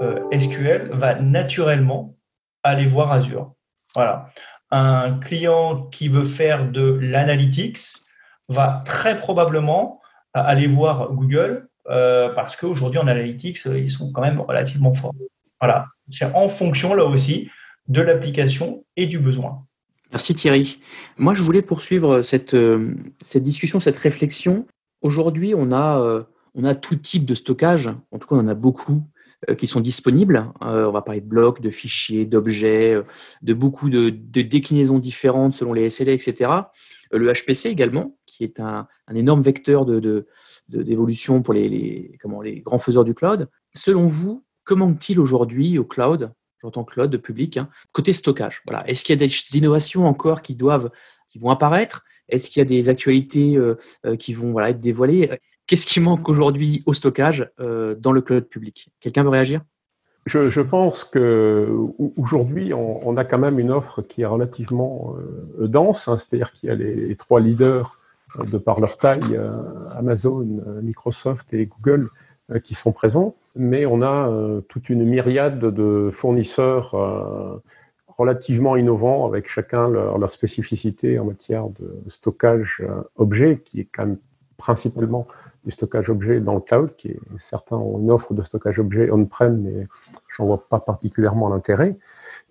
SQL 0.00 0.90
va 0.92 1.16
naturellement 1.16 2.16
aller 2.62 2.86
voir 2.86 3.12
Azure. 3.12 3.54
Voilà. 3.94 4.30
Un 4.70 5.18
client 5.18 5.86
qui 5.86 6.08
veut 6.08 6.24
faire 6.24 6.70
de 6.70 6.98
l'analytics 7.02 7.78
va 8.48 8.82
très 8.84 9.18
probablement 9.18 10.00
aller 10.34 10.66
voir 10.66 11.12
Google 11.12 11.68
euh, 11.88 12.28
parce 12.34 12.56
qu'aujourd'hui 12.56 13.00
en 13.00 13.06
analytics, 13.06 13.66
euh, 13.66 13.78
ils 13.78 13.90
sont 13.90 14.12
quand 14.12 14.22
même 14.22 14.40
relativement 14.40 14.94
forts. 14.94 15.14
Voilà, 15.60 15.86
c'est 16.08 16.32
en 16.34 16.48
fonction 16.48 16.94
là 16.94 17.04
aussi 17.04 17.50
de 17.88 18.00
l'application 18.00 18.84
et 18.96 19.06
du 19.06 19.18
besoin. 19.18 19.64
Merci 20.12 20.34
Thierry. 20.34 20.80
Moi, 21.16 21.34
je 21.34 21.42
voulais 21.42 21.62
poursuivre 21.62 22.22
cette, 22.22 22.54
euh, 22.54 22.94
cette 23.20 23.42
discussion, 23.42 23.80
cette 23.80 23.96
réflexion. 23.96 24.66
Aujourd'hui, 25.02 25.54
on 25.56 25.72
a, 25.72 26.24
on 26.54 26.64
a 26.64 26.74
tout 26.74 26.96
type 26.96 27.24
de 27.24 27.34
stockage, 27.34 27.88
en 28.10 28.18
tout 28.18 28.28
cas, 28.28 28.34
on 28.34 28.40
en 28.40 28.48
a 28.48 28.54
beaucoup 28.54 29.02
qui 29.56 29.66
sont 29.66 29.80
disponibles. 29.80 30.52
on 30.60 30.90
va 30.90 31.02
parler 31.02 31.20
de 31.20 31.26
blocs, 31.26 31.60
de 31.60 31.70
fichiers, 31.70 32.26
d'objets, 32.26 33.00
de 33.42 33.54
beaucoup 33.54 33.88
de, 33.88 34.10
déclinaisons 34.10 34.98
différentes 34.98 35.54
selon 35.54 35.72
les 35.72 35.88
SLA, 35.88 36.12
etc. 36.12 36.50
Le 37.10 37.32
HPC 37.32 37.68
également, 37.68 38.18
qui 38.26 38.44
est 38.44 38.60
un, 38.60 38.86
un 39.06 39.14
énorme 39.14 39.42
vecteur 39.42 39.86
de, 39.86 40.26
d'évolution 40.68 41.42
pour 41.42 41.54
les, 41.54 42.16
comment, 42.20 42.40
les 42.40 42.60
grands 42.60 42.78
faiseurs 42.78 43.04
du 43.04 43.14
cloud. 43.14 43.48
Selon 43.74 44.06
vous, 44.06 44.44
comment 44.64 44.86
manque-t-il 44.86 45.18
aujourd'hui 45.18 45.78
au 45.78 45.84
cloud, 45.84 46.32
j'entends 46.62 46.84
cloud 46.84 47.16
public, 47.18 47.56
hein, 47.56 47.68
côté 47.92 48.12
stockage 48.12 48.62
voilà. 48.66 48.88
Est-ce 48.88 49.04
qu'il 49.04 49.20
y 49.20 49.24
a 49.24 49.26
des 49.26 49.56
innovations 49.56 50.06
encore 50.06 50.42
qui, 50.42 50.54
doivent, 50.54 50.90
qui 51.28 51.38
vont 51.38 51.50
apparaître? 51.50 52.04
Est-ce 52.28 52.50
qu'il 52.50 52.60
y 52.60 52.62
a 52.62 52.68
des 52.68 52.88
actualités 52.88 53.56
euh, 53.56 53.76
euh, 54.06 54.16
qui 54.16 54.34
vont 54.34 54.52
voilà, 54.52 54.70
être 54.70 54.80
dévoilées? 54.80 55.30
Qu'est-ce 55.70 55.86
qui 55.86 56.00
manque 56.00 56.28
aujourd'hui 56.28 56.82
au 56.84 56.92
stockage 56.92 57.48
euh, 57.60 57.94
dans 57.94 58.10
le 58.10 58.20
cloud 58.22 58.48
public? 58.48 58.90
Quelqu'un 58.98 59.22
veut 59.22 59.28
réagir? 59.28 59.60
Je, 60.26 60.60
pense 60.60 61.04
qu'aujourd'hui, 61.04 62.74
on, 62.74 63.08
on, 63.08 63.16
a 63.16 63.24
quand 63.24 63.38
même 63.38 63.60
une 63.60 63.70
offre 63.70 64.02
qui 64.02 64.22
est 64.22 64.26
relativement 64.26 65.14
dense, 65.60 66.08
hein, 66.08 66.18
c'est-à-dire 66.18 66.50
qu'il 66.52 66.68
y 66.68 66.72
a 66.72 66.74
les, 66.74 67.14
trois 67.14 67.38
leaders 67.38 68.00
de 68.38 68.58
par 68.58 68.80
leur 68.80 68.96
taille, 68.96 69.20
euh, 69.32 69.50
Amazon, 69.96 70.60
euh, 70.66 70.82
Microsoft 70.82 71.54
et 71.54 71.66
Google 71.66 72.10
euh, 72.50 72.58
qui 72.58 72.74
sont 72.74 72.90
présents, 72.90 73.36
mais 73.54 73.86
on 73.86 74.02
a 74.02 74.60
toute 74.68 74.90
une 74.90 75.04
myriade 75.04 75.58
de 75.58 76.10
fournisseurs 76.12 77.60
relativement 78.06 78.76
innovants 78.76 79.26
avec 79.26 79.48
chacun 79.48 79.88
leur, 79.88 80.30
spécificité 80.30 81.18
en 81.18 81.24
matière 81.24 81.68
de 81.68 82.00
stockage 82.08 82.80
objet, 83.16 83.60
qui 83.64 83.80
est 83.80 83.88
quand 83.92 84.06
même 84.06 84.18
principalement 84.56 85.26
du 85.64 85.70
stockage 85.70 86.10
objet 86.10 86.40
dans 86.40 86.54
le 86.54 86.60
cloud, 86.60 86.94
qui 86.96 87.08
est 87.08 87.20
certains 87.38 87.76
ont 87.76 87.98
une 87.98 88.10
offre 88.10 88.34
de 88.34 88.42
stockage 88.42 88.78
objet 88.78 89.10
on-prem, 89.10 89.60
mais 89.60 89.86
j'en 90.36 90.46
vois 90.46 90.66
pas 90.68 90.80
particulièrement 90.80 91.48
l'intérêt. 91.48 91.96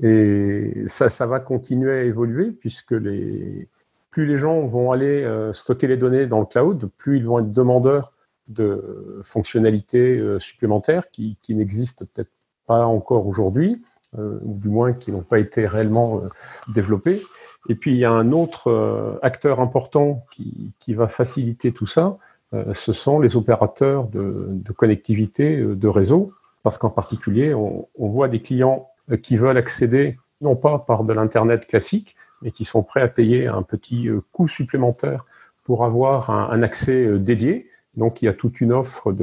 Et 0.01 0.85
ça, 0.87 1.09
ça 1.09 1.25
va 1.25 1.39
continuer 1.39 1.91
à 1.91 2.03
évoluer 2.03 2.51
puisque 2.51 2.91
les, 2.91 3.67
plus 4.11 4.25
les 4.25 4.37
gens 4.37 4.65
vont 4.65 4.91
aller 4.91 5.23
euh, 5.23 5.53
stocker 5.53 5.87
les 5.87 5.97
données 5.97 6.25
dans 6.25 6.39
le 6.39 6.45
cloud, 6.45 6.89
plus 6.97 7.17
ils 7.17 7.25
vont 7.25 7.39
être 7.39 7.51
demandeurs 7.51 8.13
de 8.47 9.21
fonctionnalités 9.25 10.17
euh, 10.17 10.39
supplémentaires 10.39 11.11
qui, 11.11 11.37
n'existent 11.49 12.05
peut-être 12.13 12.31
pas 12.65 12.85
encore 12.85 13.27
aujourd'hui, 13.27 13.81
euh, 14.17 14.39
ou 14.41 14.57
du 14.57 14.69
moins 14.69 14.93
qui 14.93 15.11
n'ont 15.11 15.21
pas 15.21 15.39
été 15.39 15.67
réellement 15.67 16.21
développées. 16.73 17.21
Et 17.67 17.75
puis 17.75 17.91
il 17.91 17.97
y 17.97 18.05
a 18.05 18.11
un 18.11 18.31
autre 18.31 19.19
acteur 19.21 19.59
important 19.59 20.25
qui, 20.31 20.93
va 20.93 21.07
faciliter 21.07 21.71
tout 21.71 21.87
ça, 21.87 22.17
ce 22.73 22.93
sont 22.93 23.19
les 23.19 23.35
opérateurs 23.35 24.07
de, 24.07 24.61
connectivité 24.75 25.57
de 25.57 25.87
réseau, 25.87 26.31
parce 26.63 26.77
qu'en 26.77 26.89
particulier, 26.89 27.53
on, 27.53 27.87
voit 27.97 28.27
des 28.27 28.41
clients 28.41 28.89
qui 29.21 29.37
veulent 29.37 29.57
accéder 29.57 30.17
non 30.41 30.55
pas 30.55 30.79
par 30.79 31.03
de 31.03 31.13
l'Internet 31.13 31.67
classique, 31.67 32.15
et 32.43 32.51
qui 32.51 32.65
sont 32.65 32.83
prêts 32.83 33.01
à 33.01 33.07
payer 33.07 33.47
un 33.47 33.63
petit 33.63 34.09
euh, 34.09 34.21
coût 34.31 34.47
supplémentaire 34.47 35.25
pour 35.63 35.85
avoir 35.85 36.29
un, 36.29 36.63
accès 36.63 37.05
euh, 37.05 37.19
dédié. 37.19 37.69
Donc 37.97 38.21
il 38.21 38.25
y 38.25 38.27
a 38.27 38.33
toute 38.33 38.61
une 38.61 38.71
offre 38.71 39.13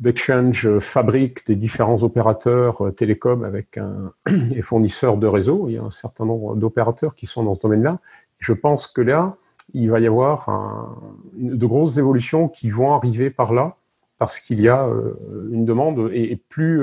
d'exchange 0.00 0.78
fabrique 0.80 1.46
des 1.46 1.54
différents 1.54 2.02
opérateurs 2.02 2.86
euh, 2.86 2.90
télécoms 2.90 3.44
avec 3.44 3.78
un, 3.78 4.12
fournisseurs 4.62 5.16
de 5.16 5.26
réseau. 5.26 5.66
Il 5.68 5.74
y 5.74 5.78
a 5.78 5.82
un 5.82 5.90
certain 5.90 6.24
nombre 6.24 6.56
d'opérateurs 6.56 7.14
qui 7.14 7.26
sont 7.26 7.44
dans 7.44 7.54
ce 7.54 7.62
domaine-là. 7.62 7.98
Je 8.38 8.52
pense 8.52 8.86
que 8.86 9.00
là, 9.00 9.36
il 9.74 9.90
va 9.90 10.00
y 10.00 10.06
avoir 10.06 11.00
de 11.34 11.66
grosses 11.66 11.96
évolutions 11.96 12.48
qui 12.48 12.70
vont 12.70 12.94
arriver 12.94 13.30
par 13.30 13.52
là 13.52 13.76
parce 14.18 14.40
qu'il 14.40 14.60
y 14.60 14.68
a 14.68 14.86
euh, 14.86 15.14
une 15.52 15.64
demande 15.64 16.10
et, 16.12 16.36
plus 16.48 16.82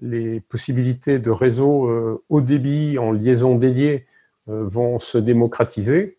les 0.00 0.40
possibilités 0.40 1.18
de 1.18 1.30
réseau 1.30 2.20
haut 2.28 2.40
débit 2.40 2.98
en 2.98 3.10
liaison 3.10 3.56
dédiée 3.56 4.06
vont 4.46 5.00
se 5.00 5.18
démocratiser, 5.18 6.18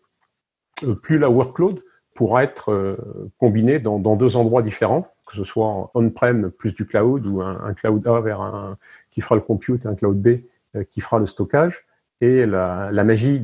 plus 1.02 1.18
la 1.18 1.30
workload 1.30 1.82
pourra 2.14 2.44
être 2.44 2.70
euh, 2.70 2.96
combiné 3.38 3.78
dans, 3.78 3.98
deux 4.16 4.36
endroits 4.36 4.62
différents, 4.62 5.08
que 5.26 5.36
ce 5.36 5.44
soit 5.44 5.90
on-prem 5.94 6.50
plus 6.50 6.74
du 6.74 6.86
cloud 6.86 7.26
ou 7.26 7.40
un, 7.40 7.72
cloud 7.74 8.06
A 8.06 8.20
vers 8.20 8.42
un 8.42 8.76
qui 9.10 9.20
fera 9.22 9.36
le 9.36 9.40
compute 9.40 9.86
et 9.86 9.88
un 9.88 9.94
cloud 9.94 10.20
B 10.20 10.40
euh, 10.76 10.84
qui 10.90 11.00
fera 11.00 11.18
le 11.18 11.26
stockage. 11.26 11.86
Et 12.20 12.44
la, 12.44 12.90
magie 13.04 13.40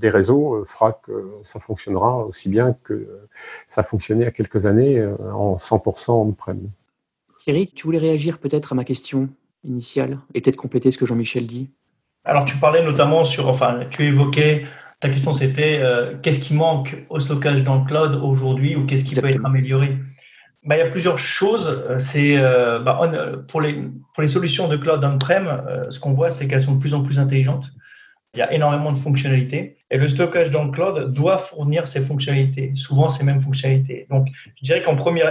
des 0.00 0.08
réseaux 0.08 0.54
euh, 0.54 0.64
fera 0.64 0.92
que 0.92 1.30
ça 1.44 1.60
fonctionnera 1.60 2.24
aussi 2.24 2.48
bien 2.48 2.76
que 2.84 3.06
ça 3.68 3.82
fonctionnait 3.82 4.22
il 4.22 4.24
y 4.24 4.28
a 4.28 4.32
quelques 4.32 4.66
années 4.66 5.04
en 5.32 5.56
100% 5.56 6.10
on-prem. 6.10 6.70
Thierry, 7.38 7.68
tu 7.68 7.86
voulais 7.86 7.98
réagir 7.98 8.38
peut-être 8.38 8.72
à 8.72 8.74
ma 8.74 8.84
question 8.84 9.28
initiale 9.64 10.18
et 10.34 10.40
peut-être 10.40 10.56
compléter 10.56 10.90
ce 10.90 10.98
que 10.98 11.06
Jean-Michel 11.06 11.46
dit 11.46 11.70
Alors, 12.24 12.44
tu 12.44 12.56
parlais 12.56 12.84
notamment 12.84 13.24
sur, 13.24 13.48
enfin, 13.48 13.80
tu 13.90 14.04
évoquais 14.04 14.64
ta 15.00 15.08
question, 15.08 15.32
c'était 15.32 15.78
euh, 15.80 16.14
qu'est-ce 16.22 16.40
qui 16.40 16.52
manque 16.52 17.06
au 17.08 17.18
stockage 17.18 17.64
dans 17.64 17.78
le 17.78 17.84
cloud 17.86 18.20
aujourd'hui 18.22 18.76
ou 18.76 18.84
qu'est-ce 18.86 19.04
qui 19.04 19.18
peut 19.18 19.28
être 19.28 19.44
amélioré? 19.44 19.96
Bah, 20.66 20.76
Il 20.76 20.80
y 20.80 20.82
a 20.82 20.90
plusieurs 20.90 21.18
choses. 21.18 21.66
Euh, 21.66 21.98
c'est 21.98 22.36
euh, 22.36 22.78
bah, 22.80 23.00
pour, 23.48 23.62
les, 23.62 23.82
pour 24.14 24.22
les 24.22 24.28
solutions 24.28 24.68
de 24.68 24.76
cloud 24.76 25.02
on-prem, 25.02 25.62
ce 25.88 25.98
qu'on 25.98 26.12
voit, 26.12 26.28
c'est 26.28 26.46
qu'elles 26.46 26.60
sont 26.60 26.74
de 26.74 26.80
plus 26.80 26.92
en 26.92 27.02
plus 27.02 27.18
intelligentes. 27.18 27.70
Il 28.34 28.38
y 28.38 28.42
a 28.42 28.52
énormément 28.52 28.92
de 28.92 28.98
fonctionnalités 28.98 29.78
et 29.90 29.98
le 29.98 30.06
stockage 30.06 30.50
dans 30.50 30.64
le 30.64 30.70
cloud 30.70 31.12
doit 31.12 31.36
fournir 31.36 31.88
ces 31.88 32.00
fonctionnalités, 32.00 32.72
souvent 32.76 33.08
ces 33.08 33.24
mêmes 33.24 33.40
fonctionnalités. 33.40 34.06
Donc, 34.08 34.28
je 34.56 34.64
dirais 34.64 34.82
qu'en 34.82 34.94
premier, 34.94 35.24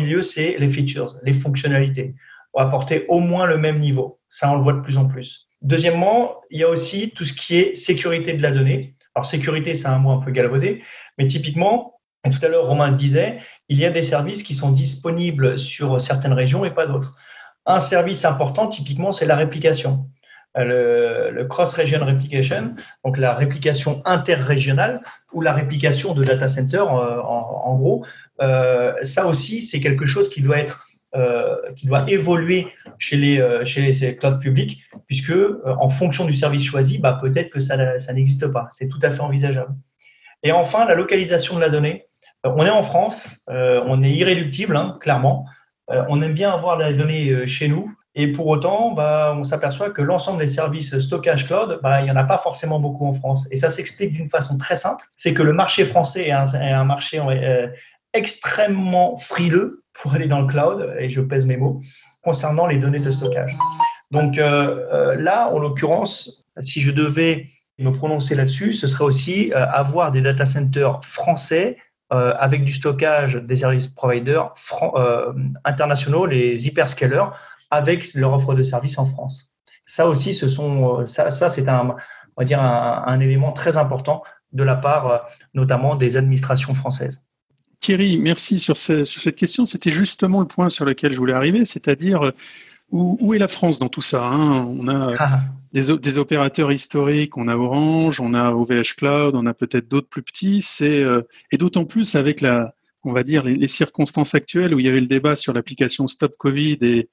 lieu, 0.00 0.20
c'est 0.20 0.56
les 0.58 0.68
features, 0.68 1.14
les 1.22 1.32
fonctionnalités. 1.32 2.14
Apporter 2.56 3.04
au 3.08 3.20
moins 3.20 3.46
le 3.46 3.56
même 3.56 3.78
niveau. 3.78 4.18
Ça, 4.28 4.50
on 4.50 4.56
le 4.56 4.62
voit 4.62 4.72
de 4.72 4.80
plus 4.80 4.98
en 4.98 5.06
plus. 5.06 5.48
Deuxièmement, 5.62 6.40
il 6.50 6.60
y 6.60 6.64
a 6.64 6.68
aussi 6.68 7.10
tout 7.10 7.24
ce 7.24 7.32
qui 7.32 7.56
est 7.56 7.74
sécurité 7.74 8.34
de 8.34 8.42
la 8.42 8.50
donnée. 8.50 8.96
Alors, 9.14 9.26
sécurité, 9.26 9.74
c'est 9.74 9.86
un 9.86 9.98
mot 9.98 10.10
un 10.10 10.18
peu 10.18 10.32
galvaudé, 10.32 10.82
mais 11.18 11.28
typiquement, 11.28 12.00
et 12.26 12.30
tout 12.30 12.44
à 12.44 12.48
l'heure, 12.48 12.66
Romain 12.66 12.90
le 12.90 12.96
disait, 12.96 13.38
il 13.68 13.78
y 13.78 13.84
a 13.84 13.90
des 13.90 14.02
services 14.02 14.42
qui 14.42 14.54
sont 14.54 14.72
disponibles 14.72 15.58
sur 15.58 16.00
certaines 16.00 16.32
régions 16.32 16.64
et 16.64 16.70
pas 16.70 16.86
d'autres. 16.86 17.16
Un 17.66 17.78
service 17.78 18.24
important, 18.24 18.66
typiquement, 18.66 19.12
c'est 19.12 19.26
la 19.26 19.36
réplication. 19.36 20.08
Le, 20.56 21.44
cross-region 21.48 22.04
replication, 22.04 22.74
donc 23.04 23.18
la 23.18 23.34
réplication 23.34 24.02
interrégionale 24.04 25.00
ou 25.32 25.40
la 25.40 25.52
réplication 25.52 26.14
de 26.14 26.22
data 26.22 26.46
center, 26.46 26.78
euh, 26.78 27.20
en, 27.22 27.76
gros, 27.76 28.06
euh, 28.40 28.92
ça 29.02 29.26
aussi, 29.26 29.62
c'est 29.64 29.80
quelque 29.80 30.06
chose 30.06 30.28
qui 30.28 30.42
doit 30.42 30.58
être 30.58 30.86
euh, 31.16 31.72
qui 31.76 31.86
doit 31.86 32.10
évoluer 32.10 32.66
chez 32.98 33.16
les, 33.16 33.38
euh, 33.38 33.64
chez 33.64 33.82
les 33.82 34.16
clouds 34.16 34.40
publics, 34.40 34.82
puisque 35.06 35.30
euh, 35.30 35.62
en 35.78 35.88
fonction 35.88 36.24
du 36.24 36.32
service 36.32 36.64
choisi, 36.64 36.98
bah, 36.98 37.20
peut-être 37.22 37.50
que 37.50 37.60
ça, 37.60 38.00
ça 38.00 38.12
n'existe 38.12 38.48
pas. 38.48 38.66
C'est 38.70 38.88
tout 38.88 38.98
à 39.00 39.10
fait 39.10 39.20
envisageable. 39.20 39.76
Et 40.42 40.50
enfin, 40.50 40.84
la 40.86 40.96
localisation 40.96 41.54
de 41.54 41.60
la 41.60 41.70
donnée. 41.70 42.06
on 42.42 42.66
est 42.66 42.70
en 42.70 42.82
France, 42.82 43.44
on 43.46 44.02
est 44.02 44.10
irréductible, 44.10 44.76
hein, 44.76 44.98
clairement. 45.00 45.46
on 45.88 46.20
aime 46.20 46.34
bien 46.34 46.50
avoir 46.50 46.76
la 46.76 46.92
donnée 46.92 47.46
chez 47.46 47.68
nous. 47.68 47.88
Et 48.16 48.30
pour 48.30 48.46
autant, 48.46 48.92
bah, 48.92 49.34
on 49.36 49.42
s'aperçoit 49.42 49.90
que 49.90 50.00
l'ensemble 50.00 50.38
des 50.38 50.46
services 50.46 50.98
stockage 51.00 51.46
cloud, 51.46 51.80
bah, 51.82 52.00
il 52.00 52.04
n'y 52.04 52.10
en 52.10 52.16
a 52.16 52.24
pas 52.24 52.38
forcément 52.38 52.78
beaucoup 52.78 53.06
en 53.06 53.12
France. 53.12 53.48
Et 53.50 53.56
ça 53.56 53.68
s'explique 53.68 54.12
d'une 54.12 54.28
façon 54.28 54.56
très 54.56 54.76
simple. 54.76 55.04
C'est 55.16 55.34
que 55.34 55.42
le 55.42 55.52
marché 55.52 55.84
français 55.84 56.28
est 56.28 56.32
un, 56.32 56.84
marché 56.84 57.20
extrêmement 58.12 59.16
frileux 59.16 59.82
pour 59.92 60.14
aller 60.14 60.28
dans 60.28 60.40
le 60.40 60.46
cloud, 60.46 60.94
et 60.98 61.08
je 61.08 61.20
pèse 61.20 61.46
mes 61.46 61.56
mots, 61.56 61.80
concernant 62.22 62.66
les 62.66 62.78
données 62.78 62.98
de 62.98 63.10
stockage. 63.10 63.56
Donc 64.10 64.38
euh, 64.38 64.86
euh, 64.92 65.16
là, 65.16 65.50
en 65.52 65.58
l'occurrence, 65.58 66.44
si 66.60 66.80
je 66.80 66.90
devais 66.90 67.48
me 67.78 67.90
prononcer 67.90 68.34
là-dessus, 68.34 68.72
ce 68.72 68.86
serait 68.86 69.04
aussi 69.04 69.52
euh, 69.52 69.66
avoir 69.66 70.10
des 70.12 70.20
data 70.20 70.44
centers 70.44 71.00
français 71.04 71.78
avec 72.10 72.62
du 72.62 72.72
stockage 72.72 73.34
des 73.34 73.56
services 73.56 73.88
providers 73.88 74.54
internationaux, 75.64 76.26
les 76.26 76.68
hyperscalers, 76.68 77.24
avec 77.74 78.14
leur 78.14 78.32
offre 78.32 78.54
de 78.54 78.62
services 78.62 78.98
en 78.98 79.06
France. 79.06 79.52
Ça 79.86 80.08
aussi, 80.08 80.34
ce 80.34 80.48
sont, 80.48 81.06
ça, 81.06 81.30
ça 81.30 81.48
c'est 81.48 81.68
un, 81.68 81.96
on 82.36 82.42
va 82.42 82.44
dire 82.44 82.62
un, 82.62 83.04
un, 83.06 83.20
élément 83.20 83.52
très 83.52 83.76
important 83.76 84.22
de 84.52 84.62
la 84.62 84.76
part 84.76 85.26
notamment 85.52 85.96
des 85.96 86.16
administrations 86.16 86.74
françaises. 86.74 87.22
Thierry, 87.84 88.16
merci 88.16 88.60
sur, 88.60 88.78
cette 88.78 89.36
question. 89.36 89.66
C'était 89.66 89.90
justement 89.90 90.40
le 90.40 90.46
point 90.46 90.70
sur 90.70 90.86
lequel 90.86 91.12
je 91.12 91.18
voulais 91.18 91.34
arriver, 91.34 91.66
c'est-à-dire 91.66 92.32
où, 92.90 93.34
est 93.34 93.38
la 93.38 93.48
France 93.48 93.78
dans 93.78 93.88
tout 93.88 94.00
ça 94.00 94.24
hein? 94.24 94.64
On 94.64 94.88
a 94.88 95.14
ah. 95.18 95.40
des, 95.72 96.18
opérateurs 96.18 96.72
historiques, 96.72 97.36
on 97.36 97.48
a 97.48 97.56
Orange, 97.56 98.20
on 98.20 98.32
a 98.32 98.52
OVH 98.52 98.94
Cloud, 98.96 99.34
on 99.34 99.44
a 99.44 99.52
peut-être 99.52 99.88
d'autres 99.88 100.08
plus 100.08 100.22
petits. 100.22 100.64
Euh, 100.80 101.22
et 101.52 101.58
d'autant 101.58 101.84
plus 101.84 102.14
avec 102.14 102.40
la, 102.40 102.74
on 103.02 103.12
va 103.12 103.22
dire 103.22 103.42
les, 103.42 103.68
circonstances 103.68 104.34
actuelles 104.34 104.74
où 104.74 104.78
il 104.78 104.86
y 104.86 104.88
avait 104.88 105.00
le 105.00 105.06
débat 105.06 105.36
sur 105.36 105.52
l'application 105.52 106.06
Stop 106.06 106.36
Covid 106.38 106.78
et, 106.80 107.10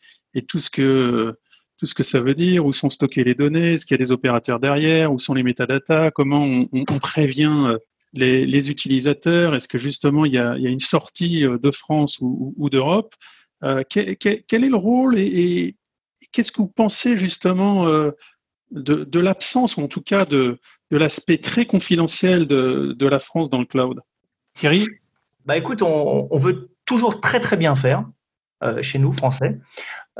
tout 0.48 0.60
ce 0.60 0.70
que 0.70 1.36
tout 1.78 1.88
ce 1.88 1.96
que 1.96 2.04
ça 2.04 2.22
veut 2.22 2.36
dire, 2.36 2.66
où 2.66 2.72
sont 2.74 2.92
stockées 2.92 3.24
les 3.24 3.34
données, 3.34 3.74
est-ce 3.74 3.88
qu'il 3.88 3.96
y 3.96 4.00
a 4.02 4.06
des 4.06 4.12
opérateurs 4.12 4.60
derrière, 4.60 5.12
où 5.12 5.18
sont 5.18 5.34
les 5.34 5.42
métadatas, 5.42 6.12
comment 6.12 6.46
on 6.72 7.00
prévient 7.00 7.70
euh, 7.70 7.78
les, 8.14 8.70
utilisateurs 8.70 9.56
Est-ce 9.56 9.68
que 9.68 9.78
justement 9.78 10.26
il 10.26 10.34
y, 10.34 10.38
a, 10.38 10.56
une 10.58 10.80
sortie 10.80 11.46
euh, 11.46 11.58
de 11.58 11.72
France 11.72 12.18
ou, 12.22 12.70
d'Europe 12.70 13.14
euh, 13.64 13.84
quel, 13.90 14.08
est 14.10 14.70
le 14.70 14.76
rôle 14.76 15.20
et, 15.20 15.76
qu'est-ce 16.32 16.52
que 16.52 16.62
vous 16.62 16.68
pensez 16.68 17.18
justement 17.18 17.88
euh, 17.88 18.12
de, 18.72 19.20
l'absence, 19.20 19.78
ou 19.78 19.82
en 19.82 19.88
tout 19.88 20.02
cas 20.02 20.26
de, 20.26 20.60
l'aspect 20.90 21.38
très 21.38 21.66
confidentiel 21.66 22.48
de, 22.48 23.06
la 23.06 23.20
France 23.20 23.50
dans 23.50 23.60
le 23.60 23.66
cloud? 23.66 24.02
Thierry? 24.54 24.88
Bah 25.46 25.58
écoute, 25.58 25.82
on, 25.82 26.38
veut 26.38 26.70
toujours 26.86 27.22
très 27.22 27.40
très 27.40 27.58
bien 27.58 27.76
faire 27.76 28.06
chez 28.82 29.00
nous, 29.00 29.12
Français, 29.12 29.60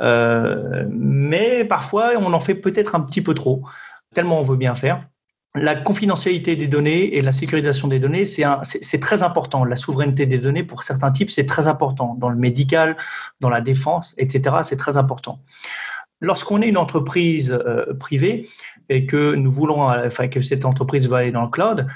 mais 0.00 1.64
parfois 1.64 2.12
on 2.18 2.32
en 2.32 2.40
fait 2.40 2.54
peut-être 2.54 2.94
un 2.94 3.00
petit 3.00 3.22
peu 3.22 3.34
trop, 3.34 3.62
tellement 4.14 4.40
on 4.40 4.44
veut 4.44 4.56
bien 4.56 4.74
faire 4.74 5.06
la 5.54 5.76
confidentialité 5.76 6.56
des 6.56 6.66
données 6.66 7.16
et 7.16 7.20
la 7.20 7.32
sécurisation 7.32 7.88
des 7.88 8.00
données, 8.00 8.24
c'est 8.24 9.00
très 9.00 9.22
important. 9.22 9.64
La 9.64 9.76
souveraineté 9.76 10.24
des 10.24 10.38
données, 10.38 10.64
pour 10.64 10.82
certains 10.82 11.12
types, 11.12 11.30
c'est 11.30 11.46
très 11.46 11.68
important. 11.68 12.14
Dans 12.14 12.30
le 12.30 12.36
médical, 12.36 12.96
dans 13.40 13.50
la 13.50 13.60
défense, 13.60 14.14
etc., 14.16 14.56
c'est 14.62 14.78
très 14.78 14.96
important. 14.96 15.40
Lorsqu'on 16.20 16.62
est 16.62 16.68
une 16.68 16.78
entreprise 16.78 17.52
euh, 17.52 17.92
privée 17.94 18.48
et 18.88 19.06
que 19.06 19.34
nous 19.34 19.50
voulons, 19.50 19.82
enfin, 19.82 20.28
que 20.28 20.40
cette 20.40 20.64
entreprise 20.64 21.06
va 21.06 21.18
aller 21.18 21.32
dans 21.32 21.42
le 21.42 21.50
cloud, 21.50 21.86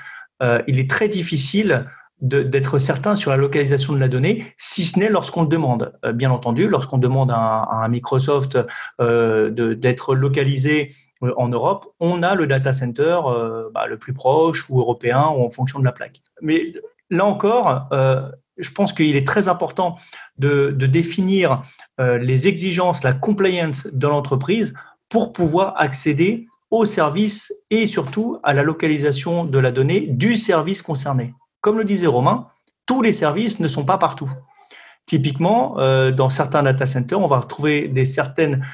euh, 0.42 0.62
il 0.66 0.78
est 0.78 0.90
très 0.90 1.08
difficile 1.08 1.86
d'être 2.20 2.78
certain 2.78 3.14
sur 3.14 3.30
la 3.30 3.36
localisation 3.36 3.92
de 3.92 3.98
la 3.98 4.08
donnée, 4.08 4.46
si 4.56 4.84
ce 4.84 4.98
n'est 4.98 5.10
lorsqu'on 5.10 5.42
le 5.42 5.48
demande. 5.48 5.92
Euh, 6.04 6.12
bien 6.12 6.30
entendu, 6.30 6.66
lorsqu'on 6.66 6.98
demande 6.98 7.30
à, 7.30 7.68
un 7.70 7.88
Microsoft 7.88 8.58
d'être 8.98 10.14
localisé 10.14 10.94
euh, 11.22 11.32
en 11.36 11.48
Europe, 11.48 11.86
on 12.00 12.22
a 12.22 12.34
le 12.34 12.46
data 12.46 12.72
center 12.72 13.18
euh, 13.26 13.70
bah, 13.72 13.86
le 13.86 13.96
plus 13.98 14.12
proche 14.12 14.68
ou 14.68 14.80
européen 14.80 15.28
ou 15.28 15.44
en 15.44 15.50
fonction 15.50 15.78
de 15.78 15.84
la 15.84 15.92
plaque. 15.92 16.20
Mais 16.42 16.74
là 17.10 17.24
encore, 17.24 17.88
euh, 17.92 18.30
je 18.58 18.70
pense 18.70 18.92
qu'il 18.92 19.16
est 19.16 19.26
très 19.26 19.48
important 19.48 19.96
de, 20.38 20.70
définir 20.70 21.62
les 21.98 22.46
exigences, 22.46 23.02
la 23.02 23.14
compliance 23.14 23.86
de 23.86 24.06
l'entreprise 24.06 24.74
pour 25.08 25.32
pouvoir 25.32 25.74
accéder 25.78 26.46
aux 26.70 26.84
services 26.84 27.54
et 27.70 27.86
surtout 27.86 28.38
à 28.42 28.52
la 28.52 28.62
localisation 28.62 29.44
de 29.44 29.58
la 29.58 29.72
donnée 29.72 30.00
du 30.00 30.36
service 30.36 30.82
concerné. 30.82 31.32
Comme 31.66 31.78
le 31.78 31.84
disait 31.84 32.06
Romain, 32.06 32.46
tous 32.86 33.02
les 33.02 33.10
services 33.10 33.58
ne 33.58 33.66
sont 33.66 33.84
pas 33.84 33.98
partout. 33.98 34.30
Typiquement, 35.06 35.74
dans 36.12 36.30
certains 36.30 36.62
data 36.62 36.86
centers, 36.86 37.20
on 37.20 37.26
va 37.26 37.40
retrouver 37.40 37.92
euh, 37.92 38.04
certaines, 38.04 38.64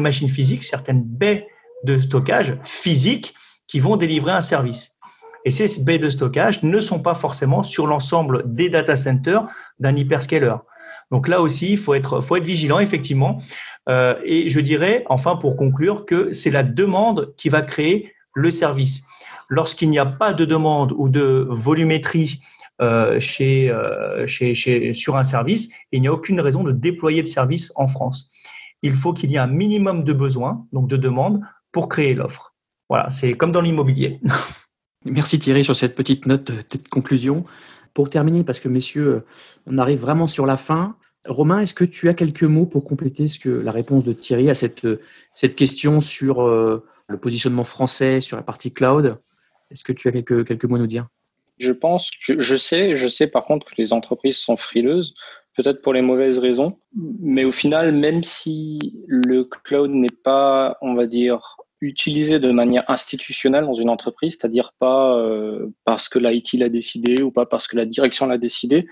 machines 0.00 0.28
physiques, 0.28 0.64
certaines 0.64 1.04
baies 1.04 1.46
de 1.84 2.00
stockage 2.00 2.58
physiques 2.64 3.34
qui 3.68 3.78
vont 3.78 3.96
délivrer 3.96 4.32
un 4.32 4.40
service. 4.40 4.90
Et 5.44 5.52
ces 5.52 5.84
baies 5.84 6.00
de 6.00 6.08
stockage 6.08 6.64
ne 6.64 6.80
sont 6.80 6.98
pas 6.98 7.14
forcément 7.14 7.62
sur 7.62 7.86
l'ensemble 7.86 8.42
des 8.44 8.68
data 8.68 8.96
centers 8.96 9.46
d'un 9.78 9.94
hyperscaler. 9.94 10.56
Donc 11.12 11.28
là 11.28 11.40
aussi, 11.40 11.70
il 11.70 11.78
faut 11.78 11.94
être, 11.94 12.20
faut 12.20 12.34
être 12.34 12.42
vigilant, 12.42 12.80
effectivement. 12.80 13.40
Euh, 13.88 14.16
et 14.24 14.48
je 14.48 14.58
dirais, 14.58 15.04
enfin, 15.08 15.36
pour 15.36 15.56
conclure, 15.56 16.04
que 16.04 16.32
c'est 16.32 16.50
la 16.50 16.64
demande 16.64 17.32
qui 17.36 17.48
va 17.48 17.62
créer 17.62 18.12
le 18.34 18.50
service. 18.50 19.04
Lorsqu'il 19.48 19.90
n'y 19.90 19.98
a 19.98 20.06
pas 20.06 20.32
de 20.32 20.44
demande 20.44 20.92
ou 20.96 21.08
de 21.08 21.46
volumétrie 21.50 22.40
euh, 22.80 23.20
euh, 23.40 24.26
sur 24.94 25.16
un 25.16 25.24
service, 25.24 25.70
il 25.92 26.00
n'y 26.00 26.08
a 26.08 26.12
aucune 26.12 26.40
raison 26.40 26.64
de 26.64 26.72
déployer 26.72 27.20
le 27.20 27.28
service 27.28 27.72
en 27.76 27.86
France. 27.86 28.30
Il 28.82 28.94
faut 28.94 29.12
qu'il 29.12 29.30
y 29.30 29.36
ait 29.36 29.38
un 29.38 29.46
minimum 29.46 30.04
de 30.04 30.12
besoins, 30.12 30.66
donc 30.72 30.88
de 30.88 30.96
demandes, 30.96 31.40
pour 31.72 31.88
créer 31.88 32.14
l'offre. 32.14 32.54
Voilà, 32.88 33.10
c'est 33.10 33.34
comme 33.34 33.52
dans 33.52 33.60
l'immobilier. 33.60 34.20
Merci 35.04 35.38
Thierry 35.38 35.64
sur 35.64 35.76
cette 35.76 35.94
petite 35.94 36.26
note 36.26 36.50
de 36.50 36.88
conclusion. 36.90 37.44
Pour 37.92 38.10
terminer, 38.10 38.42
parce 38.42 38.58
que 38.58 38.68
messieurs, 38.68 39.24
on 39.66 39.78
arrive 39.78 40.00
vraiment 40.00 40.26
sur 40.26 40.46
la 40.46 40.56
fin. 40.56 40.96
Romain, 41.26 41.60
est-ce 41.60 41.74
que 41.74 41.84
tu 41.84 42.08
as 42.08 42.14
quelques 42.14 42.42
mots 42.42 42.66
pour 42.66 42.84
compléter 42.84 43.26
la 43.44 43.70
réponse 43.70 44.04
de 44.04 44.12
Thierry 44.12 44.50
à 44.50 44.54
cette, 44.54 44.86
cette 45.34 45.54
question 45.54 46.00
sur 46.00 46.42
euh, 46.42 46.84
le 47.08 47.18
positionnement 47.18 47.64
français 47.64 48.20
sur 48.20 48.36
la 48.36 48.42
partie 48.42 48.72
cloud? 48.72 49.16
Est-ce 49.70 49.84
que 49.84 49.92
tu 49.92 50.08
as 50.08 50.12
quelques, 50.12 50.46
quelques 50.46 50.64
mots 50.64 50.76
à 50.76 50.80
nous 50.80 50.86
dire? 50.86 51.08
Je 51.58 51.72
pense, 51.72 52.10
je, 52.18 52.38
je, 52.38 52.56
sais, 52.56 52.96
je 52.96 53.08
sais 53.08 53.26
par 53.26 53.44
contre 53.44 53.66
que 53.66 53.74
les 53.78 53.92
entreprises 53.92 54.38
sont 54.38 54.56
frileuses, 54.56 55.14
peut-être 55.56 55.82
pour 55.82 55.92
les 55.92 56.02
mauvaises 56.02 56.38
raisons, 56.38 56.78
mais 57.20 57.44
au 57.44 57.52
final, 57.52 57.92
même 57.92 58.22
si 58.22 58.94
le 59.06 59.44
cloud 59.44 59.90
n'est 59.90 60.08
pas, 60.08 60.76
on 60.80 60.94
va 60.94 61.06
dire, 61.06 61.56
utilisé 61.80 62.40
de 62.40 62.50
manière 62.50 62.88
institutionnelle 62.88 63.64
dans 63.64 63.74
une 63.74 63.90
entreprise, 63.90 64.36
c'est-à-dire 64.38 64.72
pas 64.78 65.16
euh, 65.18 65.68
parce 65.84 66.08
que 66.08 66.18
l'IT 66.18 66.54
l'a 66.54 66.68
décidé 66.68 67.22
ou 67.22 67.30
pas 67.30 67.46
parce 67.46 67.68
que 67.68 67.76
la 67.76 67.86
direction 67.86 68.26
l'a 68.26 68.38
décidé, 68.38 68.86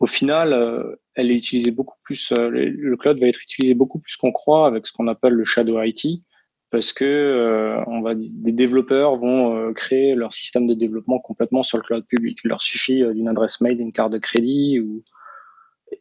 au 0.00 0.06
final, 0.06 0.52
euh, 0.52 1.00
elle 1.14 1.30
est 1.30 1.36
utilisée 1.36 1.72
beaucoup 1.72 1.96
plus, 2.02 2.32
euh, 2.38 2.50
le 2.50 2.96
cloud 2.96 3.18
va 3.18 3.26
être 3.26 3.42
utilisé 3.42 3.74
beaucoup 3.74 3.98
plus 3.98 4.16
qu'on 4.16 4.32
croit 4.32 4.66
avec 4.66 4.86
ce 4.86 4.92
qu'on 4.92 5.08
appelle 5.08 5.32
le 5.32 5.44
shadow 5.44 5.82
IT, 5.82 6.22
parce 6.70 6.92
que 6.92 7.04
euh, 7.04 7.82
on 7.86 8.00
va, 8.00 8.14
des 8.14 8.52
développeurs 8.52 9.16
vont 9.16 9.72
créer 9.72 10.14
leur 10.14 10.32
système 10.34 10.66
de 10.66 10.74
développement 10.74 11.18
complètement 11.18 11.62
sur 11.62 11.78
le 11.78 11.82
cloud 11.82 12.06
public. 12.06 12.38
Il 12.44 12.48
leur 12.48 12.62
suffit 12.62 13.02
d'une 13.14 13.28
adresse 13.28 13.60
mail, 13.60 13.78
d'une 13.78 13.92
carte 13.92 14.12
de 14.12 14.18
crédit, 14.18 14.80
ou, 14.80 15.02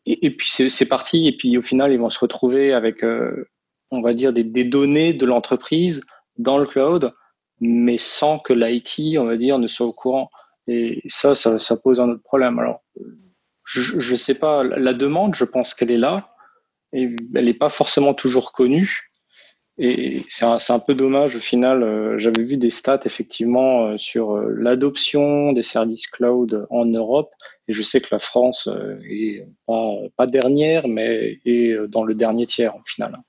et, 0.05 0.30
puis 0.32 0.49
c'est 0.49 0.86
parti. 0.88 1.28
Et 1.28 1.38
puis 1.38 1.57
au 1.57 1.61
final, 1.61 1.93
ils 1.93 1.99
vont 1.99 2.09
se 2.09 2.20
retrouver 2.20 2.74
avec, 2.74 3.03
on 3.91 4.01
va 4.01 4.13
dire, 4.13 4.34
des, 4.34 4.43
des 4.43 4.65
données 4.65 5.13
de 5.13 5.26
l'entreprise 5.26 6.01
dans 6.38 6.57
le 6.57 6.65
cloud, 6.65 7.13
mais 7.59 7.97
sans 7.97 8.38
que 8.39 8.53
l'IT, 8.53 9.18
on 9.18 9.26
va 9.26 9.38
dire, 9.38 9.59
ne 9.59 9.68
soit 9.68 9.88
au 9.88 9.93
courant. 9.93 10.30
Et 10.68 11.01
ça, 11.07 11.34
ça, 11.34 11.59
ça 11.59 11.78
pose 11.78 11.99
un 11.99 12.09
autre 12.09 12.24
problème. 12.24 12.59
Alors, 12.59 12.84
je 13.63 14.11
ne 14.11 14.18
sais 14.18 14.36
pas, 14.36 14.63
la 14.63 14.93
demande, 14.93 15.36
je 15.36 15.43
pense 15.43 15.74
qu'elle 15.74 15.91
est 15.91 15.97
là, 15.97 16.34
et 16.93 17.15
elle 17.36 17.45
n'est 17.45 17.53
pas 17.53 17.70
forcément 17.70 18.13
toujours 18.13 18.51
connue. 18.51 19.07
Et 19.80 20.23
c'est 20.28 20.45
un, 20.45 20.80
peu 20.80 20.95
dommage 20.95 21.36
au 21.36 21.39
final. 21.39 21.84
Euh, 21.84 22.17
j'avais 22.17 22.43
vu 22.43 22.57
des 22.57 22.71
stats 22.71 23.01
effectivement 23.05 23.86
euh, 23.86 23.97
sur 23.97 24.32
euh, 24.32 24.51
l'adoption 24.57 25.53
des 25.53 25.61
services 25.61 26.07
cloud 26.07 26.65
en 26.71 26.86
Europe, 26.86 27.30
et 27.67 27.73
je 27.73 27.84
sais 27.84 28.01
que 28.01 28.07
la 28.11 28.17
France 28.17 28.67
est 29.07 29.45
pas, 29.67 29.91
pas 30.15 30.25
dernière, 30.25 30.88
mais 30.88 31.39
est 31.45 31.78
dans 31.89 32.03
le 32.03 32.15
dernier 32.15 32.47
tiers 32.47 32.75
au 32.75 32.82
final. 32.86 33.19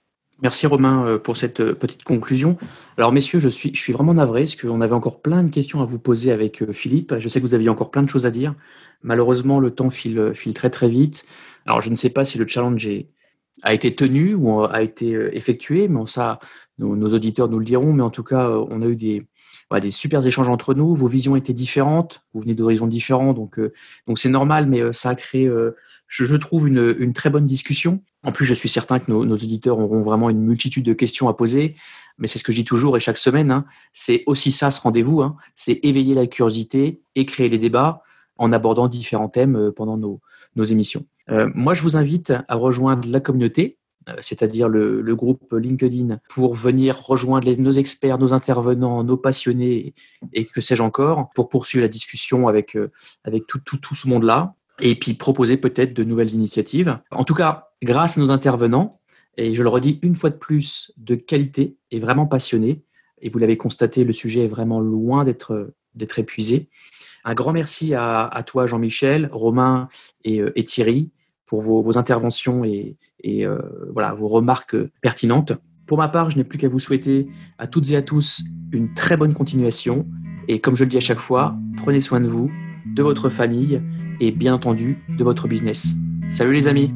Merci 0.41 0.69
Romain 0.69 1.19
pour 1.19 1.37
cette 1.37 1.73
petite 1.73 2.05
conclusion. 2.05 2.57
Alors 2.97 3.11
messieurs, 3.11 3.41
je 3.41 3.49
suis, 3.49 3.75
je 3.75 3.81
suis 3.81 3.93
vraiment 3.93 4.15
navré 4.15 4.43
parce 4.43 4.55
qu'on 4.55 4.81
avait 4.81 4.95
encore 4.95 5.21
plein 5.21 5.43
de 5.43 5.51
questions 5.51 5.83
à 5.83 5.85
vous 5.85 5.99
poser 5.99 6.31
avec 6.31 6.71
Philippe. 6.71 7.19
Je 7.19 7.29
sais 7.29 7.41
que 7.41 7.45
vous 7.45 7.55
aviez 7.55 7.69
encore 7.69 7.91
plein 7.91 8.05
de 8.05 8.09
choses 8.09 8.25
à 8.25 8.31
dire. 8.31 8.55
Malheureusement, 9.03 9.59
le 9.59 9.73
temps 9.73 9.91
file, 9.91 10.31
file 10.35 10.55
très 10.55 10.71
très 10.71 10.89
vite. 10.89 11.27
Alors 11.67 11.81
je 11.81 11.91
ne 11.91 11.97
sais 11.97 12.11
pas 12.11 12.25
si 12.25 12.39
le 12.39 12.47
challenge 12.47 12.89
a 13.63 13.75
été 13.75 13.95
tenu 13.95 14.35
ou 14.35 14.63
a 14.63 14.83
été 14.83 15.13
effectué, 15.33 15.89
mais 15.89 16.01
ça, 16.07 16.39
nos, 16.79 17.09
auditeurs 17.09 17.49
nous 17.49 17.59
le 17.59 17.65
diront. 17.65 17.93
Mais 17.93 18.03
en 18.03 18.11
tout 18.11 18.23
cas, 18.23 18.49
on 18.49 18.83
a 18.83 18.87
eu 18.87 18.97
des, 18.97 19.27
des 19.81 19.91
super 19.91 20.25
échanges 20.25 20.49
entre 20.49 20.75
nous. 20.75 20.95
Vos 20.95 21.09
visions 21.09 21.35
étaient 21.37 21.53
différentes. 21.53 22.23
Vous 22.33 22.41
venez 22.41 22.55
d'horizons 22.55 22.87
différents, 22.87 23.33
donc 23.33 23.61
donc 24.07 24.19
c'est 24.19 24.29
normal, 24.29 24.67
mais 24.67 24.93
ça 24.93 25.11
a 25.11 25.15
créé 25.15 25.51
je, 26.09 26.37
trouve, 26.37 26.69
une, 26.69 26.97
une, 26.99 27.13
très 27.13 27.31
bonne 27.31 27.45
discussion. 27.45 28.03
En 28.25 28.33
plus, 28.33 28.47
je 28.47 28.55
suis 28.55 28.69
certain 28.69 28.99
que 28.99 29.11
nos, 29.11 29.25
nos, 29.25 29.35
auditeurs 29.35 29.79
auront 29.79 30.03
vraiment 30.03 30.31
une 30.31 30.41
multitude 30.41 30.85
de 30.85 30.95
questions 30.95 31.29
à 31.29 31.35
poser. 31.35 31.77
Mais 32.19 32.27
c'est 32.27 32.39
ce 32.39 32.45
que 32.45 32.53
je 32.53 32.59
dis 32.59 32.65
toujours 32.65 32.97
et 32.97 33.01
chaque 33.01 33.19
semaine, 33.19 33.51
hein, 33.51 33.65
c'est 33.93 34.25
aussi 34.27 34.51
ça 34.51 34.71
ce 34.71 34.81
rendez-vous. 34.81 35.23
Hein, 35.23 35.37
c'est 35.55 35.79
éveiller 35.83 36.15
la 36.15 36.27
curiosité 36.27 37.01
et 37.15 37.25
créer 37.27 37.49
les 37.49 37.59
débats 37.59 38.03
en 38.37 38.53
abordant 38.53 38.89
différents 38.89 39.29
thèmes 39.29 39.57
euh, 39.57 39.73
pendant 39.73 39.97
nos, 39.97 40.21
nos 40.57 40.65
émissions. 40.65 41.05
Euh, 41.31 41.49
moi, 41.55 41.75
je 41.75 41.83
vous 41.83 41.97
invite 41.97 42.33
à 42.49 42.55
rejoindre 42.55 43.09
la 43.09 43.21
communauté, 43.21 43.79
euh, 44.09 44.15
c'est-à-dire 44.21 44.69
le, 44.69 45.15
groupe 45.15 45.53
LinkedIn, 45.53 46.21
pour 46.29 46.55
venir 46.55 46.99
rejoindre 46.99 47.51
nos 47.59 47.73
experts, 47.73 48.19
nos 48.19 48.33
intervenants, 48.33 49.05
nos 49.05 49.17
passionnés 49.17 49.95
et 50.33 50.45
que 50.45 50.61
sais-je 50.61 50.83
encore, 50.83 51.31
pour 51.35 51.49
poursuivre 51.49 51.83
la 51.83 51.89
discussion 51.89 52.49
avec, 52.49 52.77
avec 53.25 53.47
tout, 53.47 53.61
tout, 53.65 53.77
tout 53.79 53.95
ce 53.95 54.09
monde-là 54.09 54.55
et 54.81 54.95
puis 54.95 55.15
proposer 55.15 55.57
peut-être 55.57 55.93
de 55.95 56.05
nouvelles 56.05 56.33
initiatives. 56.33 56.99
En 57.11 57.25
tout 57.25 57.35
cas, 57.35 57.71
grâce 57.83 58.17
à 58.17 58.21
nos 58.21 58.31
intervenants, 58.31 59.01
et 59.37 59.55
je 59.55 59.63
le 59.63 59.69
redis 59.69 59.99
une 60.03 60.15
fois 60.15 60.31
de 60.31 60.37
plus, 60.37 60.93
de 60.97 61.15
qualité 61.15 61.77
et 61.91 62.01
vraiment 62.01 62.27
passionnés, 62.27 62.81
et 63.21 63.31
vous 63.31 63.39
l'avez 63.39 63.57
constaté, 63.57 64.05
le 64.05 64.13
sujet 64.13 64.45
est 64.45 64.49
vraiment 64.49 64.81
loin 64.81 65.25
d'être 65.25 66.19
épuisé. 66.19 66.69
Un 67.25 67.35
grand 67.35 67.53
merci 67.53 67.95
à, 67.95 68.45
toi, 68.47 68.67
Jean-Michel, 68.67 69.29
Romain 69.33 69.89
et, 70.25 70.65
Thierry, 70.65 71.11
pour 71.49 71.63
vos, 71.63 71.99
interventions 71.99 72.65
et, 72.65 72.97
et 73.25 73.47
euh, 73.47 73.59
voilà, 73.93 74.15
vos 74.15 74.29
remarques 74.29 74.77
pertinentes. 75.01 75.53
Pour 75.87 75.99
ma 75.99 76.09
part, 76.09 76.31
je 76.31 76.37
n'ai 76.37 76.45
plus 76.45 76.59
qu'à 76.59 76.69
vous 76.69 76.79
souhaiter 76.79 77.27
à 77.57 77.67
toutes 77.67 77.91
et 77.91 77.97
à 77.97 78.03
tous 78.03 78.45
une 78.73 78.93
très 78.93 79.17
bonne 79.17 79.33
continuation. 79.33 80.07
Et 80.47 80.61
comme 80.61 80.77
je 80.77 80.85
le 80.85 80.91
dis 80.91 80.99
à 80.99 81.01
chaque 81.01 81.19
fois, 81.19 81.57
prenez 81.77 82.01
soin 82.01 82.21
de 82.21 82.29
vous, 82.29 82.51
de 82.87 83.03
votre 83.03 83.31
famille 83.31 83.83
et 84.21 84.31
bien 84.31 84.55
entendu 84.55 84.99
de 85.17 85.25
votre 85.25 85.49
business. 85.49 85.95
Salut 86.29 86.53
les 86.53 86.69
amis 86.69 86.93